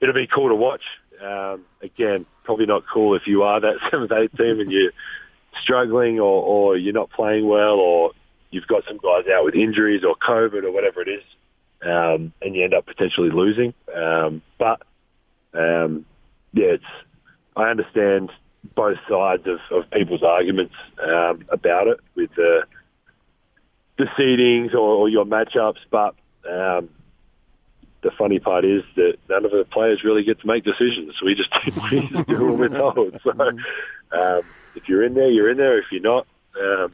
it'll 0.00 0.14
be 0.14 0.26
cool 0.26 0.48
to 0.48 0.54
watch. 0.54 0.82
Um, 1.22 1.64
again, 1.82 2.26
probably 2.44 2.66
not 2.66 2.82
cool 2.92 3.14
if 3.14 3.26
you 3.26 3.42
are 3.42 3.60
that 3.60 3.76
seventh, 3.90 4.12
eighth 4.12 4.36
team 4.36 4.60
and 4.60 4.70
you're 4.70 4.92
struggling 5.62 6.18
or, 6.18 6.42
or 6.42 6.76
you're 6.76 6.92
not 6.92 7.10
playing 7.10 7.46
well 7.46 7.74
or 7.74 8.12
you've 8.50 8.66
got 8.66 8.84
some 8.86 8.98
guys 8.98 9.24
out 9.32 9.44
with 9.44 9.54
injuries 9.54 10.04
or 10.04 10.14
COVID 10.16 10.64
or 10.64 10.70
whatever 10.72 11.02
it 11.02 11.08
is, 11.08 11.22
um, 11.82 12.32
and 12.42 12.54
you 12.54 12.64
end 12.64 12.74
up 12.74 12.86
potentially 12.86 13.30
losing. 13.30 13.74
Um, 13.94 14.42
but 14.58 14.82
um, 15.54 16.04
yeah, 16.52 16.74
it's 16.74 16.84
I 17.56 17.70
understand 17.70 18.30
both 18.74 18.98
sides 19.08 19.46
of, 19.46 19.58
of 19.70 19.90
people's 19.90 20.22
arguments 20.22 20.74
um, 21.02 21.44
about 21.48 21.88
it 21.88 21.98
with 22.14 22.30
the 22.36 22.64
the 23.98 24.04
seedings 24.18 24.72
or, 24.74 24.78
or 24.78 25.08
your 25.08 25.24
matchups, 25.24 25.78
but 25.90 26.14
um, 26.50 26.88
the 28.02 28.10
funny 28.10 28.38
part 28.38 28.64
is 28.64 28.82
that 28.96 29.16
none 29.28 29.44
of 29.44 29.52
the 29.52 29.64
players 29.64 30.04
really 30.04 30.24
get 30.24 30.40
to 30.40 30.46
make 30.46 30.64
decisions. 30.64 31.20
We 31.22 31.34
just, 31.34 31.50
we 31.90 32.08
just 32.08 32.28
do 32.28 32.44
what 32.46 32.58
we're 32.58 32.68
told. 32.68 33.20
So 33.22 33.30
um, 33.30 34.42
if 34.74 34.88
you're 34.88 35.04
in 35.04 35.14
there, 35.14 35.30
you're 35.30 35.50
in 35.50 35.56
there. 35.56 35.78
If 35.78 35.86
you're 35.90 36.02
not, 36.02 36.26
um, 36.60 36.88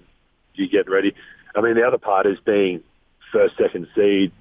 you 0.55 0.69
get 0.69 0.89
ready. 0.91 1.15
I 1.55 1.61
mean, 1.61 1.75
the 1.75 1.87
other 1.87 1.99
part 1.99 2.27
is 2.27 2.39
being 2.41 2.83
first, 3.33 3.57
second 3.57 3.89
seed. 3.95 4.33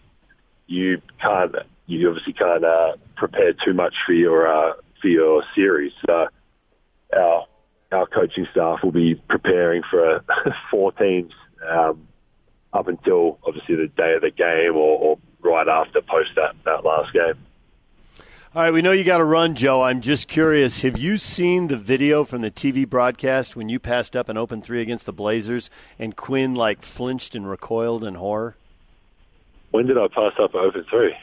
You 0.68 1.02
can't, 1.22 1.56
you 1.86 2.10
obviously 2.10 2.34
can't 2.34 2.66
uh, 2.66 2.98
prepare 3.16 3.54
too 3.54 3.74
much 3.74 3.96
for 4.06 4.14
your 4.14 4.48
uh, 4.48 4.74
for 5.02 5.08
your 5.08 5.44
series. 5.56 5.94
So 6.06 6.28
our 7.16 7.48
our 7.92 8.06
coaching 8.08 8.48
staff 8.52 8.80
will 8.84 8.92
be 8.92 9.16
preparing 9.16 9.84
for 9.90 10.24
four 10.72 10.92
teams 10.92 11.32
um, 11.68 12.08
up 12.74 12.88
until 12.88 13.40
obviously 13.46 13.76
the 13.76 13.88
day 13.88 14.14
of 14.16 14.22
the 14.22 14.32
game 14.32 14.76
or, 14.76 15.00
or 15.00 15.18
right 15.48 15.68
after 15.68 16.02
post 16.02 16.32
that, 16.36 16.56
that 16.66 16.84
last 16.84 17.14
game. 17.14 17.36
All 18.56 18.64
right, 18.64 18.74
we 18.74 18.82
know 18.82 18.92
you 18.92 19.04
got 19.04 19.18
to 19.18 19.24
run, 19.24 19.56
Joe. 19.56 19.84
I'm 19.84 20.02
just 20.02 20.28
curious. 20.28 20.82
Have 20.82 20.98
you 20.98 21.18
seen 21.18 21.68
the 21.68 21.78
video 21.78 22.24
from 22.24 22.42
the 22.42 22.50
TV 22.50 22.90
broadcast 22.90 23.56
when 23.56 23.70
you 23.70 23.78
passed 23.78 24.16
up 24.16 24.30
an 24.30 24.38
open 24.38 24.62
three 24.62 24.82
against 24.82 25.06
the 25.06 25.14
Blazers 25.14 25.70
and 26.00 26.16
Quinn 26.16 26.56
like 26.56 26.82
flinched 26.82 27.36
and 27.36 27.48
recoiled 27.48 28.04
in 28.04 28.16
horror? 28.16 28.56
When 29.72 29.86
did 29.86 29.98
I 29.98 30.08
pass 30.08 30.34
up 30.40 30.56
an 30.56 30.62
open 30.62 30.86
three? 30.90 31.14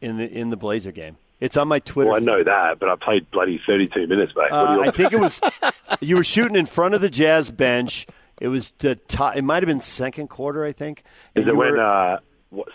In 0.00 0.18
the 0.18 0.30
in 0.30 0.50
the 0.50 0.56
Blazer 0.56 0.92
game. 0.92 1.16
It's 1.40 1.56
on 1.56 1.68
my 1.68 1.80
Twitter. 1.80 2.10
Well, 2.10 2.20
I 2.20 2.24
know 2.24 2.44
that, 2.44 2.78
but 2.78 2.88
I 2.88 2.96
played 2.96 3.30
bloody 3.30 3.60
32 3.66 4.06
minutes, 4.06 4.32
mate. 4.36 4.52
Uh, 4.52 4.80
I 4.80 4.90
think 4.90 5.12
it 5.12 5.20
was 5.20 5.40
you 6.00 6.16
were 6.16 6.24
shooting 6.24 6.56
in 6.56 6.66
front 6.66 6.94
of 6.94 7.00
the 7.00 7.10
Jazz 7.10 7.50
bench. 7.50 8.06
It 8.40 8.48
was 8.48 8.72
the 8.78 8.96
top, 8.96 9.36
it 9.36 9.42
might 9.42 9.62
have 9.62 9.68
been 9.68 9.80
second 9.80 10.28
quarter, 10.28 10.64
I 10.64 10.72
think. 10.72 11.02
Is 11.34 11.46
it 11.48 11.56
when 11.56 11.78
uh, 11.78 12.18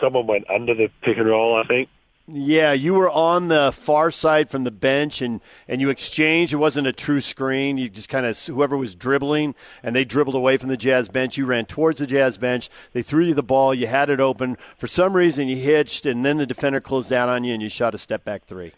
someone 0.02 0.28
went 0.28 0.50
under 0.50 0.74
the 0.74 0.90
pick 1.02 1.18
and 1.18 1.28
roll, 1.28 1.62
I 1.64 1.68
think. 1.68 1.90
Yeah, 2.28 2.72
you 2.72 2.94
were 2.94 3.10
on 3.10 3.50
the 3.50 3.72
far 3.74 4.10
side 4.10 4.50
from 4.50 4.64
the 4.64 4.72
bench, 4.72 5.22
and, 5.22 5.42
and 5.68 5.82
you 5.82 5.90
exchanged. 5.90 6.54
It 6.54 6.58
wasn't 6.58 6.88
a 6.88 6.94
true 6.94 7.20
screen. 7.20 7.78
You 7.78 7.90
just 7.90 8.10
kind 8.10 8.26
of 8.26 8.40
whoever 8.46 8.78
was 8.78 8.96
dribbling, 8.96 9.54
and 9.84 9.96
they 9.96 10.06
dribbled 10.06 10.36
away 10.36 10.58
from 10.58 10.70
the 10.70 10.78
Jazz 10.78 11.10
bench. 11.10 11.36
You 11.38 11.46
ran 11.46 11.66
towards 11.66 12.00
the 12.00 12.08
Jazz 12.08 12.38
bench. 12.38 12.70
They 12.94 13.02
threw 13.02 13.26
you 13.26 13.34
the 13.34 13.44
ball. 13.44 13.74
You 13.74 13.88
had 13.88 14.10
it 14.10 14.20
open. 14.20 14.58
For 14.78 14.88
some 14.88 15.14
reason, 15.14 15.50
you 15.50 15.58
hitched, 15.58 16.06
and 16.06 16.24
then 16.24 16.38
the 16.38 16.46
defender 16.46 16.80
closed 16.80 17.10
down 17.10 17.28
on 17.28 17.44
you, 17.44 17.54
and 17.54 17.62
you 17.62 17.70
shot 17.70 17.96
a 17.96 17.98
step 17.98 18.24
back 18.24 18.46
three. 18.46 18.72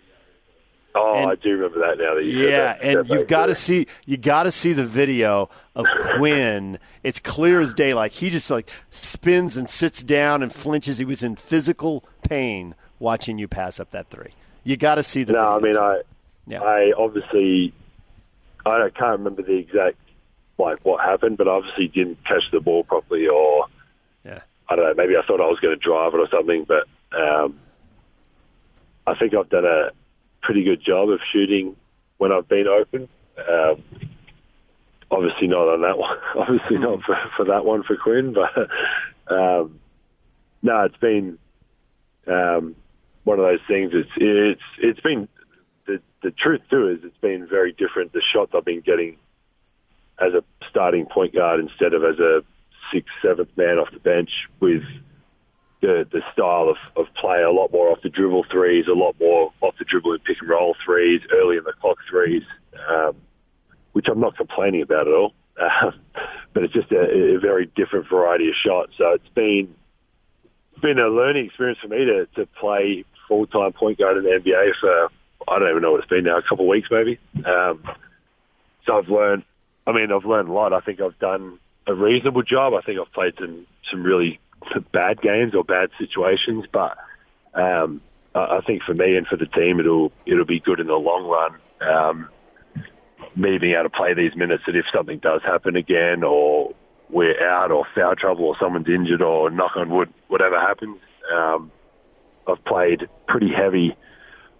Oh, 0.95 1.15
and, 1.15 1.31
I 1.31 1.35
do 1.35 1.51
remember 1.51 1.79
that 1.79 1.97
now. 1.97 2.15
That 2.15 2.23
yeah, 2.23 2.77
and 2.81 3.09
you've 3.09 3.27
got 3.27 3.47
to 3.47 3.55
see 3.55 3.87
you 4.05 4.17
got 4.17 4.43
to 4.43 4.51
see 4.51 4.73
the 4.73 4.83
video 4.83 5.49
of 5.75 5.87
Quinn. 6.15 6.77
it's 7.03 7.19
clear 7.19 7.61
as 7.61 7.73
day. 7.73 7.93
Like 7.93 8.11
he 8.11 8.29
just 8.29 8.51
like 8.51 8.69
spins 8.91 9.57
and 9.57 9.67
sits 9.69 10.03
down 10.03 10.43
and 10.43 10.53
flinches. 10.53 10.99
He 10.99 11.05
was 11.05 11.23
in 11.23 11.35
physical 11.35 12.03
pain 12.27 12.75
watching 12.99 13.39
you 13.39 13.47
pass 13.47 13.79
up 13.79 13.91
that 13.91 14.09
three. 14.09 14.33
You 14.63 14.77
got 14.77 14.95
to 14.95 15.03
see 15.03 15.23
the. 15.23 15.33
No, 15.33 15.59
video. 15.59 15.81
I 15.81 15.89
mean 15.89 15.97
I. 15.97 16.01
Yeah. 16.45 16.61
I 16.61 16.91
obviously, 16.97 17.73
I 18.65 18.89
can't 18.89 19.19
remember 19.19 19.41
the 19.41 19.55
exact 19.55 19.97
like 20.57 20.83
what 20.83 21.03
happened, 21.03 21.37
but 21.37 21.47
obviously 21.47 21.87
didn't 21.87 22.23
catch 22.25 22.43
the 22.51 22.59
ball 22.59 22.83
properly, 22.83 23.27
or 23.27 23.65
yeah. 24.23 24.41
I 24.69 24.75
don't 24.75 24.85
know. 24.85 24.93
Maybe 24.95 25.17
I 25.17 25.25
thought 25.25 25.41
I 25.41 25.47
was 25.47 25.59
going 25.59 25.77
to 25.77 25.79
drive 25.79 26.13
it 26.13 26.17
or 26.17 26.27
something, 26.29 26.65
but 26.65 26.87
um, 27.17 27.59
I 29.07 29.15
think 29.15 29.33
I've 29.33 29.49
done 29.49 29.65
a 29.65 29.91
pretty 30.43 30.63
good 30.63 30.81
job 30.81 31.09
of 31.09 31.19
shooting 31.31 31.75
when 32.17 32.31
I've 32.31 32.47
been 32.47 32.67
open. 32.67 33.09
Um, 33.37 33.83
obviously 35.09 35.47
not 35.47 35.67
on 35.67 35.81
that 35.81 35.97
one. 36.05 36.17
obviously 36.35 36.77
not 36.77 37.01
for, 37.03 37.17
for 37.35 37.45
that 37.45 37.65
one 37.65 37.83
for 37.83 37.95
Quinn, 37.95 38.33
but 38.33 38.69
um, 39.33 39.79
no, 40.61 40.81
it's 40.83 40.97
been 40.97 41.37
um, 42.27 42.75
one 43.23 43.39
of 43.39 43.45
those 43.45 43.59
things. 43.67 43.91
It's 43.93 44.09
it's 44.17 44.61
it's 44.79 44.99
been 44.99 45.27
the 45.85 46.01
the 46.21 46.31
truth 46.31 46.61
too 46.69 46.89
is 46.89 46.99
it's 47.03 47.17
been 47.17 47.47
very 47.47 47.71
different. 47.71 48.13
The 48.13 48.21
shots 48.21 48.51
I've 48.55 48.65
been 48.65 48.81
getting 48.81 49.17
as 50.19 50.33
a 50.33 50.43
starting 50.69 51.05
point 51.05 51.33
guard 51.33 51.59
instead 51.59 51.93
of 51.93 52.03
as 52.03 52.19
a 52.19 52.43
sixth, 52.91 53.13
seventh 53.21 53.49
man 53.57 53.79
off 53.79 53.91
the 53.91 53.99
bench 53.99 54.29
with 54.59 54.83
the 55.83 56.07
the 56.11 56.21
style 56.31 56.69
of, 56.69 56.77
of 56.95 57.13
play 57.13 57.43
a 57.43 57.51
lot 57.51 57.71
more 57.73 57.91
off 57.91 58.01
the 58.01 58.09
dribble 58.09 58.45
threes, 58.49 58.87
a 58.87 58.93
lot 58.93 59.15
more 59.19 59.51
off 59.59 59.75
the 59.77 59.85
dribble 59.85 60.13
and 60.13 60.23
pick 60.23 60.39
and 60.39 60.49
roll 60.49 60.75
threes, 60.83 61.21
early 61.31 61.57
in 61.57 61.63
the 61.65 61.73
clock 61.73 61.97
threes, 62.09 62.43
um, 62.89 63.15
which 63.91 64.07
I'm 64.07 64.21
not 64.21 64.37
complaining 64.37 64.81
about 64.81 65.07
at 65.07 65.13
all. 65.13 65.33
Um, 65.59 65.93
but 66.53 66.63
it's 66.63 66.73
just 66.73 66.91
a, 66.91 67.35
a 67.35 67.39
very 67.39 67.65
different 67.75 68.07
variety 68.07 68.47
of 68.47 68.55
shots. 68.55 68.93
So 68.97 69.11
it's 69.11 69.27
been 69.35 69.75
been 70.81 70.99
a 70.99 71.09
learning 71.09 71.47
experience 71.47 71.79
for 71.79 71.89
me 71.89 72.05
to, 72.05 72.27
to 72.35 72.45
play 72.59 73.03
full 73.27 73.45
time 73.45 73.73
point 73.73 73.99
guard 73.99 74.17
in 74.17 74.23
the 74.23 74.29
NBA 74.29 74.75
for 74.79 75.09
I 75.47 75.59
don't 75.59 75.69
even 75.69 75.81
know 75.81 75.91
what 75.91 75.99
it's 75.99 76.09
been 76.09 76.23
now, 76.23 76.37
a 76.37 76.41
couple 76.41 76.63
of 76.63 76.69
weeks 76.69 76.87
maybe. 76.89 77.19
Um, 77.45 77.83
so 78.85 78.97
I've 78.97 79.09
learned. 79.09 79.43
I 79.85 79.91
mean, 79.91 80.13
I've 80.13 80.23
learned 80.23 80.47
a 80.47 80.53
lot. 80.53 80.71
I 80.71 80.79
think 80.79 81.01
I've 81.01 81.19
done 81.19 81.59
a 81.85 81.93
reasonable 81.93 82.43
job. 82.43 82.73
I 82.73 82.79
think 82.79 83.01
I've 83.01 83.11
played 83.11 83.33
some 83.37 83.67
some 83.91 84.01
really 84.01 84.39
bad 84.91 85.21
games 85.21 85.55
or 85.55 85.63
bad 85.63 85.89
situations, 85.97 86.65
but 86.71 86.97
um, 87.53 88.01
I 88.35 88.61
think 88.65 88.83
for 88.83 88.93
me 88.93 89.15
and 89.15 89.27
for 89.27 89.37
the 89.37 89.45
team, 89.45 89.79
it'll 89.79 90.11
it'll 90.25 90.45
be 90.45 90.59
good 90.59 90.79
in 90.79 90.87
the 90.87 90.95
long 90.95 91.27
run. 91.27 91.59
Um, 91.81 92.29
me 93.35 93.57
being 93.57 93.73
able 93.73 93.83
to 93.83 93.89
play 93.89 94.13
these 94.13 94.35
minutes 94.35 94.63
that 94.65 94.75
if 94.75 94.85
something 94.93 95.19
does 95.19 95.41
happen 95.43 95.75
again, 95.75 96.23
or 96.23 96.73
we're 97.09 97.41
out, 97.47 97.71
or 97.71 97.85
foul 97.95 98.15
trouble, 98.15 98.45
or 98.45 98.55
someone's 98.59 98.87
injured, 98.87 99.21
or 99.21 99.49
knock 99.49 99.75
on 99.75 99.89
wood, 99.89 100.11
whatever 100.27 100.59
happens, 100.59 100.97
um, 101.33 101.71
I've 102.47 102.63
played 102.65 103.07
pretty 103.27 103.51
heavy 103.51 103.95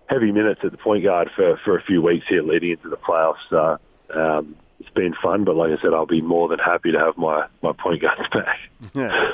heavy 0.08 0.32
minutes 0.32 0.62
at 0.64 0.72
the 0.72 0.78
point 0.78 1.04
guard 1.04 1.30
for 1.36 1.58
for 1.64 1.78
a 1.78 1.84
few 1.84 2.02
weeks 2.02 2.26
here 2.28 2.44
leading 2.44 2.72
into 2.72 2.90
the 2.90 2.98
playoffs. 2.98 3.38
So 3.50 3.80
um, 4.14 4.56
it's 4.80 4.90
been 4.90 5.16
fun, 5.22 5.46
but 5.46 5.56
like 5.56 5.72
I 5.72 5.82
said, 5.82 5.94
I'll 5.94 6.06
be 6.06 6.22
more 6.22 6.48
than 6.48 6.60
happy 6.60 6.92
to 6.92 7.00
have 7.00 7.18
my 7.18 7.48
my 7.62 7.74
point 7.74 8.02
guards 8.02 8.30
back. 8.34 8.60
Yeah. 8.94 9.32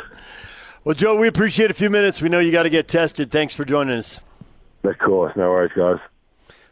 Well, 0.83 0.95
Joe, 0.95 1.17
we 1.17 1.27
appreciate 1.27 1.71
a 1.71 1.73
few 1.73 1.89
minutes. 1.89 2.21
We 2.21 2.29
know 2.29 2.39
you 2.39 2.51
got 2.51 2.63
to 2.63 2.69
get 2.69 2.87
tested. 2.87 3.31
Thanks 3.31 3.53
for 3.53 3.65
joining 3.65 3.97
us. 3.97 4.19
Of 4.83 4.97
course. 4.97 5.35
No 5.35 5.49
worries, 5.49 5.71
guys. 5.75 5.99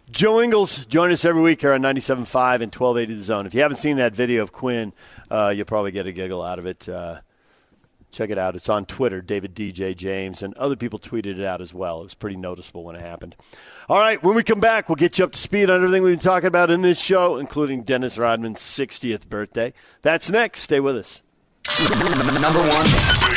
Joe 0.09 0.41
Ingles, 0.41 0.85
join 0.85 1.11
us 1.11 1.25
every 1.25 1.41
week 1.41 1.59
here 1.59 1.73
on 1.73 1.81
97.5 1.81 2.15
and 2.61 2.73
1280 2.73 3.13
The 3.15 3.23
Zone. 3.23 3.45
If 3.45 3.53
you 3.53 3.61
haven't 3.61 3.77
seen 3.77 3.97
that 3.97 4.15
video 4.15 4.41
of 4.41 4.53
Quinn, 4.53 4.93
uh, 5.29 5.53
you'll 5.53 5.65
probably 5.65 5.91
get 5.91 6.07
a 6.07 6.13
giggle 6.13 6.41
out 6.41 6.59
of 6.59 6.65
it. 6.65 6.87
Uh, 6.87 7.19
check 8.09 8.29
it 8.29 8.37
out. 8.37 8.55
It's 8.55 8.69
on 8.69 8.85
Twitter, 8.85 9.21
David 9.21 9.53
DJ 9.53 9.93
James, 9.93 10.41
and 10.41 10.53
other 10.53 10.77
people 10.77 10.97
tweeted 10.97 11.37
it 11.37 11.45
out 11.45 11.59
as 11.59 11.73
well. 11.73 11.99
It 11.99 12.03
was 12.03 12.13
pretty 12.13 12.37
noticeable 12.37 12.85
when 12.85 12.95
it 12.95 13.01
happened. 13.01 13.35
All 13.89 13.99
right, 13.99 14.23
when 14.23 14.33
we 14.33 14.43
come 14.43 14.61
back, 14.61 14.87
we'll 14.87 14.95
get 14.95 15.17
you 15.17 15.25
up 15.25 15.33
to 15.33 15.39
speed 15.39 15.69
on 15.69 15.83
everything 15.83 16.03
we've 16.03 16.13
been 16.13 16.19
talking 16.19 16.47
about 16.47 16.71
in 16.71 16.81
this 16.81 17.01
show, 17.01 17.35
including 17.35 17.83
Dennis 17.83 18.17
Rodman's 18.17 18.59
60th 18.59 19.27
birthday. 19.27 19.73
That's 20.03 20.29
next. 20.29 20.61
Stay 20.61 20.79
with 20.79 20.95
us. 20.95 21.21
Number 21.89 22.61
one. 22.61 23.36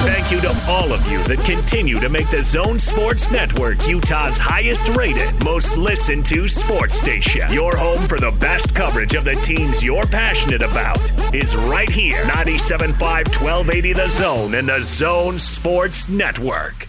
Thank 0.00 0.32
you 0.32 0.40
to 0.40 0.64
all 0.66 0.94
of 0.94 1.06
you 1.12 1.22
that 1.24 1.44
continue 1.44 2.00
to 2.00 2.08
make 2.08 2.30
the 2.30 2.42
Zone 2.42 2.78
Sports 2.78 3.30
Network 3.30 3.86
Utah's 3.86 4.38
highest 4.38 4.88
rated, 4.96 5.44
most 5.44 5.76
listened 5.76 6.24
to 6.24 6.48
sports 6.48 6.94
station. 6.94 7.52
Your 7.52 7.76
home 7.76 8.08
for 8.08 8.18
the 8.18 8.34
best 8.40 8.74
coverage 8.74 9.14
of 9.14 9.24
the 9.24 9.34
teams 9.34 9.84
you're 9.84 10.06
passionate 10.06 10.62
about 10.62 10.98
is 11.34 11.54
right 11.54 11.90
here. 11.90 12.22
97.5 12.24 12.98
1280 12.98 13.92
The 13.92 14.08
Zone 14.08 14.54
and 14.54 14.68
the 14.70 14.82
Zone 14.82 15.38
Sports 15.38 16.08
Network. 16.08 16.88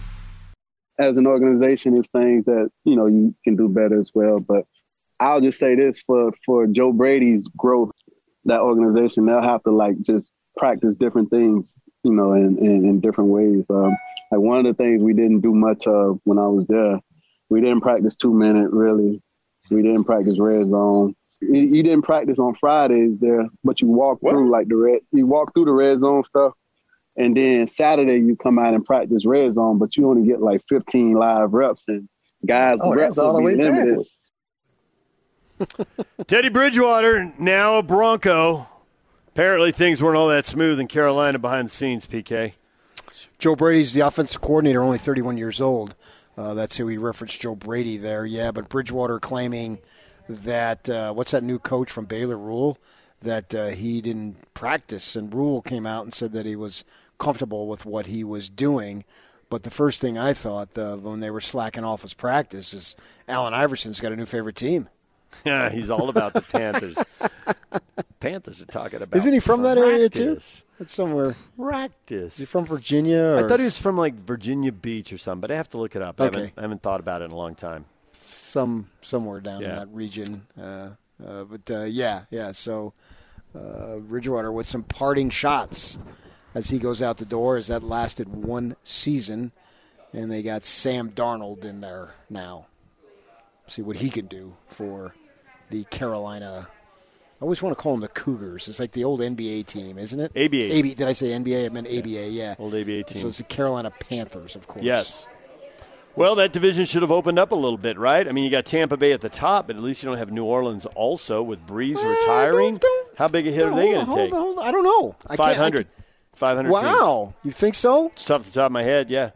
As 0.98 1.18
an 1.18 1.26
organization, 1.26 1.94
it's 1.98 2.08
things 2.08 2.46
that, 2.46 2.70
you 2.84 2.96
know, 2.96 3.06
you 3.06 3.34
can 3.44 3.56
do 3.56 3.68
better 3.68 4.00
as 4.00 4.10
well. 4.14 4.40
But 4.40 4.64
I'll 5.20 5.42
just 5.42 5.58
say 5.58 5.74
this 5.74 6.00
for 6.00 6.32
for 6.46 6.66
Joe 6.66 6.94
Brady's 6.94 7.46
growth, 7.58 7.92
that 8.46 8.60
organization, 8.60 9.26
they'll 9.26 9.42
have 9.42 9.62
to 9.64 9.70
like 9.70 10.00
just 10.00 10.32
practice 10.56 10.94
different 10.94 11.28
things 11.28 11.74
you 12.02 12.12
know, 12.12 12.32
in, 12.32 12.58
in, 12.58 12.84
in 12.84 13.00
different 13.00 13.30
ways. 13.30 13.66
Um, 13.70 13.96
like 14.30 14.40
one 14.40 14.58
of 14.58 14.64
the 14.64 14.74
things 14.74 15.02
we 15.02 15.12
didn't 15.12 15.40
do 15.40 15.54
much 15.54 15.86
of 15.86 16.20
when 16.24 16.38
I 16.38 16.46
was 16.46 16.66
there, 16.66 17.00
we 17.48 17.60
didn't 17.60 17.82
practice 17.82 18.14
two 18.14 18.32
minute 18.32 18.70
really. 18.70 19.22
We 19.70 19.82
didn't 19.82 20.04
practice 20.04 20.38
red 20.38 20.68
zone. 20.70 21.14
You, 21.40 21.60
you 21.60 21.82
didn't 21.82 22.02
practice 22.02 22.38
on 22.38 22.54
Fridays 22.56 23.18
there, 23.20 23.48
but 23.62 23.80
you 23.80 23.88
walk 23.88 24.18
what? 24.20 24.32
through 24.32 24.50
like 24.50 24.68
the 24.68 24.76
red. 24.76 25.00
You 25.12 25.26
walk 25.26 25.54
through 25.54 25.66
the 25.66 25.72
red 25.72 25.98
zone 25.98 26.24
stuff, 26.24 26.54
and 27.16 27.36
then 27.36 27.68
Saturday 27.68 28.18
you 28.18 28.36
come 28.36 28.58
out 28.58 28.74
and 28.74 28.84
practice 28.84 29.24
red 29.24 29.54
zone, 29.54 29.78
but 29.78 29.96
you 29.96 30.08
only 30.08 30.26
get 30.26 30.40
like 30.40 30.62
15 30.68 31.14
live 31.14 31.52
reps, 31.52 31.84
and 31.88 32.08
guys 32.46 32.78
oh, 32.82 32.94
reps 32.94 33.16
will 33.16 33.38
be 33.38 33.54
limited. 33.54 34.06
Teddy 36.26 36.48
Bridgewater, 36.48 37.32
now 37.38 37.76
a 37.76 37.82
Bronco. 37.82 38.66
Apparently, 39.34 39.72
things 39.72 40.02
weren't 40.02 40.18
all 40.18 40.28
that 40.28 40.44
smooth 40.44 40.78
in 40.78 40.86
Carolina 40.86 41.38
behind 41.38 41.68
the 41.68 41.72
scenes, 41.72 42.06
PK. 42.06 42.52
Joe 43.38 43.56
Brady's 43.56 43.94
the 43.94 44.02
offensive 44.02 44.42
coordinator, 44.42 44.82
only 44.82 44.98
31 44.98 45.38
years 45.38 45.58
old. 45.58 45.94
Uh, 46.36 46.52
that's 46.52 46.76
who 46.76 46.86
he 46.86 46.98
referenced, 46.98 47.40
Joe 47.40 47.54
Brady 47.54 47.96
there. 47.96 48.26
Yeah, 48.26 48.52
but 48.52 48.68
Bridgewater 48.68 49.18
claiming 49.18 49.78
that, 50.28 50.86
uh, 50.86 51.14
what's 51.14 51.30
that 51.30 51.42
new 51.42 51.58
coach 51.58 51.90
from 51.90 52.04
Baylor, 52.04 52.36
Rhule, 52.36 52.76
That 53.22 53.54
uh, 53.54 53.68
he 53.68 54.02
didn't 54.02 54.52
practice, 54.52 55.16
and 55.16 55.32
Rhule 55.32 55.62
came 55.62 55.86
out 55.86 56.04
and 56.04 56.12
said 56.12 56.32
that 56.32 56.44
he 56.44 56.56
was 56.56 56.84
comfortable 57.18 57.68
with 57.68 57.86
what 57.86 58.06
he 58.06 58.22
was 58.22 58.50
doing. 58.50 59.02
But 59.48 59.62
the 59.62 59.70
first 59.70 59.98
thing 59.98 60.18
I 60.18 60.34
thought 60.34 60.76
of 60.76 61.04
when 61.04 61.20
they 61.20 61.30
were 61.30 61.40
slacking 61.40 61.84
off 61.84 62.02
his 62.02 62.12
practice 62.12 62.74
is 62.74 62.96
Allen 63.26 63.54
Iverson's 63.54 64.00
got 64.00 64.12
a 64.12 64.16
new 64.16 64.26
favorite 64.26 64.56
team. 64.56 64.90
Yeah, 65.44 65.70
he's 65.72 65.90
all 65.90 66.08
about 66.08 66.32
the 66.32 66.40
Panthers. 66.42 66.96
Panthers 68.20 68.62
are 68.62 68.66
talking 68.66 69.02
about. 69.02 69.16
Isn't 69.16 69.32
he 69.32 69.40
from 69.40 69.60
practice. 69.62 69.82
that 69.82 69.88
area 69.90 70.08
too? 70.08 70.32
It's 70.80 70.92
somewhere. 70.94 71.36
Practice. 71.56 72.34
Is 72.34 72.38
he 72.38 72.44
from 72.44 72.64
Virginia? 72.66 73.36
I 73.38 73.48
thought 73.48 73.58
he 73.58 73.64
was 73.64 73.78
from 73.78 73.96
like 73.96 74.14
Virginia 74.14 74.72
Beach 74.72 75.12
or 75.12 75.18
something, 75.18 75.40
but 75.40 75.50
I 75.50 75.56
have 75.56 75.70
to 75.70 75.78
look 75.78 75.96
it 75.96 76.02
up. 76.02 76.20
Okay. 76.20 76.28
I 76.36 76.40
haven't, 76.40 76.52
I 76.58 76.60
haven't 76.62 76.82
thought 76.82 77.00
about 77.00 77.22
it 77.22 77.26
in 77.26 77.30
a 77.32 77.36
long 77.36 77.54
time. 77.54 77.84
Some 78.20 78.88
somewhere 79.00 79.40
down 79.40 79.62
Yeah. 79.62 79.70
in 79.70 79.76
that 79.76 79.88
region. 79.88 80.46
Uh, 80.60 80.90
uh, 81.24 81.44
but 81.44 81.70
uh, 81.70 81.82
yeah, 81.84 82.22
yeah. 82.30 82.52
So 82.52 82.92
uh, 83.54 83.96
Bridgewater 83.96 84.52
with 84.52 84.68
some 84.68 84.82
parting 84.84 85.30
shots 85.30 85.98
as 86.54 86.70
he 86.70 86.78
goes 86.78 87.02
out 87.02 87.18
the 87.18 87.24
door. 87.24 87.56
As 87.56 87.66
that 87.66 87.82
lasted 87.82 88.28
one 88.28 88.76
season, 88.84 89.50
and 90.12 90.30
they 90.30 90.42
got 90.42 90.64
Sam 90.64 91.10
Darnold 91.10 91.64
in 91.64 91.80
there 91.80 92.14
now. 92.30 92.66
See 93.66 93.82
what 93.82 93.96
he 93.96 94.10
can 94.10 94.26
do 94.26 94.56
for 94.66 95.14
the 95.72 95.84
Carolina. 95.84 96.68
I 96.70 97.42
always 97.44 97.60
want 97.60 97.76
to 97.76 97.82
call 97.82 97.92
them 97.94 98.02
the 98.02 98.08
Cougars. 98.08 98.68
It's 98.68 98.78
like 98.78 98.92
the 98.92 99.02
old 99.02 99.18
NBA 99.20 99.66
team, 99.66 99.98
isn't 99.98 100.20
it? 100.20 100.30
ABA. 100.36 100.74
AB, 100.76 100.94
did 100.94 101.08
I 101.08 101.12
say 101.12 101.30
NBA? 101.30 101.66
I 101.66 101.68
meant 101.70 101.88
ABA. 101.88 102.28
Yeah. 102.28 102.54
Old 102.58 102.72
ABA 102.74 103.02
team. 103.02 103.22
So 103.22 103.26
it's 103.28 103.38
the 103.38 103.44
Carolina 103.44 103.90
Panthers, 103.90 104.54
of 104.54 104.68
course. 104.68 104.84
Yes. 104.84 105.26
Well, 106.14 106.34
that 106.36 106.52
division 106.52 106.84
should 106.84 107.00
have 107.02 107.10
opened 107.10 107.38
up 107.38 107.52
a 107.52 107.54
little 107.56 107.78
bit, 107.78 107.98
right? 107.98 108.28
I 108.28 108.32
mean, 108.32 108.44
you 108.44 108.50
got 108.50 108.66
Tampa 108.66 108.98
Bay 108.98 109.12
at 109.12 109.22
the 109.22 109.30
top, 109.30 109.66
but 109.66 109.76
at 109.76 109.82
least 109.82 110.02
you 110.02 110.08
don't 110.10 110.18
have 110.18 110.30
New 110.30 110.44
Orleans 110.44 110.84
also 110.94 111.42
with 111.42 111.66
Brees 111.66 111.96
retiring. 111.96 112.78
How 113.16 113.28
big 113.28 113.46
a 113.46 113.50
hit 113.50 113.66
are 113.66 113.74
they 113.74 113.92
going 113.92 114.06
to 114.06 114.12
take? 114.14 114.32
I 114.32 114.70
don't 114.70 114.84
know. 114.84 115.16
I 115.26 115.36
can't- 115.36 115.40
I 115.40 115.54
500. 115.54 115.86
500 116.34 116.68
team. 116.68 116.72
Wow. 116.72 117.34
You 117.42 117.50
think 117.50 117.74
so? 117.74 118.08
It's 118.08 118.26
tough 118.26 118.42
at 118.42 118.46
the 118.48 118.52
top 118.52 118.66
of 118.66 118.72
my 118.72 118.82
head, 118.82 119.10
yeah. 119.10 119.30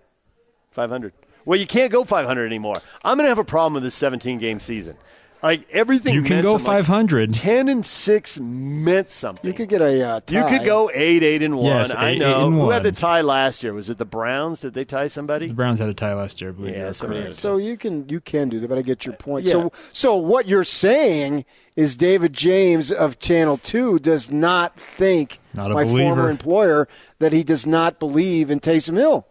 500. 0.70 1.12
Well, 1.46 1.58
you 1.58 1.66
can't 1.66 1.90
go 1.90 2.04
500 2.04 2.44
anymore. 2.44 2.76
I'm 3.04 3.16
going 3.16 3.24
to 3.24 3.30
have 3.30 3.38
a 3.38 3.44
problem 3.44 3.74
with 3.74 3.82
this 3.82 3.94
17 3.94 4.38
game 4.38 4.60
season. 4.60 4.96
Like 5.42 5.68
everything. 5.70 6.14
You 6.14 6.22
can 6.22 6.42
go 6.42 6.58
500. 6.58 7.34
Ten 7.34 7.68
and 7.68 7.84
six 7.84 8.38
meant 8.40 9.10
something. 9.10 9.46
You 9.46 9.54
could 9.54 9.68
get 9.68 9.80
a 9.80 10.02
uh, 10.02 10.20
You 10.28 10.44
could 10.44 10.64
go 10.64 10.90
eight, 10.92 11.22
eight 11.22 11.42
and 11.42 11.56
one. 11.56 11.66
Yes, 11.66 11.94
I 11.94 12.10
eight, 12.10 12.18
know. 12.18 12.30
eight 12.30 12.46
and 12.46 12.54
Who 12.60 12.70
had 12.70 12.82
the 12.82 12.92
tie 12.92 13.20
last 13.20 13.62
year? 13.62 13.72
Was 13.72 13.90
it 13.90 13.98
the 13.98 14.04
Browns? 14.04 14.60
Did 14.60 14.74
they 14.74 14.84
tie 14.84 15.08
somebody? 15.08 15.48
The 15.48 15.54
Browns 15.54 15.78
had 15.78 15.88
a 15.88 15.94
tie 15.94 16.14
last 16.14 16.40
year, 16.40 16.50
I 16.50 16.52
believe. 16.52 16.74
Yeah, 16.76 16.92
somebody 16.92 17.22
had 17.22 17.32
So 17.32 17.58
you 17.58 17.76
can 17.76 18.08
you 18.08 18.20
can 18.20 18.48
do 18.48 18.60
that, 18.60 18.68
but 18.68 18.78
I 18.78 18.82
get 18.82 19.04
your 19.04 19.14
point. 19.14 19.44
Yeah. 19.44 19.52
So 19.52 19.72
so 19.92 20.16
what 20.16 20.48
you're 20.48 20.64
saying 20.64 21.44
is 21.76 21.96
David 21.96 22.32
James 22.32 22.90
of 22.90 23.18
Channel 23.18 23.58
Two 23.58 23.98
does 23.98 24.30
not 24.30 24.78
think 24.96 25.38
Not 25.54 25.70
my 25.70 25.84
believer. 25.84 26.14
former 26.14 26.30
employer 26.30 26.88
that 27.18 27.32
he 27.32 27.44
does 27.44 27.66
not 27.66 27.98
believe 27.98 28.50
in 28.50 28.60
Taysom 28.60 28.96
Hill. 28.96 29.26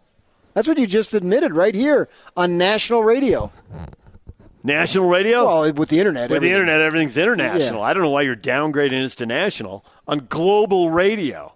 That's 0.54 0.66
what 0.66 0.78
you 0.78 0.86
just 0.86 1.12
admitted 1.12 1.52
right 1.54 1.74
here 1.74 2.08
on 2.34 2.56
national 2.56 3.02
radio. 3.04 3.52
National 4.66 5.08
radio. 5.08 5.46
Well, 5.46 5.72
with 5.72 5.88
the 5.88 5.98
internet, 5.98 6.30
With 6.30 6.42
the 6.42 6.50
internet, 6.50 6.80
everything's 6.80 7.16
international. 7.16 7.80
Yeah. 7.80 7.86
I 7.86 7.92
don't 7.94 8.02
know 8.02 8.10
why 8.10 8.22
you're 8.22 8.36
downgrading 8.36 9.00
this 9.00 9.14
to 9.16 9.26
national 9.26 9.84
on 10.06 10.26
global 10.28 10.90
radio. 10.90 11.54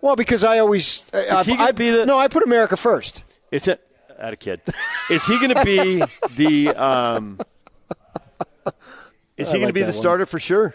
Well, 0.00 0.16
because 0.16 0.44
I 0.44 0.58
always 0.58 1.06
I, 1.14 1.42
he 1.44 1.52
I, 1.54 1.72
be 1.72 1.90
the- 1.90 2.06
no, 2.06 2.18
I 2.18 2.28
put 2.28 2.42
America 2.42 2.76
first. 2.76 3.22
It's 3.50 3.68
a, 3.68 3.78
at 4.18 4.32
a 4.32 4.36
kid. 4.36 4.60
Is 5.10 5.26
he 5.26 5.38
going 5.38 5.54
to 5.54 5.64
be 5.64 6.02
the? 6.36 6.68
Um, 6.80 7.40
is 9.36 9.50
he 9.50 9.56
I 9.56 9.60
going 9.60 9.68
to 9.68 9.72
be 9.72 9.80
the 9.80 9.86
one. 9.86 9.92
starter 9.94 10.26
for 10.26 10.38
sure? 10.38 10.74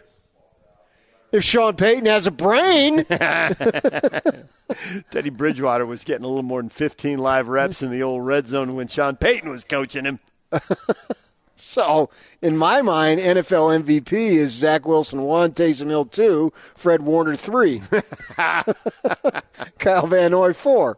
If 1.31 1.43
Sean 1.45 1.75
Payton 1.75 2.07
has 2.07 2.27
a 2.27 2.31
brain, 2.31 3.05
Teddy 5.11 5.29
Bridgewater 5.29 5.85
was 5.85 6.03
getting 6.03 6.25
a 6.25 6.27
little 6.27 6.43
more 6.43 6.61
than 6.61 6.69
15 6.69 7.19
live 7.19 7.47
reps 7.47 7.81
in 7.81 7.89
the 7.89 8.03
old 8.03 8.25
red 8.25 8.47
zone 8.47 8.75
when 8.75 8.87
Sean 8.87 9.15
Payton 9.15 9.49
was 9.49 9.63
coaching 9.63 10.05
him. 10.05 10.19
so 11.55 12.09
in 12.41 12.57
my 12.57 12.81
mind, 12.81 13.19
NFL 13.19 13.83
MVP 13.83 14.11
is 14.13 14.51
Zach 14.51 14.87
Wilson 14.87 15.21
one, 15.23 15.51
Taysom 15.51 15.87
Hill 15.87 16.05
two, 16.05 16.51
Fred 16.75 17.01
Warner 17.01 17.35
three, 17.35 17.81
Kyle 19.79 20.07
Van 20.07 20.31
Noy 20.31 20.53
four. 20.53 20.97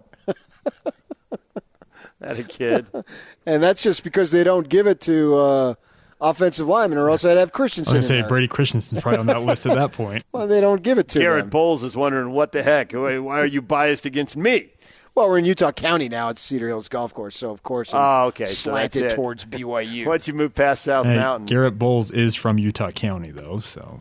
that 2.19 2.39
a 2.39 2.43
kid. 2.43 2.87
And 3.45 3.61
that's 3.61 3.83
just 3.83 4.05
because 4.05 4.31
they 4.31 4.45
don't 4.45 4.69
give 4.69 4.87
it 4.87 5.01
to 5.01 5.35
uh, 5.35 5.73
offensive 6.21 6.65
linemen, 6.65 6.97
or 6.97 7.09
else 7.09 7.25
I'd 7.25 7.35
have 7.35 7.51
Christensen. 7.51 7.93
I 7.93 7.97
was 7.97 8.07
going 8.07 8.17
to 8.17 8.19
say 8.19 8.21
there. 8.21 8.29
Brady 8.29 8.47
Christensen's 8.47 9.01
probably 9.01 9.19
on 9.19 9.25
that 9.25 9.41
list 9.41 9.65
at 9.65 9.75
that 9.75 9.91
point. 9.91 10.23
Well, 10.31 10.47
they 10.47 10.61
don't 10.61 10.81
give 10.81 10.97
it 10.97 11.09
to 11.09 11.19
Garett 11.19 11.43
them. 11.43 11.49
Bolles 11.49 11.83
is 11.83 11.97
wondering 11.97 12.31
what 12.31 12.53
the 12.53 12.63
heck. 12.63 12.93
Why 12.93 13.19
why 13.19 13.41
are 13.41 13.45
you 13.45 13.61
biased 13.61 14.05
against 14.05 14.37
me? 14.37 14.72
Well, 15.15 15.29
we're 15.29 15.37
in 15.37 15.45
Utah 15.45 15.71
County 15.71 16.09
now. 16.09 16.29
It's 16.29 16.41
Cedar 16.41 16.67
Hills 16.67 16.87
Golf 16.87 17.13
Course, 17.13 17.37
so 17.37 17.51
of 17.51 17.61
course, 17.61 17.93
I'm 17.93 18.01
Oh, 18.01 18.27
okay, 18.29 18.45
slanted 18.45 19.03
that's 19.03 19.13
it. 19.13 19.15
towards 19.15 19.45
BYU. 19.45 20.05
Why 20.05 20.13
don't 20.13 20.27
you 20.27 20.33
move 20.33 20.55
past 20.55 20.83
South 20.83 21.05
Hey, 21.05 21.15
Mountain? 21.17 21.45
Garett 21.45 21.77
Bolles 21.77 22.09
is 22.09 22.33
from 22.35 22.57
Utah 22.57 22.89
County, 22.91 23.29
though, 23.31 23.59
so. 23.59 23.99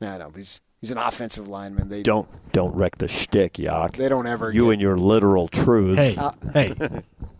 No, 0.00 0.18
no, 0.18 0.30
he's 0.36 0.60
he's 0.80 0.90
an 0.92 0.98
offensive 0.98 1.48
lineman. 1.48 1.88
They 1.88 2.02
Don't 2.04 2.28
don't 2.52 2.74
wreck 2.74 2.98
the 2.98 3.08
shtick, 3.08 3.58
Yak. 3.58 3.96
They 3.96 4.08
don't 4.08 4.26
ever 4.28 4.52
You 4.52 4.66
get- 4.66 4.72
and 4.74 4.80
your 4.82 4.96
literal 4.96 5.48
truths. 5.48 5.98
Hey, 6.00 6.16
Uh, 6.16 6.32
hey, 6.52 6.74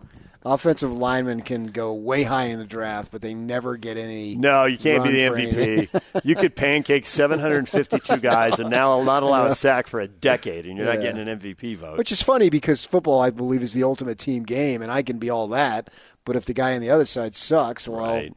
offensive 0.44 0.92
linemen 0.92 1.42
can 1.42 1.66
go 1.66 1.92
way 1.92 2.24
high 2.24 2.44
in 2.46 2.58
the 2.58 2.64
draft, 2.64 3.12
but 3.12 3.22
they 3.22 3.34
never 3.34 3.76
get 3.76 3.96
any. 3.96 4.36
No, 4.36 4.64
you 4.64 4.78
can't 4.78 5.04
be 5.04 5.12
the 5.12 5.24
run 5.24 5.34
for 5.34 5.40
anything. 5.40 5.86
MVP. 5.86 6.24
you 6.24 6.34
could 6.34 6.56
pancake 6.56 7.06
752 7.06 8.18
guys 8.18 8.58
and 8.58 8.70
now 8.70 9.02
not 9.02 9.22
allow 9.22 9.46
a 9.46 9.54
sack 9.54 9.86
for 9.86 10.00
a 10.00 10.08
decade, 10.08 10.66
and 10.66 10.76
you're 10.76 10.86
not 10.86 11.00
getting 11.00 11.26
an 11.26 11.38
MVP 11.38 11.76
vote. 11.76 11.98
Which 11.98 12.12
is 12.12 12.22
funny 12.22 12.50
because 12.50 12.84
football, 12.84 13.20
I 13.20 13.30
believe, 13.30 13.62
is 13.62 13.72
the 13.72 13.84
ultimate 13.84 14.18
team 14.18 14.42
game, 14.42 14.82
and 14.82 14.90
I 14.90 15.02
can 15.02 15.18
be 15.18 15.30
all 15.30 15.48
that. 15.48 15.90
But 16.24 16.36
if 16.36 16.44
the 16.44 16.54
guy 16.54 16.74
on 16.74 16.80
the 16.80 16.90
other 16.90 17.04
side 17.04 17.34
sucks, 17.34 17.88
well, 17.88 18.00
right. 18.00 18.32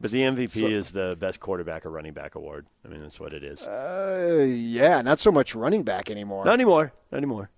But 0.00 0.12
the 0.12 0.20
MVP 0.22 0.70
is 0.70 0.92
the 0.92 1.16
best 1.18 1.40
quarterback 1.40 1.84
or 1.84 1.90
running 1.90 2.12
back 2.12 2.36
award. 2.36 2.66
I 2.84 2.88
mean, 2.88 3.02
that's 3.02 3.18
what 3.18 3.32
it 3.32 3.42
is. 3.42 3.66
uh, 3.66 4.46
yeah, 4.48 5.02
not 5.02 5.18
so 5.18 5.32
much 5.32 5.56
running 5.56 5.82
back 5.82 6.08
anymore. 6.08 6.44
not 6.44 6.54
anymore. 6.54 6.92
Not 7.10 7.18
anymore. 7.18 7.50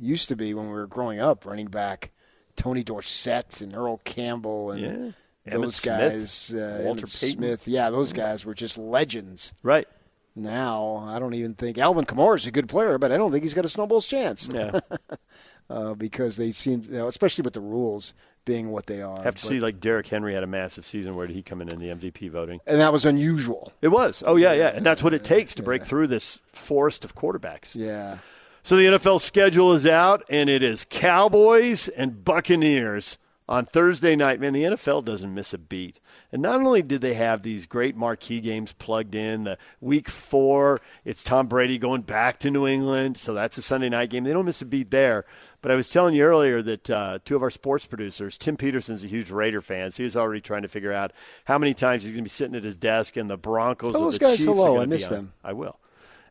Used 0.00 0.28
to 0.28 0.36
be 0.36 0.54
when 0.54 0.66
we 0.66 0.72
were 0.72 0.86
growing 0.86 1.20
up, 1.20 1.44
running 1.44 1.66
back 1.66 2.12
Tony 2.58 2.82
Dorsett 2.84 3.62
and 3.62 3.74
Earl 3.74 4.02
Campbell 4.04 4.72
and 4.72 5.14
Yeah. 5.46 5.56
Those 5.56 5.76
Smith, 5.76 5.98
guys, 6.12 6.52
uh, 6.52 6.80
Walter 6.84 7.06
Payton. 7.06 7.38
Smith. 7.38 7.66
Yeah, 7.66 7.88
those 7.88 8.12
guys 8.12 8.44
were 8.44 8.52
just 8.52 8.76
legends. 8.76 9.54
Right. 9.62 9.88
Now, 10.36 11.06
I 11.08 11.18
don't 11.18 11.32
even 11.32 11.54
think 11.54 11.78
Alvin 11.78 12.04
Kamara 12.04 12.36
is 12.36 12.44
a 12.46 12.50
good 12.50 12.68
player, 12.68 12.98
but 12.98 13.10
I 13.12 13.16
don't 13.16 13.32
think 13.32 13.44
he's 13.44 13.54
got 13.54 13.64
a 13.64 13.68
snowball's 13.68 14.06
chance. 14.06 14.46
Yeah. 14.52 14.78
uh, 15.70 15.94
because 15.94 16.36
they 16.36 16.52
seem, 16.52 16.82
you 16.84 16.98
know, 16.98 17.08
especially 17.08 17.42
with 17.42 17.54
the 17.54 17.60
rules 17.60 18.12
being 18.44 18.70
what 18.72 18.86
they 18.86 19.00
are. 19.00 19.22
Have 19.22 19.36
to 19.36 19.42
But- 19.42 19.48
see, 19.48 19.58
like, 19.60 19.80
Derrick 19.80 20.06
Henry 20.08 20.34
had 20.34 20.42
a 20.42 20.46
massive 20.46 20.84
season. 20.84 21.14
Where 21.14 21.26
did 21.26 21.34
he 21.34 21.42
come 21.42 21.62
in 21.62 21.68
in 21.68 21.78
the 21.78 21.88
MVP 21.88 22.28
voting? 22.28 22.60
and 22.66 22.78
that 22.80 22.92
was 22.92 23.06
unusual. 23.06 23.72
It 23.80 23.88
was. 23.88 24.22
Oh, 24.26 24.36
yeah, 24.36 24.52
yeah. 24.52 24.68
And 24.68 24.84
that's 24.84 25.02
what 25.02 25.14
it 25.14 25.24
takes 25.24 25.54
to 25.54 25.62
break 25.62 25.82
through 25.86 26.08
this 26.08 26.40
forest 26.52 27.04
of 27.06 27.14
quarterbacks. 27.14 27.74
Yeah. 27.74 28.18
So 28.68 28.76
the 28.76 28.84
NFL 28.84 29.22
schedule 29.22 29.72
is 29.72 29.86
out, 29.86 30.24
and 30.28 30.50
it 30.50 30.62
is 30.62 30.84
Cowboys 30.90 31.88
and 31.88 32.22
Buccaneers 32.22 33.16
on 33.48 33.64
Thursday 33.64 34.14
night. 34.14 34.40
Man, 34.40 34.52
the 34.52 34.64
NFL 34.64 35.06
doesn't 35.06 35.32
miss 35.32 35.54
a 35.54 35.58
beat. 35.58 36.00
And 36.30 36.42
not 36.42 36.56
only 36.60 36.82
did 36.82 37.00
they 37.00 37.14
have 37.14 37.40
these 37.40 37.64
great 37.64 37.96
marquee 37.96 38.40
games 38.40 38.74
plugged 38.74 39.14
in, 39.14 39.44
the 39.44 39.56
week 39.80 40.10
four, 40.10 40.82
it's 41.06 41.24
Tom 41.24 41.46
Brady 41.46 41.78
going 41.78 42.02
back 42.02 42.40
to 42.40 42.50
New 42.50 42.66
England, 42.66 43.16
so 43.16 43.32
that's 43.32 43.56
a 43.56 43.62
Sunday 43.62 43.88
night 43.88 44.10
game. 44.10 44.24
They 44.24 44.34
don't 44.34 44.44
miss 44.44 44.60
a 44.60 44.66
beat 44.66 44.90
there. 44.90 45.24
But 45.62 45.72
I 45.72 45.74
was 45.74 45.88
telling 45.88 46.14
you 46.14 46.24
earlier 46.24 46.60
that 46.60 46.90
uh, 46.90 47.20
two 47.24 47.36
of 47.36 47.42
our 47.42 47.48
sports 47.48 47.86
producers, 47.86 48.36
Tim 48.36 48.58
Peterson's 48.58 49.02
a 49.02 49.06
huge 49.08 49.30
Raider 49.30 49.62
fan, 49.62 49.92
so 49.92 50.02
he 50.02 50.04
was 50.04 50.14
already 50.14 50.42
trying 50.42 50.60
to 50.60 50.68
figure 50.68 50.92
out 50.92 51.14
how 51.46 51.56
many 51.56 51.72
times 51.72 52.02
he's 52.02 52.12
going 52.12 52.22
to 52.22 52.24
be 52.24 52.28
sitting 52.28 52.54
at 52.54 52.64
his 52.64 52.76
desk 52.76 53.16
and 53.16 53.30
the 53.30 53.38
Broncos 53.38 53.92
Tell 53.92 54.02
or 54.02 54.04
those 54.04 54.18
the 54.18 54.26
guys 54.26 54.36
Chiefs 54.36 54.44
hello. 54.44 54.78
I 54.78 54.84
miss 54.84 55.06
them. 55.06 55.32
I 55.42 55.54
will. 55.54 55.80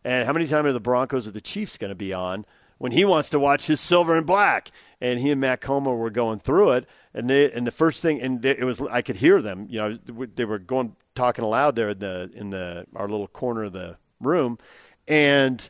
And 0.03 0.25
how 0.25 0.33
many 0.33 0.47
times 0.47 0.67
are 0.67 0.73
the 0.73 0.79
Broncos 0.79 1.27
or 1.27 1.31
the 1.31 1.41
Chiefs 1.41 1.77
going 1.77 1.89
to 1.89 1.95
be 1.95 2.13
on 2.13 2.45
when 2.77 2.91
he 2.91 3.05
wants 3.05 3.29
to 3.29 3.39
watch 3.39 3.67
his 3.67 3.79
silver 3.79 4.15
and 4.15 4.25
black? 4.25 4.71
And 4.99 5.19
he 5.19 5.31
and 5.31 5.41
Matt 5.41 5.61
Comer 5.61 5.95
were 5.95 6.09
going 6.09 6.39
through 6.39 6.71
it, 6.71 6.87
and 7.13 7.29
they 7.29 7.51
and 7.51 7.67
the 7.67 7.71
first 7.71 8.01
thing, 8.01 8.19
and 8.19 8.41
they, 8.41 8.57
it 8.57 8.63
was 8.63 8.81
I 8.81 9.01
could 9.01 9.17
hear 9.17 9.41
them. 9.41 9.67
You 9.69 9.79
know, 9.79 10.25
they 10.35 10.45
were 10.45 10.57
going 10.57 10.95
talking 11.13 11.45
aloud 11.45 11.75
there 11.75 11.89
in 11.89 11.99
the 11.99 12.31
in 12.33 12.49
the 12.49 12.85
our 12.95 13.07
little 13.07 13.27
corner 13.27 13.65
of 13.65 13.73
the 13.73 13.97
room, 14.19 14.57
and 15.07 15.69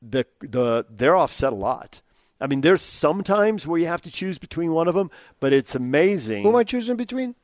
the 0.00 0.24
the 0.40 0.86
they're 0.88 1.16
offset 1.16 1.52
a 1.52 1.56
lot. 1.56 2.00
I 2.40 2.46
mean, 2.46 2.62
there's 2.62 2.80
sometimes 2.80 3.66
where 3.66 3.78
you 3.78 3.88
have 3.88 4.00
to 4.02 4.10
choose 4.10 4.38
between 4.38 4.72
one 4.72 4.88
of 4.88 4.94
them, 4.94 5.10
but 5.38 5.52
it's 5.52 5.74
amazing. 5.74 6.44
Who 6.44 6.48
am 6.48 6.56
I 6.56 6.64
choosing 6.64 6.96
between? 6.96 7.34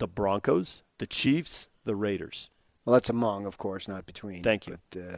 the 0.00 0.08
Broncos, 0.08 0.82
the 0.98 1.06
Chiefs, 1.06 1.68
the 1.84 1.94
Raiders. 1.94 2.50
Well, 2.84 2.94
that's 2.94 3.08
among, 3.08 3.46
of 3.46 3.58
course, 3.58 3.86
not 3.86 4.06
between. 4.06 4.42
Thank 4.42 4.66
you. 4.66 4.78
But, 4.90 5.00
uh, 5.00 5.16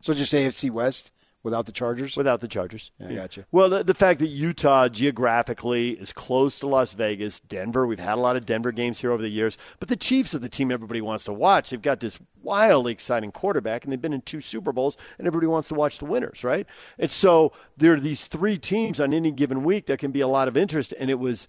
so 0.00 0.14
just 0.14 0.32
AFC 0.32 0.70
West 0.70 1.12
without 1.42 1.64
the 1.66 1.72
Chargers? 1.72 2.16
Without 2.16 2.40
the 2.40 2.48
Chargers. 2.48 2.90
I 3.04 3.14
gotcha. 3.14 3.46
Well, 3.52 3.68
the, 3.68 3.84
the 3.84 3.94
fact 3.94 4.18
that 4.20 4.28
Utah 4.28 4.88
geographically 4.88 5.90
is 5.90 6.12
close 6.12 6.58
to 6.58 6.66
Las 6.66 6.92
Vegas, 6.94 7.38
Denver, 7.38 7.86
we've 7.86 8.00
had 8.00 8.18
a 8.18 8.20
lot 8.20 8.36
of 8.36 8.44
Denver 8.44 8.72
games 8.72 9.00
here 9.00 9.12
over 9.12 9.22
the 9.22 9.28
years, 9.28 9.56
but 9.78 9.88
the 9.88 9.96
Chiefs 9.96 10.34
are 10.34 10.40
the 10.40 10.48
team 10.48 10.72
everybody 10.72 11.00
wants 11.00 11.24
to 11.24 11.32
watch. 11.32 11.70
They've 11.70 11.80
got 11.80 12.00
this 12.00 12.18
wildly 12.42 12.92
exciting 12.92 13.30
quarterback, 13.30 13.84
and 13.84 13.92
they've 13.92 14.02
been 14.02 14.12
in 14.12 14.22
two 14.22 14.40
Super 14.40 14.72
Bowls, 14.72 14.96
and 15.18 15.26
everybody 15.26 15.46
wants 15.46 15.68
to 15.68 15.74
watch 15.74 15.98
the 15.98 16.04
winners, 16.04 16.42
right? 16.42 16.66
And 16.98 17.10
so 17.10 17.52
there 17.76 17.92
are 17.94 18.00
these 18.00 18.26
three 18.26 18.58
teams 18.58 18.98
on 18.98 19.14
any 19.14 19.30
given 19.30 19.62
week 19.62 19.86
that 19.86 19.98
can 19.98 20.10
be 20.10 20.20
a 20.20 20.28
lot 20.28 20.48
of 20.48 20.56
interest, 20.56 20.92
and 20.98 21.10
it 21.10 21.18
was 21.20 21.46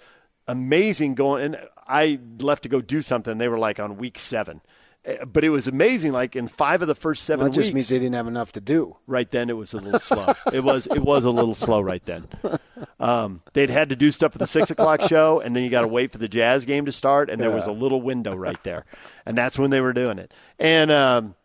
amazing 0.47 1.15
going. 1.15 1.43
And 1.43 1.57
I 1.87 2.19
left 2.39 2.63
to 2.63 2.69
go 2.69 2.81
do 2.81 3.01
something. 3.01 3.37
They 3.37 3.47
were 3.47 3.59
like 3.59 3.79
on 3.79 3.97
week 3.97 4.19
seven. 4.19 4.61
Eh, 5.07 5.23
But 5.25 5.43
it 5.43 5.49
was 5.49 5.67
amazing. 5.67 6.11
Like 6.11 6.35
in 6.35 6.47
five 6.47 6.81
of 6.83 6.87
the 6.87 6.93
first 6.95 7.23
seven 7.23 7.45
Well, 7.45 7.51
that 7.51 7.55
just 7.55 7.67
weeks, 7.67 7.73
means 7.75 7.89
they 7.89 7.97
didn't 7.99 8.13
have 8.15 8.27
enough 8.27 8.51
to 8.51 8.61
do. 8.61 8.97
right 9.07 9.29
then 9.31 9.49
it 9.49 9.53
was 9.57 9.73
a 9.73 9.77
little 9.77 9.99
slow. 9.99 10.33
It 10.53 10.63
was 10.63 10.85
it 10.87 10.99
was 11.01 11.23
a 11.25 11.31
little 11.31 11.55
slow 11.55 11.81
right 11.81 12.03
then. 12.05 12.27
Um, 12.99 13.41
they'd 13.53 13.69
had 13.69 13.89
to 13.89 13.95
do 13.95 14.11
stuff 14.11 14.33
for 14.33 14.37
the 14.37 14.47
six 14.47 14.69
o'clock 14.71 15.01
show, 15.03 15.39
and 15.39 15.55
then 15.55 15.63
you 15.63 15.69
got 15.69 15.81
to 15.81 15.87
wait 15.87 16.11
for 16.11 16.17
the 16.17 16.27
Jazz 16.27 16.65
game 16.65 16.85
to 16.85 16.91
start, 16.91 17.29
and 17.29 17.41
there 17.41 17.51
was 17.51 17.65
a 17.65 17.71
little 17.71 18.01
window 18.01 18.35
right 18.35 18.61
there, 18.63 18.85
and 19.25 19.37
that's 19.37 19.57
when 19.57 19.69
they 19.69 19.81
were 19.81 19.93
doing 19.93 20.19
it. 20.19 20.33
And 20.59 20.91
um, 20.91 21.35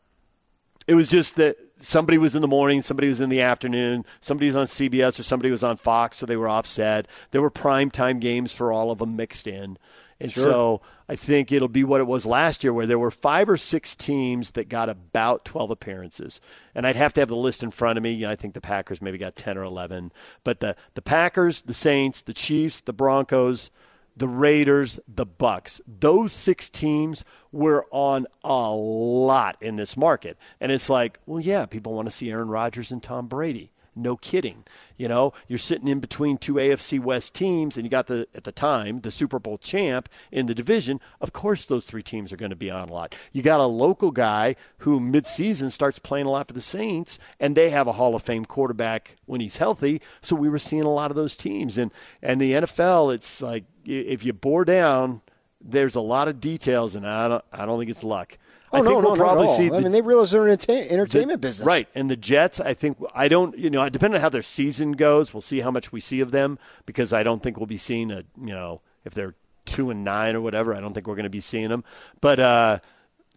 it 0.87 0.95
was 0.95 1.09
just 1.09 1.37
that 1.37 1.57
somebody 1.79 2.17
was 2.19 2.35
in 2.35 2.41
the 2.43 2.49
morning, 2.49 2.81
somebody 2.81 3.09
was 3.09 3.21
in 3.21 3.29
the 3.29 3.41
afternoon, 3.41 4.05
somebody 4.21 4.47
was 4.47 4.57
on 4.57 4.67
CBS 4.67 5.19
or 5.21 5.23
somebody 5.23 5.51
was 5.51 5.63
on 5.65 5.77
Fox, 5.77 6.19
so 6.19 6.27
they 6.27 6.37
were 6.37 6.49
offset. 6.49 7.07
There 7.33 7.43
were 7.43 7.51
prime 7.51 7.91
time 7.91 8.19
games 8.19 8.53
for 8.53 8.73
all 8.73 8.91
of 8.91 8.99
them 8.99 9.15
mixed 9.17 9.47
in. 9.47 9.79
And 10.21 10.33
so 10.33 10.81
I 11.13 11.17
think 11.17 11.53
it'll 11.53 11.69
be 11.69 11.85
what 11.85 12.01
it 12.01 12.07
was 12.07 12.25
last 12.25 12.65
year, 12.65 12.73
where 12.73 12.87
there 12.87 12.99
were 12.99 13.11
five 13.11 13.51
or 13.51 13.59
six 13.59 13.95
teams 13.95 14.53
that 14.53 14.71
got 14.71 14.89
about 14.89 15.45
12 15.45 15.71
appearances. 15.71 16.41
And 16.75 16.87
I'd 16.87 16.97
have 16.97 17.13
to 17.13 17.21
have 17.21 17.29
the 17.29 17.37
list 17.37 17.63
in 17.63 17.71
front 17.71 17.99
of 17.99 18.03
me. 18.03 18.13
You 18.13 18.23
know, 18.23 18.33
I 18.33 18.37
think 18.37 18.55
the 18.55 18.63
Packers 18.63 19.03
maybe 19.03 19.19
got 19.19 19.37
10 19.37 19.59
or 19.59 19.63
11. 19.63 20.11
But 20.43 20.61
the, 20.61 20.75
the 20.95 21.03
Packers, 21.03 21.65
the 21.65 21.75
Saints, 21.75 22.23
the 22.23 22.33
Chiefs, 22.33 22.81
the 22.81 22.95
Broncos, 22.95 23.71
the 24.17 24.27
Raiders, 24.27 25.01
the 25.07 25.27
Bucs. 25.27 25.83
Those 25.87 26.33
six 26.33 26.71
teams 26.71 27.27
were 27.51 27.85
on 27.91 28.27
a 28.43 28.71
lot 28.71 29.59
in 29.61 29.77
this 29.77 29.99
market. 29.99 30.39
And 30.63 30.73
it's 30.73 30.89
like, 30.89 31.19
well, 31.27 31.41
yeah, 31.41 31.67
people 31.67 31.93
want 31.93 32.07
to 32.07 32.11
see 32.11 32.31
Aaron 32.31 32.49
Rodgers 32.49 32.91
and 32.91 33.03
Tom 33.03 33.27
Brady. 33.27 33.72
No 33.95 34.17
kidding. 34.17 34.65
You 34.97 35.09
know, 35.09 35.35
you're 35.49 35.59
sitting 35.59 35.89
in 35.89 36.01
between 36.01 36.39
two 36.39 36.55
AFC 36.55 36.99
West 36.99 37.35
teams, 37.35 37.77
and 37.77 37.85
you 37.85 37.91
got 37.91 38.07
the 38.07 38.27
at 38.35 38.45
the 38.45 38.53
time 38.53 39.01
the 39.01 39.11
Super 39.11 39.39
Bowl 39.39 39.59
champ 39.59 40.09
in 40.31 40.47
the 40.47 40.55
division. 40.55 41.01
Of 41.21 41.33
course, 41.33 41.65
those 41.65 41.85
three 41.85 42.03
teams 42.03 42.33
are 42.33 42.37
going 42.37 42.51
to 42.51 42.57
be 42.57 42.71
on 42.71 42.89
a 42.89 42.93
lot. 42.93 43.15
You 43.33 43.43
got 43.43 43.61
a 43.61 43.67
local 43.67 44.11
guy 44.11 44.57
who 44.79 45.01
midseason 45.01 45.71
starts 45.71 45.99
playing 45.99 46.27
a 46.27 46.31
lot 46.31 46.49
for 46.49 46.55
the 46.55 46.61
Saints, 46.61 47.19
and 47.39 47.55
they 47.55 47.71
have 47.71 47.87
a 47.87 47.93
Hall 47.93 48.15
of 48.15 48.23
Fame 48.23 48.45
quarterback 48.45 49.17
when 49.27 49.41
he's 49.41 49.57
healthy. 49.59 50.01
So 50.21 50.37
we 50.37 50.49
were 50.49 50.59
seeing 50.59 50.85
a 50.85 50.91
lot 50.91 51.11
of 51.11 51.17
those 51.17 51.37
teams, 51.37 51.77
and 51.77 51.93
and 52.23 52.41
the 52.41 52.53
NFL, 52.53 53.15
it's 53.15 53.43
like 53.43 53.65
if 53.85 54.25
you 54.25 54.33
bore 54.33 54.65
down, 54.65 55.21
there's 55.61 55.95
a 55.95 56.01
lot 56.01 56.29
of 56.29 56.41
details, 56.41 56.95
and 56.95 57.07
I 57.07 57.29
don't 57.29 57.45
I 57.53 57.67
don't 57.67 57.79
think 57.79 57.91
it's 57.91 58.05
luck. 58.05 58.39
Oh, 58.73 58.79
I 58.79 58.81
think 58.83 58.91
no, 58.91 58.99
we'll 59.01 59.11
no, 59.11 59.15
probably 59.17 59.45
not 59.45 59.45
at 59.45 59.49
all. 59.51 59.57
see. 59.57 59.69
The, 59.69 59.77
I 59.77 59.81
mean, 59.81 59.93
they 59.93 60.01
realize 60.01 60.31
they're 60.31 60.45
an 60.47 60.51
entertain- 60.53 60.85
the- 60.89 60.93
entertainment 60.93 61.41
business. 61.41 61.67
Right. 61.67 61.89
And 61.95 62.11
the 62.11 62.17
Jets, 62.17 62.59
I 62.61 62.75
think, 62.75 62.97
I 63.15 63.29
don't, 63.29 63.57
you 63.57 63.71
know, 63.71 63.89
depending 63.89 64.17
on 64.17 64.21
how 64.23 64.29
their 64.29 64.43
season 64.43 64.93
goes, 64.93 65.35
we'll 65.35 65.41
see 65.41 65.61
how 65.61 65.71
much 65.71 65.93
we 65.93 66.01
see 66.01 66.21
of 66.21 66.31
them 66.31 66.59
because 66.87 67.13
I 67.13 67.23
don't 67.23 67.43
think 67.43 67.57
we'll 67.59 67.67
be 67.67 67.77
seeing 67.77 68.11
a, 68.11 68.25
you 68.41 68.53
know, 68.55 68.81
if 69.05 69.13
they're 69.15 69.35
two 69.67 69.91
and 69.91 70.05
nine 70.05 70.35
or 70.35 70.41
whatever, 70.41 70.75
I 70.75 70.81
don't 70.81 70.95
think 70.95 71.07
we're 71.07 71.15
going 71.17 71.25
to 71.25 71.31
be 71.31 71.41
seeing 71.41 71.69
them. 71.69 71.85
But, 72.21 72.41
uh, 72.41 72.79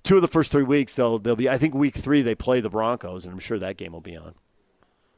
Two 0.03 0.17
of 0.17 0.21
the 0.21 0.27
first 0.27 0.51
three 0.51 0.61
weeks, 0.61 0.95
they'll 0.95 1.17
they'll 1.17 1.35
be. 1.35 1.49
I 1.49 1.57
think 1.57 1.73
week 1.73 1.95
three 1.95 2.21
they 2.21 2.35
play 2.35 2.61
the 2.61 2.69
Broncos, 2.69 3.25
and 3.25 3.33
I'm 3.33 3.39
sure 3.39 3.57
that 3.57 3.75
game 3.75 3.91
will 3.91 4.01
be 4.01 4.15
on. 4.15 4.35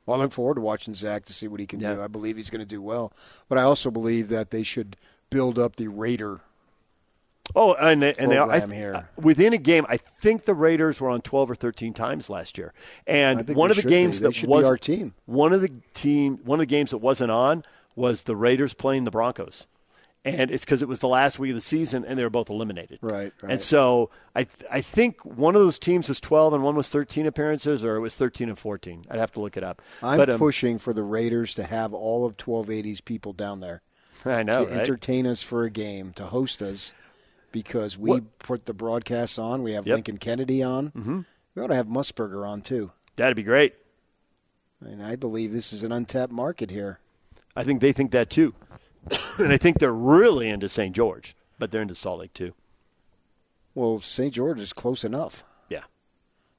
Well, 0.06 0.18
I 0.18 0.24
look 0.24 0.32
forward 0.32 0.56
to 0.56 0.62
watching 0.62 0.94
Zach 0.94 1.26
to 1.26 1.34
see 1.34 1.46
what 1.50 1.60
he 1.60 1.66
can 1.66 1.82
Yeah. 1.82 1.96
do. 1.96 2.02
I 2.04 2.08
believe 2.08 2.38
he's 2.38 2.50
going 2.50 2.62
to 2.62 2.66
do 2.66 2.82
well, 2.82 3.12
but 3.50 3.58
I 3.58 3.64
also 3.64 3.92
believe 3.92 4.30
that 4.30 4.50
they 4.50 4.64
should 4.64 4.96
build 5.30 5.60
up 5.60 5.76
the 5.76 5.90
Raider. 5.90 6.40
Oh, 7.56 7.74
and 7.74 8.02
they, 8.02 8.14
and 8.16 8.32
they 8.32 8.38
are 8.38 8.60
th- 8.60 8.72
here. 8.72 8.94
uh, 8.94 9.04
within 9.22 9.54
a 9.54 9.58
game. 9.58 9.86
I 9.90 9.98
think 9.98 10.46
the 10.46 10.54
Raiders 10.54 11.00
were 11.00 11.10
on 11.10 11.22
12 11.22 11.52
or 11.52 11.56
13 11.56 11.94
times 11.94 12.30
last 12.30 12.58
year, 12.58 12.74
and 13.06 13.48
one 13.50 13.72
of 13.72 13.78
the 13.78 13.84
games. 13.84 14.20
That 14.20 14.44
was 14.44 14.66
our 14.66 14.78
team. 14.78 15.14
One 15.26 15.54
of 15.54 15.62
the 15.62 15.72
team, 15.94 16.40
one 16.44 16.60
of 16.60 16.62
the 16.62 16.66
games 16.70 16.92
that 16.92 16.98
wasn't 16.98 17.32
on 17.32 17.64
was 17.96 18.24
the 18.24 18.36
Raiders 18.36 18.74
playing 18.74 19.06
the 19.06 19.12
Broncos, 19.12 19.66
and 20.26 20.52
it's 20.52 20.66
because 20.66 20.82
it 20.82 20.88
was 20.88 21.00
the 21.00 21.08
last 21.08 21.40
week 21.40 21.52
of 21.52 21.56
the 21.56 21.62
season, 21.62 22.04
and 22.06 22.20
they 22.20 22.24
were 22.24 22.30
both 22.30 22.50
eliminated. 22.50 23.00
Right, 23.02 23.32
right. 23.42 23.52
And 23.54 23.62
so 23.62 24.10
I 24.36 24.48
I 24.70 24.82
think 24.82 25.24
one 25.24 25.56
of 25.56 25.62
those 25.62 25.80
teams 25.80 26.10
was 26.10 26.20
12 26.20 26.54
and 26.54 26.64
one 26.64 26.76
was 26.76 26.90
13 26.90 27.26
appearances, 27.26 27.84
or 27.84 27.96
it 27.96 28.02
was 28.02 28.16
13 28.18 28.50
and 28.50 28.60
14. 28.60 29.06
I'd 29.10 29.20
have 29.20 29.32
to 29.34 29.42
look 29.42 29.56
it 29.58 29.64
up. 29.64 29.82
I'm 30.04 30.18
but, 30.18 30.30
um, 30.30 30.38
pushing 30.38 30.78
for 30.80 30.94
the 30.94 31.04
Raiders 31.04 31.56
to 31.56 31.64
have 31.64 31.94
all 31.94 32.26
of 32.26 32.36
1280's 32.38 33.02
people 33.02 33.32
down 33.34 33.62
there 33.62 33.82
I 34.26 34.44
know, 34.44 34.66
to 34.66 34.72
right? 34.72 34.80
entertain 34.82 35.26
us 35.26 35.42
for 35.42 35.64
a 35.64 35.70
game, 35.70 36.12
to 36.14 36.26
host 36.28 36.62
us, 36.62 36.94
because 37.62 37.98
we 37.98 38.22
put 38.38 38.66
the 38.68 38.74
broadcasts 38.74 39.40
on. 39.40 39.64
We 39.64 39.72
have 39.74 39.88
Yep. 39.88 39.96
Lincoln 39.96 40.18
Kennedy 40.20 40.62
on. 40.62 40.92
Mm-hmm. 40.92 41.22
We 41.56 41.62
ought 41.64 41.68
to 41.68 41.76
have 41.76 41.88
Musburger 41.88 42.48
on 42.48 42.62
too. 42.62 42.92
That'd 43.16 43.36
be 43.36 43.42
great. 43.42 43.74
And 44.80 45.04
I 45.04 45.16
believe 45.16 45.52
this 45.52 45.74
is 45.74 45.82
an 45.82 45.92
untapped 45.92 46.32
market 46.32 46.70
here. 46.70 47.00
I 47.56 47.64
think 47.64 47.82
they 47.82 47.92
think 47.94 48.12
that 48.12 48.30
too. 48.30 48.54
and 49.40 49.52
I 49.52 49.58
think 49.58 49.80
they're 49.80 49.92
really 49.92 50.50
into 50.50 50.70
St. 50.70 50.96
George, 50.96 51.36
but 51.58 51.72
they're 51.72 51.82
into 51.82 51.96
Salt 51.96 52.20
Lake 52.20 52.34
too. 52.34 52.54
Well, 53.74 54.00
St. 54.02 54.32
George 54.34 54.60
is 54.60 54.72
close 54.72 55.04
enough. 55.04 55.44
Yeah. 55.68 55.84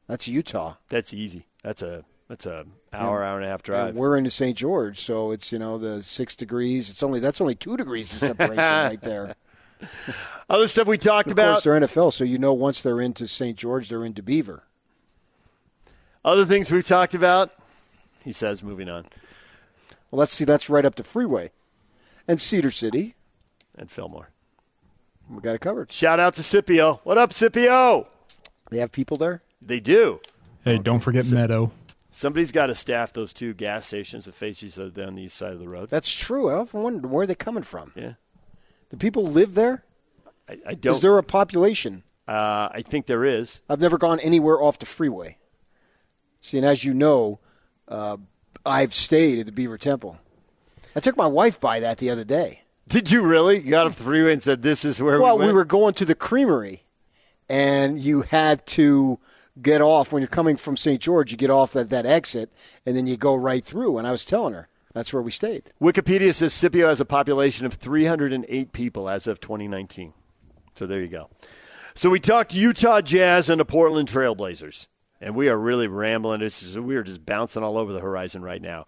That's 0.08 0.26
Utah. 0.26 0.74
That's 0.88 1.14
easy. 1.14 1.46
That's 1.62 1.80
a 1.82 2.04
that's 2.28 2.44
a 2.44 2.66
hour, 2.92 3.22
hour 3.22 3.36
and 3.36 3.46
a 3.46 3.48
half 3.48 3.62
drive. 3.62 3.90
And 3.90 3.98
we're 3.98 4.16
into 4.16 4.30
St. 4.30 4.56
George, 4.56 4.98
so 5.00 5.30
it's 5.30 5.52
you 5.52 5.58
know 5.60 5.78
the 5.78 6.02
six 6.02 6.34
degrees. 6.34 6.90
It's 6.90 7.02
only 7.04 7.20
that's 7.20 7.40
only 7.40 7.54
two 7.54 7.76
degrees 7.76 8.12
of 8.12 8.18
separation 8.18 8.56
right 8.58 9.00
there. 9.00 9.34
Other 10.50 10.66
stuff 10.68 10.86
we 10.86 10.98
talked 10.98 11.26
Of 11.28 11.32
about. 11.32 11.52
course, 11.52 11.64
they're 11.64 11.78
NFL, 11.80 12.12
so 12.12 12.24
you 12.24 12.38
know 12.38 12.52
once 12.54 12.80
they're 12.82 13.00
into 13.00 13.26
St. 13.28 13.56
George, 13.56 13.88
they're 13.88 14.04
into 14.04 14.22
Beaver. 14.22 14.64
Other 16.24 16.44
things 16.44 16.70
we've 16.70 16.86
talked 16.86 17.14
about. 17.14 17.52
He 18.24 18.32
says, 18.32 18.62
moving 18.62 18.88
on. 18.88 19.06
Well, 20.10 20.20
let's 20.20 20.32
see. 20.32 20.44
That's 20.44 20.68
right 20.70 20.84
up 20.84 20.94
the 20.96 21.04
freeway, 21.04 21.50
and 22.26 22.40
Cedar 22.40 22.70
City. 22.70 23.14
And 23.76 23.90
Fillmore. 23.90 24.30
We 25.30 25.40
got 25.40 25.54
it 25.54 25.60
covered. 25.60 25.92
Shout 25.92 26.18
out 26.18 26.34
to 26.34 26.42
Scipio. 26.42 27.00
What 27.04 27.18
up, 27.18 27.32
Scipio? 27.32 28.08
They 28.70 28.78
have 28.78 28.90
people 28.90 29.16
there. 29.16 29.42
They 29.62 29.78
do. 29.80 30.20
Hey, 30.64 30.78
don't 30.78 30.98
forget 31.00 31.30
Meadow. 31.30 31.70
Somebody's 32.10 32.50
got 32.52 32.66
to 32.66 32.74
staff 32.74 33.12
those 33.12 33.32
two 33.32 33.52
gas 33.54 33.86
stations 33.86 34.24
that 34.24 34.34
face 34.34 34.62
each 34.62 34.78
other 34.78 34.90
down 34.90 35.14
the 35.14 35.22
east 35.24 35.36
side 35.36 35.52
of 35.52 35.60
the 35.60 35.68
road. 35.68 35.90
That's 35.90 36.12
true. 36.12 36.48
I 36.50 36.54
often 36.54 36.82
wondered 36.82 37.06
where 37.10 37.26
they're 37.26 37.36
coming 37.36 37.62
from. 37.62 37.92
Yeah. 37.94 38.14
Do 38.90 38.96
people 38.96 39.26
live 39.26 39.54
there? 39.54 39.84
I, 40.48 40.58
I 40.68 40.74
don't. 40.74 40.96
Is 40.96 41.02
there 41.02 41.18
a 41.18 41.22
population? 41.22 42.04
uh, 42.26 42.68
I 42.72 42.82
think 42.82 43.06
there 43.06 43.24
is. 43.24 43.60
I've 43.68 43.80
never 43.80 43.96
gone 43.96 44.20
anywhere 44.20 44.60
off 44.62 44.78
the 44.78 44.86
freeway. 44.86 45.38
See, 46.40 46.58
and 46.58 46.66
as 46.66 46.84
you 46.84 46.92
know, 46.92 47.40
uh, 47.88 48.18
I've 48.66 48.92
stayed 48.92 49.38
at 49.38 49.46
the 49.46 49.52
Beaver 49.52 49.78
Temple. 49.78 50.18
I 50.94 51.00
took 51.00 51.16
my 51.16 51.26
wife 51.26 51.58
by 51.58 51.80
that 51.80 51.98
the 51.98 52.10
other 52.10 52.24
day. 52.24 52.62
Did 52.86 53.10
you 53.10 53.22
really? 53.22 53.60
You 53.60 53.70
got 53.70 53.86
off 53.86 53.96
the 53.96 54.04
freeway 54.04 54.32
and 54.32 54.42
said, 54.42 54.62
"This 54.62 54.84
is 54.84 55.02
where 55.02 55.16
we 55.16 55.22
Well, 55.22 55.38
we 55.38 55.46
we 55.46 55.52
were 55.52 55.64
going 55.64 55.94
to 55.94 56.04
the 56.04 56.14
creamery, 56.14 56.84
and 57.48 57.98
you 58.00 58.22
had 58.22 58.66
to 58.68 59.18
get 59.60 59.80
off 59.80 60.12
when 60.12 60.20
you're 60.22 60.28
coming 60.28 60.56
from 60.56 60.76
St. 60.76 61.00
George. 61.00 61.30
You 61.30 61.36
get 61.36 61.50
off 61.50 61.76
at 61.76 61.90
that 61.90 62.06
exit, 62.06 62.52
and 62.86 62.96
then 62.96 63.06
you 63.06 63.16
go 63.16 63.34
right 63.34 63.64
through. 63.64 63.98
And 63.98 64.06
I 64.06 64.10
was 64.12 64.24
telling 64.24 64.54
her 64.54 64.68
that's 64.98 65.12
where 65.12 65.22
we 65.22 65.30
stayed. 65.30 65.70
Wikipedia 65.80 66.34
says 66.34 66.52
Scipio 66.52 66.88
has 66.88 67.00
a 67.00 67.04
population 67.04 67.64
of 67.64 67.74
308 67.74 68.72
people 68.72 69.08
as 69.08 69.26
of 69.26 69.40
2019. 69.40 70.12
So 70.74 70.86
there 70.86 71.00
you 71.00 71.08
go. 71.08 71.30
So 71.94 72.10
we 72.10 72.20
talked 72.20 72.54
Utah 72.54 73.00
Jazz 73.00 73.48
and 73.48 73.60
the 73.60 73.64
Portland 73.64 74.08
Trailblazers, 74.08 74.86
and 75.20 75.34
we 75.34 75.48
are 75.48 75.56
really 75.56 75.88
rambling. 75.88 76.42
It's 76.42 76.60
just, 76.60 76.78
we 76.78 76.96
are 76.96 77.02
just 77.02 77.24
bouncing 77.24 77.62
all 77.62 77.78
over 77.78 77.92
the 77.92 78.00
horizon 78.00 78.42
right 78.42 78.62
now. 78.62 78.86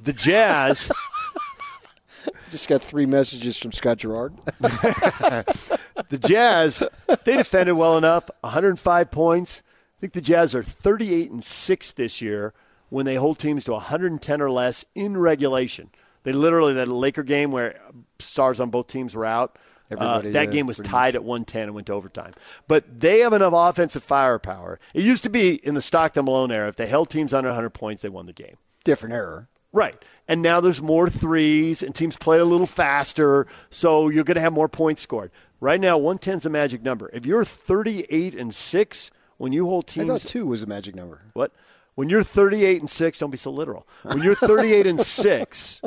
The 0.00 0.12
Jazz, 0.12 0.90
Just 2.50 2.68
got 2.68 2.82
three 2.82 3.06
messages 3.06 3.58
from 3.58 3.72
Scott 3.72 3.98
Gerard. 3.98 4.34
the 4.60 6.18
Jazz, 6.26 6.82
they 7.24 7.36
defended 7.36 7.76
well 7.76 7.98
enough. 7.98 8.30
105 8.40 9.10
points. 9.10 9.62
I 9.66 10.00
think 10.00 10.12
the 10.12 10.20
Jazz 10.20 10.54
are 10.54 10.62
38 10.62 11.30
and 11.30 11.44
six 11.44 11.92
this 11.92 12.22
year 12.22 12.54
when 12.90 13.06
they 13.06 13.16
hold 13.16 13.38
teams 13.38 13.64
to 13.64 13.72
110 13.72 14.40
or 14.40 14.50
less 14.50 14.84
in 14.94 15.16
regulation. 15.16 15.90
They 16.22 16.32
literally 16.32 16.74
that 16.74 16.88
Laker 16.88 17.22
game 17.22 17.52
where 17.52 17.80
stars 18.18 18.60
on 18.60 18.70
both 18.70 18.88
teams 18.88 19.14
were 19.14 19.24
out. 19.24 19.58
Uh, 19.96 20.20
that 20.20 20.50
game 20.50 20.66
was 20.66 20.76
tied 20.78 21.14
at 21.14 21.24
110 21.24 21.62
and 21.62 21.74
went 21.74 21.86
to 21.86 21.94
overtime. 21.94 22.34
But 22.66 23.00
they 23.00 23.20
have 23.20 23.32
enough 23.32 23.54
offensive 23.54 24.04
firepower. 24.04 24.78
It 24.92 25.02
used 25.02 25.22
to 25.22 25.30
be 25.30 25.54
in 25.54 25.74
the 25.74 25.80
Stockton 25.80 26.26
Malone 26.26 26.52
era, 26.52 26.68
if 26.68 26.76
they 26.76 26.86
held 26.86 27.08
teams 27.08 27.32
under 27.32 27.48
100 27.48 27.70
points, 27.70 28.02
they 28.02 28.10
won 28.10 28.26
the 28.26 28.34
game. 28.34 28.56
Different 28.84 29.14
error. 29.14 29.48
Right. 29.72 29.96
And 30.26 30.42
now 30.42 30.60
there's 30.60 30.82
more 30.82 31.08
threes, 31.08 31.82
and 31.82 31.94
teams 31.94 32.18
play 32.18 32.38
a 32.38 32.44
little 32.44 32.66
faster, 32.66 33.46
so 33.70 34.10
you're 34.10 34.24
going 34.24 34.34
to 34.34 34.42
have 34.42 34.52
more 34.52 34.68
points 34.68 35.00
scored. 35.00 35.30
Right 35.58 35.80
now, 35.80 35.96
110 35.96 36.38
is 36.38 36.46
a 36.46 36.50
magic 36.50 36.82
number. 36.82 37.10
If 37.14 37.24
you're 37.24 37.44
38 37.44 38.34
and 38.34 38.54
6, 38.54 39.10
when 39.38 39.52
you 39.52 39.66
hold 39.66 39.84
I 39.88 39.92
teams. 39.92 40.08
thought 40.08 40.20
two 40.20 40.46
was 40.46 40.62
a 40.62 40.66
magic 40.66 40.94
number. 40.94 41.22
What? 41.32 41.52
When 41.98 42.08
you're 42.08 42.22
38 42.22 42.80
and 42.80 42.88
6, 42.88 43.18
don't 43.18 43.30
be 43.30 43.36
so 43.36 43.50
literal. 43.50 43.84
When 44.04 44.22
you're 44.22 44.36
38 44.36 44.86
and 44.86 45.00
6, 45.00 45.82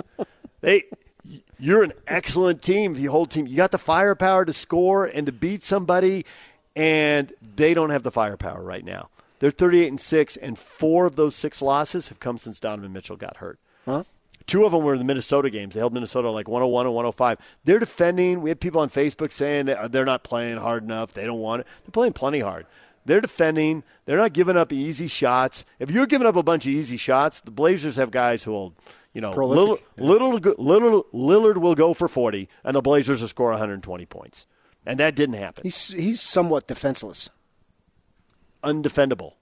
they 0.60 0.84
you're 1.58 1.84
an 1.84 1.93
excellent 2.06 2.62
team 2.62 2.95
if 2.95 3.00
you 3.00 3.10
hold 3.10 3.32
team. 3.32 3.47
You 3.47 3.56
got 3.56 3.71
the 3.71 3.78
firepower 3.78 4.43
to 4.43 4.52
score 4.52 5.06
and 5.06 5.26
to 5.28 5.32
beat 5.32 5.63
somebody 5.63 6.26
and 6.76 7.32
they 7.56 7.74
don't 7.74 7.91
have 7.91 8.04
the 8.04 8.12
firepower 8.12 8.62
right 8.62 8.84
now. 8.84 9.10
They're 9.39 9.52
38 9.52 9.88
and 9.88 10.00
6 10.02 10.36
and 10.36 10.60
four 10.60 11.06
of 11.06 11.15
those 11.15 11.34
6 11.38 11.62
losses 11.62 12.10
have 12.10 12.19
come 12.19 12.38
since 12.38 12.60
Donovan 12.60 12.91
Mitchell 12.91 13.15
got 13.15 13.38
hurt. 13.38 13.58
Huh? 13.86 14.04
Two 14.47 14.65
of 14.65 14.74
them 14.74 14.84
were 14.84 14.91
in 14.91 15.00
the 15.00 15.06
Minnesota 15.06 15.50
games. 15.50 15.76
They 15.76 15.80
held 15.80 15.93
Minnesota 15.93 16.30
like 16.30 16.50
101 16.50 16.88
and 16.88 16.93
105. 16.93 17.38
They're 17.63 17.80
defending. 17.80 18.41
We 18.41 18.50
had 18.50 18.60
people 18.60 18.82
on 18.82 18.89
Facebook 18.89 19.32
saying 19.32 19.69
uh, 19.69 19.88
they're 19.88 20.04
not 20.04 20.26
playing 20.26 20.58
hard 20.58 20.84
enough. 20.84 21.13
They 21.13 21.26
don't 21.26 21.39
want 21.39 21.62
it. 21.62 21.67
They're 21.86 21.91
playing 21.91 22.12
plenty 22.12 22.41
hard. 22.41 22.65
They're 23.05 23.21
defending. 23.21 23.83
They're 24.05 24.17
not 24.17 24.33
giving 24.33 24.57
up 24.57 24.71
easy 24.71 25.07
shots. 25.07 25.65
If 25.79 25.89
you're 25.91 26.05
giving 26.05 26.27
up 26.27 26.35
a 26.35 26.43
bunch 26.43 26.65
of 26.65 26.71
easy 26.71 26.97
shots, 26.97 27.39
the 27.39 27.51
Blazers 27.51 27.95
have 27.95 28.11
guys 28.11 28.43
who 28.43 28.51
will, 28.51 28.75
you 29.13 29.21
know, 29.21 29.29
little, 29.31 29.77
Prolific. 29.77 29.85
little, 29.97 30.33
little, 30.57 31.05
Lillard 31.13 31.57
will 31.57 31.75
go 31.75 31.93
for 31.93 32.07
40, 32.07 32.47
and 32.63 32.75
the 32.75 32.81
Blazers 32.81 33.21
will 33.21 33.27
score 33.27 33.49
120 33.49 34.05
points. 34.05 34.45
And 34.85 34.99
that 34.99 35.15
didn't 35.15 35.35
happen. 35.35 35.61
He's 35.63 35.89
he's 35.89 36.21
somewhat 36.21 36.67
defenseless. 36.67 37.29
Undefendable. 38.63 39.33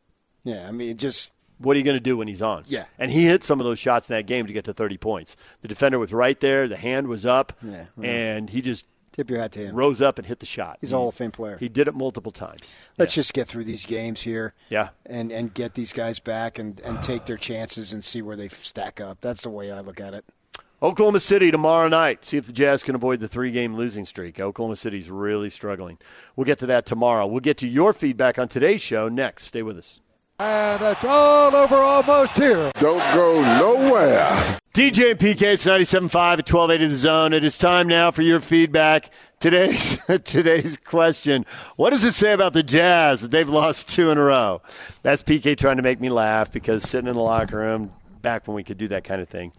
Yeah, 0.44 0.66
I 0.68 0.72
mean, 0.72 0.98
just 0.98 1.34
What 1.60 1.76
are 1.76 1.80
you 1.80 1.84
going 1.84 1.98
to 1.98 2.02
do 2.02 2.16
when 2.16 2.28
he's 2.30 2.42
on? 2.42 2.64
Yeah. 2.68 2.86
And 2.98 3.12
he 3.12 3.26
hit 3.26 3.44
some 3.44 3.60
of 3.60 3.66
those 3.66 3.80
shots 3.80 4.10
in 4.10 4.16
that 4.16 4.26
game 4.26 4.48
to 4.48 4.54
get 4.54 4.64
to 4.66 4.74
30 4.74 4.98
points. 4.98 5.36
The 5.62 5.68
defender 5.68 6.00
was 6.00 6.14
right 6.14 6.40
there. 6.40 6.68
The 6.70 6.78
hand 6.78 7.08
was 7.08 7.26
up. 7.26 7.54
Yeah, 7.62 7.88
yeah. 7.98 8.10
And 8.10 8.50
he 8.50 8.62
just 8.62 8.86
tip 9.10 9.30
your 9.30 9.40
hat 9.40 9.52
to 9.54 9.60
him. 9.60 9.76
rose 9.76 10.02
up 10.02 10.18
and 10.20 10.28
hit 10.28 10.40
the 10.40 10.46
shot. 10.46 10.78
He's 10.82 10.90
He- 10.90 10.96
a 10.96 10.98
Hall 10.98 11.10
of 11.10 11.16
Fame 11.16 11.32
player. 11.32 11.58
He 11.58 11.70
did 11.70 11.88
it 11.88 11.94
multiple 11.96 12.32
times. 12.32 12.76
Let's 12.98 13.14
just 13.14 13.34
get 13.34 13.48
through 13.48 13.66
these 13.66 13.86
games 13.86 14.22
here. 14.22 14.54
Yeah. 14.70 14.90
And 15.06 15.32
and 15.32 15.54
get 15.54 15.74
these 15.74 15.94
guys 15.94 16.20
back 16.20 16.58
and, 16.60 16.80
and 16.82 17.02
take 17.04 17.26
their 17.26 17.38
chances 17.38 17.94
and 17.94 18.04
see 18.04 18.22
where 18.22 18.36
they 18.36 18.48
stack 18.48 19.00
up. 19.02 19.22
That's 19.22 19.44
the 19.44 19.50
way 19.50 19.72
I 19.72 19.82
look 19.82 20.00
at 20.00 20.14
it. 20.14 20.26
Oklahoma 20.82 21.20
City 21.20 21.52
tomorrow 21.52 21.90
night. 21.90 22.24
See 22.24 22.38
if 22.38 22.46
the 22.48 22.54
Jazz 22.54 22.84
can 22.84 22.96
avoid 22.96 23.20
the 23.20 23.28
three 23.28 23.52
game 23.52 23.76
losing 23.76 24.06
streak. 24.06 24.40
Oklahoma 24.40 24.78
City's 24.78 25.10
really 25.10 25.50
struggling. 25.50 25.98
We'll 26.38 26.46
get 26.46 26.60
to 26.60 26.66
that 26.68 26.86
tomorrow. 26.86 27.28
We'll 27.28 27.42
get 27.42 27.58
to 27.58 27.68
your 27.68 27.92
feedback 27.92 28.40
on 28.40 28.48
today's 28.48 28.82
show 28.82 29.10
next. 29.10 29.44
Stay 29.44 29.62
with 29.62 29.78
us. 29.78 30.00
And 30.40 30.82
it's 30.82 31.04
all 31.04 31.54
over 31.54 31.76
almost 31.76 32.38
here. 32.38 32.72
Don't 32.80 33.04
go 33.14 33.42
nowhere. 33.60 34.58
DJ 34.74 35.12
and 35.12 35.20
PK, 35.20 35.42
it's 35.42 35.66
97.5 35.66 36.14
at 36.16 36.50
1280 36.50 36.88
The 36.88 36.96
Zone. 36.96 37.34
It 37.34 37.44
is 37.44 37.58
time 37.58 37.90
now 37.90 38.12
for 38.12 38.22
your 38.22 38.40
feedback. 38.40 39.12
Today's, 39.42 40.00
today's 40.24 40.78
question 40.78 41.46
What 41.76 41.90
does 41.90 42.06
it 42.06 42.14
say 42.14 42.32
about 42.32 42.54
the 42.54 42.64
Jazz 42.64 43.20
that 43.20 43.32
they've 43.32 43.50
lost 43.50 43.90
two 43.90 44.12
in 44.12 44.18
a 44.18 44.24
row? 44.24 44.62
That's 45.02 45.24
PK 45.24 45.58
trying 45.58 45.76
to 45.76 45.84
make 45.84 46.00
me 46.00 46.10
laugh 46.10 46.54
because 46.54 46.84
sitting 46.84 47.10
in 47.10 47.16
the 47.16 47.22
locker 47.22 47.58
room, 47.58 47.92
back 48.22 48.48
when 48.48 48.56
we 48.56 48.64
could 48.64 48.78
do 48.78 48.88
that 48.88 49.04
kind 49.04 49.22
of 49.22 49.28
thing. 49.28 49.52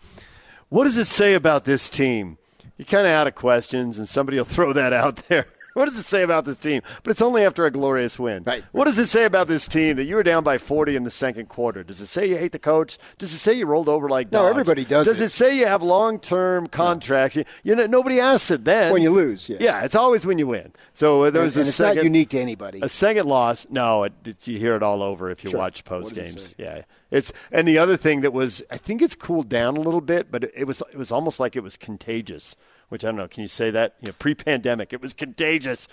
What 0.71 0.85
does 0.85 0.97
it 0.97 1.07
say 1.07 1.35
about 1.35 1.67
this 1.67 1.91
team? 1.91 2.39
You're 2.79 2.87
kind 2.87 3.07
of 3.07 3.13
out 3.13 3.27
of 3.27 3.35
questions, 3.35 3.99
and 3.99 4.09
somebody 4.09 4.39
will 4.39 4.45
throw 4.47 4.73
that 4.73 4.95
out 4.95 5.17
there. 5.29 5.47
What 5.81 5.89
does 5.89 5.99
it 5.99 6.03
say 6.05 6.23
about 6.23 6.45
this 6.45 6.59
team? 6.59 6.83
But 7.03 7.13
it's 7.13 7.23
only 7.23 7.43
after 7.43 7.65
a 7.65 7.71
glorious 7.71 8.19
win. 8.19 8.43
Right. 8.45 8.63
What 8.73 8.85
does 8.85 8.99
it 8.99 9.07
say 9.07 9.25
about 9.25 9.49
this 9.49 9.67
team 9.67 9.97
that 9.97 10.05
you 10.05 10.15
were 10.15 10.23
down 10.23 10.45
by 10.45 10.59
40 10.59 10.95
in 10.95 11.05
the 11.05 11.11
second 11.11 11.49
quarter? 11.49 11.83
Does 11.83 12.03
it 12.03 12.07
say 12.07 12.27
you 12.29 12.37
hate 12.37 12.53
the 12.53 12.59
coach? 12.59 12.99
Does 13.17 13.33
it 13.33 13.39
say 13.39 13.55
you 13.55 13.65
rolled 13.65 13.89
over 13.89 14.07
like 14.09 14.31
No, 14.31 14.47
everybody 14.47 14.85
does 14.85 15.07
Does 15.07 15.23
it. 15.23 15.25
it 15.25 15.29
say 15.31 15.57
you 15.59 15.65
have 15.67 15.83
long-term 15.83 16.67
contracts? 16.67 17.35
You, 17.37 17.45
you 17.63 17.75
know, 17.75 17.87
nobody 17.87 18.21
asks 18.21 18.51
it 18.51 18.65
then. 18.67 18.93
When 18.93 19.01
you 19.01 19.11
lose, 19.11 19.49
yeah. 19.49 19.57
Yeah, 19.59 19.85
it's 19.85 19.95
always 19.95 20.27
when 20.27 20.39
you 20.39 20.47
win. 20.49 20.73
So 20.93 21.25
uh, 21.25 21.31
there 21.31 21.43
was 21.43 21.57
and 21.57 21.65
a 21.65 21.69
it's 21.69 21.77
second, 21.77 21.97
not 21.97 22.05
unique 22.05 22.29
to 22.31 22.39
anybody. 22.39 22.81
a 22.83 22.89
second 22.89 23.27
loss. 23.27 23.67
No, 23.71 24.05
it, 24.05 24.13
it, 24.27 24.47
you 24.47 24.59
hear 24.59 24.75
it 24.77 24.83
all 24.83 25.03
over 25.03 25.31
if 25.31 25.43
you 25.45 25.51
Sure. 25.51 25.61
watch 25.61 25.85
post 25.87 26.15
games. 26.15 26.55
Yeah, 26.59 26.83
it's 27.11 27.33
and 27.51 27.67
the 27.67 27.79
other 27.79 27.97
thing 27.97 28.21
that 28.21 28.35
was, 28.35 28.63
I 28.71 28.77
think 28.77 29.01
it's 29.01 29.15
cooled 29.15 29.49
down 29.49 29.79
a 29.79 29.81
little 29.81 30.03
bit, 30.03 30.31
but 30.31 30.45
it, 30.45 30.53
it 30.55 30.65
was 30.67 30.83
it 30.93 30.99
was 30.99 31.11
almost 31.11 31.41
like 31.41 31.57
it 31.57 31.63
was 31.63 31.79
contagious. 31.79 32.55
Which 32.91 33.05
I 33.05 33.09
don't 33.09 33.17
know. 33.17 33.29
Can 33.29 33.41
you 33.43 33.49
say 33.49 33.71
that? 33.71 33.95
You 34.03 34.09
know, 34.09 34.15
pre-pandemic, 34.19 34.93
it 34.93 35.01
was 35.01 35.15
contagious. 35.15 35.89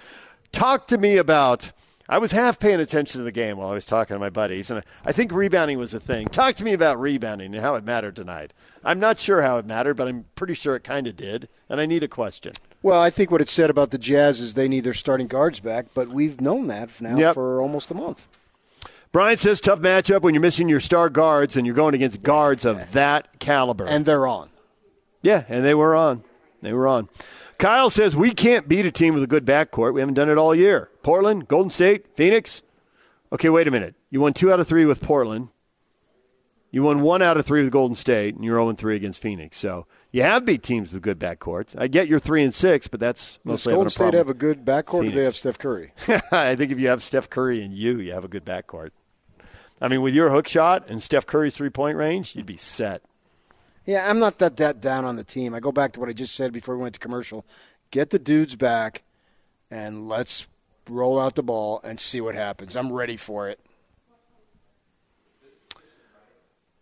Talk 0.51 0.87
to 0.87 0.97
me 0.97 1.15
about. 1.17 1.71
I 2.09 2.19
was 2.19 2.31
half 2.31 2.57
paying 2.57 2.79
attention 2.79 3.19
to 3.19 3.23
the 3.25 3.33
game 3.33 3.57
while 3.57 3.67
I 3.69 3.73
was 3.73 3.85
talking 3.85 4.15
to 4.15 4.19
my 4.19 4.29
buddies, 4.29 4.71
and 4.71 4.81
I 5.03 5.11
think 5.11 5.31
rebounding 5.33 5.77
was 5.77 5.93
a 5.93 5.99
thing. 5.99 6.27
Talk 6.29 6.55
to 6.55 6.63
me 6.63 6.71
about 6.71 6.99
rebounding 7.01 7.53
and 7.53 7.61
how 7.61 7.75
it 7.75 7.83
mattered 7.83 8.15
tonight. 8.15 8.53
I'm 8.83 8.97
not 8.99 9.17
sure 9.19 9.41
how 9.41 9.57
it 9.57 9.65
mattered, 9.65 9.95
but 9.95 10.07
I'm 10.07 10.23
pretty 10.35 10.53
sure 10.53 10.77
it 10.77 10.85
kind 10.85 11.05
of 11.05 11.17
did, 11.17 11.49
and 11.69 11.81
I 11.81 11.85
need 11.85 12.03
a 12.03 12.07
question. 12.07 12.53
Well, 12.81 13.01
I 13.01 13.09
think 13.09 13.29
what 13.29 13.41
it 13.41 13.49
said 13.49 13.69
about 13.69 13.91
the 13.91 13.97
Jazz 13.97 14.39
is 14.39 14.53
they 14.53 14.69
need 14.69 14.85
their 14.85 14.93
starting 14.93 15.27
guards 15.27 15.59
back, 15.59 15.87
but 15.93 16.07
we've 16.07 16.39
known 16.39 16.67
that 16.67 16.89
now 17.01 17.17
Yep. 17.17 17.33
for 17.33 17.61
almost 17.61 17.91
a 17.91 17.93
month. 17.93 18.29
Brian 19.11 19.35
says 19.35 19.59
tough 19.59 19.79
matchup 19.79 20.21
when 20.21 20.33
you're 20.33 20.41
missing 20.41 20.69
your 20.69 20.79
star 20.79 21.09
guards 21.09 21.57
and 21.57 21.65
you're 21.65 21.75
going 21.75 21.93
against 21.93 22.23
guards 22.23 22.63
of 22.63 22.93
that 22.93 23.39
caliber. 23.39 23.85
And 23.85 24.05
they're 24.05 24.27
on. 24.27 24.49
yeah, 25.21 25.43
and 25.49 25.65
they 25.65 25.73
were 25.73 25.93
on. 25.93 26.23
They 26.67 26.73
were 26.73 26.87
on. 26.87 27.07
Kyle 27.59 27.89
says 27.89 28.13
we 28.13 28.33
can't 28.33 28.67
beat 28.67 28.85
a 28.85 28.91
team 28.91 29.13
with 29.13 29.23
a 29.23 29.27
good 29.27 29.45
backcourt. 29.45 29.93
We 29.93 30.01
haven't 30.01 30.15
done 30.15 30.29
it 30.29 30.37
all 30.37 30.53
year. 30.53 30.89
Portland, 31.01 31.47
Golden 31.47 31.69
State, 31.69 32.07
Phoenix. 32.13 32.61
Okay, 33.31 33.49
wait 33.49 33.69
a 33.69 33.71
minute. 33.71 33.95
You 34.09 34.19
won 34.19 34.33
two 34.33 34.51
out 34.51 34.59
of 34.59 34.67
three 34.67 34.85
with 34.85 35.01
Portland. 35.01 35.49
You 36.71 36.83
won 36.83 37.01
one 37.01 37.21
out 37.21 37.37
of 37.37 37.45
three 37.45 37.63
with 37.63 37.71
Golden 37.71 37.95
State, 37.95 38.35
and 38.35 38.43
you're 38.43 38.59
0 38.59 38.73
3 38.73 38.97
against 38.97 39.21
Phoenix. 39.21 39.57
So 39.57 39.87
you 40.11 40.23
have 40.23 40.43
beat 40.43 40.61
teams 40.61 40.91
with 40.91 41.01
good 41.01 41.17
backcourt. 41.17 41.67
I 41.77 41.87
get 41.87 42.09
you're 42.09 42.19
three 42.19 42.43
and 42.43 42.53
six, 42.53 42.89
but 42.89 42.99
that's 42.99 43.37
Does 43.37 43.45
mostly 43.45 43.73
Golden 43.73 43.85
having 43.85 43.87
a 43.87 44.09
State 44.09 44.17
have 44.17 44.29
a 44.29 44.33
good 44.33 44.65
backcourt 44.65 44.93
or 44.93 45.03
do 45.03 45.11
they 45.11 45.23
have 45.23 45.37
Steph 45.37 45.57
Curry? 45.57 45.93
I 46.31 46.55
think 46.57 46.73
if 46.73 46.79
you 46.79 46.89
have 46.89 47.01
Steph 47.01 47.29
Curry 47.29 47.61
and 47.61 47.73
you, 47.73 47.99
you 47.99 48.11
have 48.11 48.25
a 48.25 48.27
good 48.27 48.43
backcourt. 48.43 48.91
I 49.79 49.87
mean, 49.87 50.01
with 50.01 50.13
your 50.13 50.29
hook 50.29 50.47
shot 50.47 50.89
and 50.89 51.01
Steph 51.01 51.25
Curry's 51.25 51.55
three 51.55 51.69
point 51.69 51.97
range, 51.97 52.35
you'd 52.35 52.45
be 52.45 52.57
set. 52.57 53.01
Yeah, 53.87 54.09
I'm 54.09 54.19
not 54.19 54.37
that, 54.39 54.57
that 54.57 54.81
down 54.81 55.05
on 55.05 55.15
the 55.15 55.23
team. 55.23 55.53
I 55.53 55.61
go 55.61 55.71
back 55.71 55.93
to 55.93 56.01
what 56.01 56.09
I 56.09 56.13
just 56.13 56.35
said 56.35 56.51
before 56.51 56.75
we 56.75 56.83
went 56.83 56.95
to 56.95 56.99
commercial. 56.99 57.45
Get 57.89 58.09
the 58.09 58.19
dudes 58.19 58.57
back 58.57 59.03
and 59.71 60.09
let's 60.09 60.45
roll 60.89 61.17
out 61.17 61.35
the 61.35 61.43
ball 61.43 61.79
and 61.85 61.97
see 61.97 62.19
what 62.19 62.35
happens. 62.35 62.75
I'm 62.75 62.91
ready 62.91 63.15
for 63.15 63.47
it. 63.47 63.61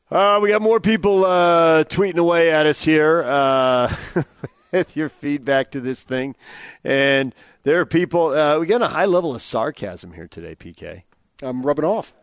Uh, 0.10 0.40
we 0.42 0.50
got 0.50 0.64
more 0.64 0.80
people 0.80 1.26
uh, 1.26 1.84
tweeting 1.84 2.18
away 2.18 2.52
at 2.52 2.66
us 2.66 2.84
here 2.84 3.24
uh, 3.24 3.96
with 4.72 4.98
your 4.98 5.10
feedback 5.10 5.70
to 5.72 5.80
this 5.80 6.02
thing. 6.02 6.36
And 6.84 7.36
there 7.62 7.80
are 7.80 7.86
people, 7.86 8.30
uh, 8.30 8.58
we 8.58 8.66
got 8.66 8.82
a 8.82 8.88
high 8.88 9.06
level 9.06 9.36
of 9.36 9.44
sarcasm 9.44 10.14
here 10.14 10.28
today, 10.28 10.56
PK. 10.56 11.04
I'm 11.44 11.62
rubbing 11.62 11.86
off. 11.86 12.16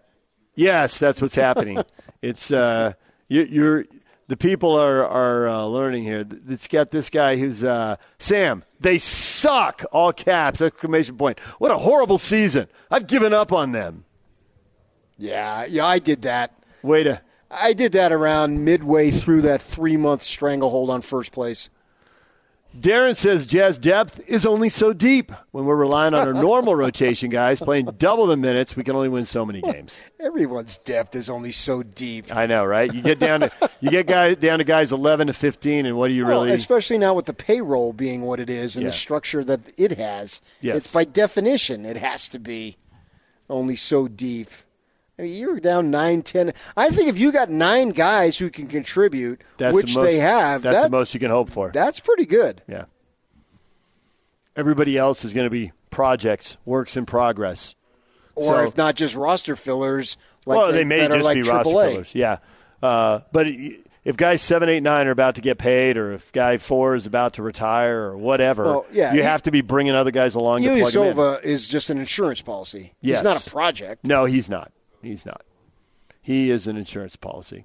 Yes, 0.57 0.99
that's 0.99 1.23
what's 1.23 1.37
happening. 1.37 1.85
it's 2.23 2.51
uh, 2.51 2.95
you, 3.29 3.43
you're 3.43 3.87
the 4.33 4.37
people 4.39 4.75
are 4.75 5.07
are 5.07 5.47
uh, 5.47 5.65
learning 5.65 6.05
here. 6.05 6.25
It's 6.49 6.67
got 6.67 6.91
this 6.91 7.11
guy 7.11 7.37
who's 7.37 7.63
uh, 7.63 7.97
Sam. 8.19 8.65
They 8.81 8.97
suck! 8.97 9.85
All 9.93 10.11
caps! 10.11 10.63
Exclamation 10.63 11.19
point! 11.19 11.39
What 11.59 11.71
a 11.71 11.77
horrible 11.77 12.17
season! 12.17 12.69
I've 12.91 13.07
given 13.07 13.35
up 13.35 13.53
on 13.53 13.73
them. 13.73 14.07
Yeah, 15.19 15.67
yeah, 15.67 15.85
I 15.85 15.99
did 15.99 16.23
that. 16.23 16.55
Way 16.83 17.03
to 17.03 17.21
I 17.51 17.75
did 17.75 17.93
that 17.93 18.11
around 18.11 18.65
midway 18.65 19.11
through 19.11 19.43
that 19.43 19.61
three 19.61 19.99
month 19.99 20.23
stranglehold 20.23 20.89
on 20.89 21.03
first 21.03 21.31
place. 21.31 21.69
Darren 22.79 23.15
says 23.15 23.45
Jazz 23.45 23.77
depth 23.77 24.21
is 24.27 24.47
only 24.47 24.71
so 24.71 24.95
deep. 24.95 25.31
When 25.51 25.67
we're 25.67 25.77
relying 25.77 26.15
on 26.15 26.27
our 26.27 26.33
normal 26.33 26.75
rotation 26.87 27.29
guys 27.29 27.61
playing 27.61 27.85
double 27.99 28.27
the 28.27 28.37
minutes, 28.37 28.75
we 28.77 28.83
can 28.83 28.97
only 28.97 29.11
win 29.11 29.27
so 29.27 29.45
many 29.45 29.61
games. 29.61 30.03
Everyone's 30.19 30.79
depth 30.79 31.15
is 31.15 31.29
only 31.29 31.53
so 31.53 31.83
deep. 31.83 32.35
I 32.35 32.47
know, 32.47 32.65
right? 32.65 32.93
You 32.93 33.03
get 33.03 33.19
down 33.19 33.41
to 33.41 33.51
you 33.81 33.91
get 33.91 34.07
guys 34.07 34.37
down 34.37 34.59
to 34.59 34.65
guys 34.65 34.91
eleven 34.91 35.27
to 35.27 35.35
fifteen, 35.35 35.85
and 35.85 35.99
what 35.99 36.09
do 36.09 36.15
you 36.15 36.25
Well, 36.25 36.45
really? 36.45 36.53
especially 36.53 36.97
now 36.97 37.13
with 37.13 37.27
the 37.27 37.35
payroll 37.35 37.93
being 37.93 38.23
what 38.23 38.41
it 38.41 38.49
is 38.49 38.75
and 38.77 38.85
Yeah. 38.85 38.89
the 38.89 38.93
structure 38.97 39.45
that 39.45 39.61
it 39.77 39.93
has. 39.99 40.41
Yes. 40.63 40.77
It's 40.77 40.93
by 40.95 41.05
definition, 41.05 41.85
it 41.85 41.99
has 41.99 42.27
to 42.31 42.39
be 42.39 42.79
only 43.51 43.77
so 43.77 44.09
deep. 44.09 44.49
I 45.23 45.27
mean, 45.27 45.37
you're 45.37 45.61
down 45.61 45.93
nine, 45.93 46.23
ten. 46.23 46.53
I 46.77 46.91
think 46.91 47.09
if 47.09 47.17
you 47.17 47.31
got 47.31 47.49
nine 47.49 47.91
guys 47.91 48.39
who 48.39 48.51
can 48.51 48.67
contribute, 48.67 49.41
That's 49.57 49.73
which 49.73 49.95
the 49.95 50.01
most, 50.01 50.07
they 50.07 50.17
have, 50.17 50.63
That's 50.63 50.79
that, 50.79 50.83
the 50.91 50.91
most 50.91 51.15
you 51.15 51.21
can 51.21 51.31
hope 51.31 51.49
for. 51.49 51.71
that's 51.71 52.01
pretty 52.01 52.27
good. 52.27 52.61
Yeah. 52.67 52.87
Everybody 54.57 54.99
else 54.99 55.25
is 55.25 55.33
going 55.33 55.47
to 55.47 55.51
be 55.51 55.71
projects, 55.91 56.57
works 56.65 56.97
in 56.97 57.07
progress. 57.07 57.77
Or 58.35 58.57
So- 58.57 58.65
if 58.65 58.77
not 58.77 58.97
just 58.97 59.15
roster 59.15 59.55
fillers, 59.55 60.17
like 60.45 60.59
well, 60.59 60.73
they, 60.73 60.83
may 60.85 61.07
just 61.07 61.25
like 61.25 61.37
be 61.37 61.43
roster 61.43 61.71
fillers. 61.71 62.15
Yeah. 62.17 62.39
Uh, 62.83 63.21
but 63.31 63.47
if 64.05 64.17
guys 64.17 64.43
seven, 64.43 64.69
eight, 64.69 64.83
nine 64.83 65.07
are 65.07 65.13
about 65.13 65.37
to 65.37 65.41
get 65.41 65.57
paid, 65.59 65.97
or 65.97 66.13
if 66.15 66.33
guy 66.33 66.59
four 66.59 66.97
is 66.97 67.07
about 67.07 67.35
to 67.35 67.43
retire, 67.43 68.07
or 68.09 68.17
whatever, 68.17 68.65
Well, 68.65 68.87
yeah, 68.91 69.13
you 69.13 69.21
he- 69.21 69.25
have 69.25 69.43
to 69.43 69.53
be 69.53 69.61
bringing 69.61 69.95
other 69.95 70.11
guys 70.11 70.35
along 70.35 70.63
to 70.65 70.69
plug 70.77 70.93
them 70.93 71.03
in. 71.05 71.15
Ilyasova 71.17 71.45
is 71.45 71.69
just 71.69 71.91
an 71.91 71.99
insurance 71.99 72.43
policy. 72.43 72.95
Yes. 73.01 73.19
He's 73.19 73.25
not 73.25 73.47
a 73.47 73.51
project. 73.51 74.05
No, 74.05 74.25
he's 74.25 74.51
not. 74.51 74.73
He's 75.03 75.27
not. 75.27 75.43
He 76.21 76.51
is 76.51 76.67
an 76.67 76.77
insurance 76.77 77.17
policy. 77.17 77.65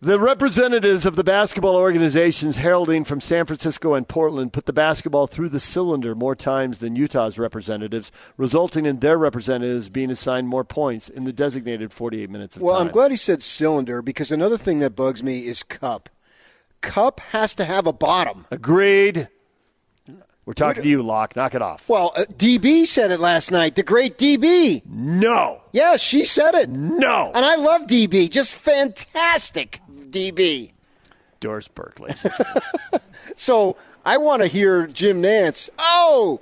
The 0.00 0.20
representatives 0.20 1.06
of 1.06 1.16
the 1.16 1.24
basketball 1.24 1.74
organizations 1.74 2.58
heralding 2.58 3.02
from 3.02 3.20
San 3.20 3.46
Francisco 3.46 3.94
and 3.94 4.06
Portland 4.06 4.52
put 4.52 4.66
the 4.66 4.72
basketball 4.72 5.26
through 5.26 5.48
the 5.48 5.58
cylinder 5.58 6.14
more 6.14 6.36
times 6.36 6.78
than 6.78 6.94
Utah's 6.94 7.36
representatives, 7.36 8.12
resulting 8.36 8.86
in 8.86 9.00
their 9.00 9.18
representatives 9.18 9.88
being 9.88 10.08
assigned 10.08 10.46
more 10.46 10.62
points 10.62 11.08
in 11.08 11.24
the 11.24 11.32
designated 11.32 11.92
48 11.92 12.30
minutes 12.30 12.54
of 12.54 12.62
Well, 12.62 12.76
time. 12.76 12.86
I'm 12.86 12.92
glad 12.92 13.10
he 13.10 13.16
said 13.16 13.42
cylinder 13.42 14.00
because 14.00 14.30
another 14.30 14.56
thing 14.56 14.78
that 14.78 14.94
bugs 14.94 15.20
me 15.24 15.48
is 15.48 15.64
cup. 15.64 16.08
Cup 16.80 17.18
has 17.30 17.52
to 17.56 17.64
have 17.64 17.88
a 17.88 17.92
bottom. 17.92 18.46
Agreed. 18.52 19.28
We're 20.48 20.54
talking 20.54 20.82
to 20.82 20.88
you, 20.88 21.02
Locke. 21.02 21.36
Knock 21.36 21.54
it 21.54 21.60
off. 21.60 21.90
Well, 21.90 22.14
uh, 22.16 22.24
DB 22.24 22.86
said 22.86 23.10
it 23.10 23.20
last 23.20 23.50
night. 23.50 23.74
The 23.74 23.82
great 23.82 24.16
DB. 24.16 24.80
No. 24.86 25.60
Yes, 25.72 26.00
she 26.00 26.24
said 26.24 26.54
it. 26.54 26.70
No. 26.70 27.30
And 27.34 27.44
I 27.44 27.56
love 27.56 27.82
DB. 27.82 28.30
Just 28.30 28.54
fantastic 28.54 29.82
DB. 30.08 30.70
Doris 31.40 31.68
Berkeley. 31.68 32.14
So 33.36 33.76
I 34.06 34.16
want 34.16 34.40
to 34.40 34.48
hear 34.48 34.86
Jim 34.86 35.22
Nantz. 35.22 35.68
Oh, 35.78 36.40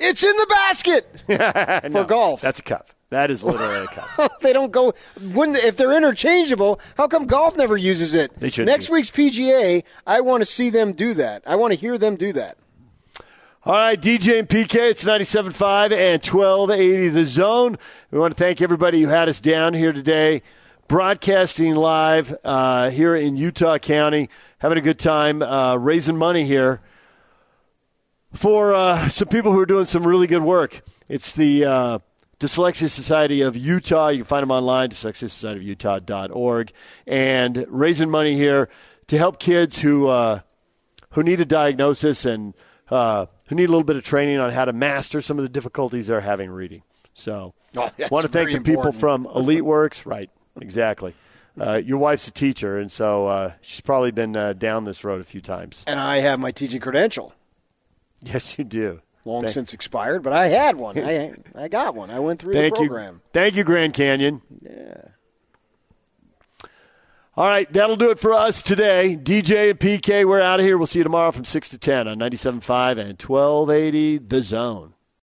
it's 0.00 0.24
in 0.24 0.34
the 0.34 0.46
basket 0.48 1.22
for 1.92 2.04
golf. 2.04 2.40
That's 2.40 2.60
a 2.60 2.62
cup. 2.62 2.90
That 3.10 3.30
is 3.30 3.44
literally 3.44 3.84
a 3.84 3.86
cup. 3.88 4.32
they 4.40 4.54
don't 4.54 4.72
go. 4.72 4.94
Wouldn't 5.20 5.58
if 5.58 5.76
they're 5.76 5.96
interchangeable? 5.96 6.80
How 6.96 7.06
come 7.06 7.26
golf 7.26 7.58
never 7.58 7.76
uses 7.76 8.14
it? 8.14 8.32
They 8.40 8.48
should 8.48 8.66
Next 8.66 8.86
be. 8.86 8.94
week's 8.94 9.10
PGA, 9.10 9.84
I 10.06 10.20
want 10.22 10.40
to 10.40 10.46
see 10.46 10.70
them 10.70 10.92
do 10.92 11.12
that. 11.14 11.42
I 11.46 11.56
want 11.56 11.74
to 11.74 11.78
hear 11.78 11.98
them 11.98 12.16
do 12.16 12.32
that. 12.32 12.56
All 13.68 13.74
right, 13.74 14.00
DJ 14.00 14.38
and 14.38 14.48
PK, 14.48 14.76
it's 14.76 15.04
97.5 15.04 15.92
and 15.92 16.24
1280 16.24 17.08
The 17.10 17.26
Zone. 17.26 17.76
We 18.10 18.18
want 18.18 18.34
to 18.34 18.42
thank 18.42 18.62
everybody 18.62 19.02
who 19.02 19.08
had 19.08 19.28
us 19.28 19.40
down 19.40 19.74
here 19.74 19.92
today, 19.92 20.40
broadcasting 20.88 21.74
live 21.74 22.34
uh, 22.44 22.88
here 22.88 23.14
in 23.14 23.36
Utah 23.36 23.76
County, 23.76 24.30
having 24.60 24.78
a 24.78 24.80
good 24.80 24.98
time, 24.98 25.42
uh, 25.42 25.76
raising 25.76 26.16
money 26.16 26.44
here 26.44 26.80
for 28.32 28.74
uh, 28.74 29.06
some 29.10 29.28
people 29.28 29.52
who 29.52 29.60
are 29.60 29.66
doing 29.66 29.84
some 29.84 30.06
really 30.06 30.26
good 30.26 30.42
work. 30.42 30.80
It's 31.10 31.34
the 31.34 31.66
uh, 31.66 31.98
Dyslexia 32.40 32.88
Society 32.88 33.42
of 33.42 33.54
Utah. 33.54 34.08
You 34.08 34.20
can 34.20 34.24
find 34.24 34.44
them 34.44 34.50
online, 34.50 34.88
dyslexiasocietyofutah.org, 34.88 36.72
and 37.06 37.66
raising 37.68 38.08
money 38.08 38.34
here 38.34 38.70
to 39.08 39.18
help 39.18 39.38
kids 39.38 39.82
who 39.82 40.06
uh, 40.06 40.40
who 41.10 41.22
need 41.22 41.40
a 41.40 41.44
diagnosis 41.44 42.24
and 42.24 42.54
uh, 42.90 43.26
who 43.48 43.54
need 43.54 43.64
a 43.64 43.72
little 43.72 43.84
bit 43.84 43.96
of 43.96 44.04
training 44.04 44.38
on 44.38 44.50
how 44.50 44.64
to 44.64 44.72
master 44.72 45.20
some 45.20 45.38
of 45.38 45.42
the 45.42 45.48
difficulties 45.48 46.06
they're 46.08 46.20
having 46.20 46.50
reading. 46.50 46.82
So, 47.14 47.54
oh, 47.76 47.90
want 48.10 48.26
to 48.26 48.28
thank 48.32 48.50
the 48.50 48.56
important. 48.56 48.64
people 48.64 48.92
from 48.92 49.26
Elite 49.26 49.64
Works. 49.64 50.06
Right, 50.06 50.30
exactly. 50.60 51.14
Uh, 51.60 51.80
your 51.84 51.98
wife's 51.98 52.28
a 52.28 52.30
teacher, 52.30 52.78
and 52.78 52.90
so 52.92 53.26
uh, 53.26 53.52
she's 53.60 53.80
probably 53.80 54.12
been 54.12 54.36
uh, 54.36 54.52
down 54.52 54.84
this 54.84 55.02
road 55.02 55.20
a 55.20 55.24
few 55.24 55.40
times. 55.40 55.82
And 55.88 55.98
I 55.98 56.18
have 56.18 56.38
my 56.38 56.52
teaching 56.52 56.80
credential. 56.80 57.34
Yes, 58.20 58.58
you 58.58 58.64
do. 58.64 59.00
Long 59.24 59.42
Thank- 59.42 59.54
since 59.54 59.72
expired, 59.72 60.24
but 60.24 60.32
I 60.32 60.48
had 60.48 60.74
one. 60.76 60.98
I 60.98 61.34
I 61.54 61.68
got 61.68 61.94
one. 61.94 62.10
I 62.10 62.18
went 62.18 62.40
through 62.40 62.52
Thank 62.54 62.74
the 62.74 62.82
you. 62.82 62.88
program. 62.88 63.20
Thank 63.32 63.54
you, 63.54 63.62
Grand 63.62 63.94
Canyon. 63.94 64.42
Yeah. 64.60 65.02
All 67.38 67.46
right, 67.46 67.72
that'll 67.72 67.94
do 67.94 68.10
it 68.10 68.18
for 68.18 68.32
us 68.32 68.62
today. 68.62 69.16
DJ 69.16 69.70
and 69.70 69.78
PK, 69.78 70.26
we're 70.26 70.40
out 70.40 70.58
of 70.58 70.66
here. 70.66 70.76
We'll 70.76 70.88
see 70.88 70.98
you 70.98 71.04
tomorrow 71.04 71.30
from 71.30 71.44
6 71.44 71.68
to 71.68 71.78
10 71.78 72.08
on 72.08 72.18
97.5 72.18 72.98
and 72.98 73.22
1280 73.22 74.18
The 74.18 74.42
Zone. 74.42 74.94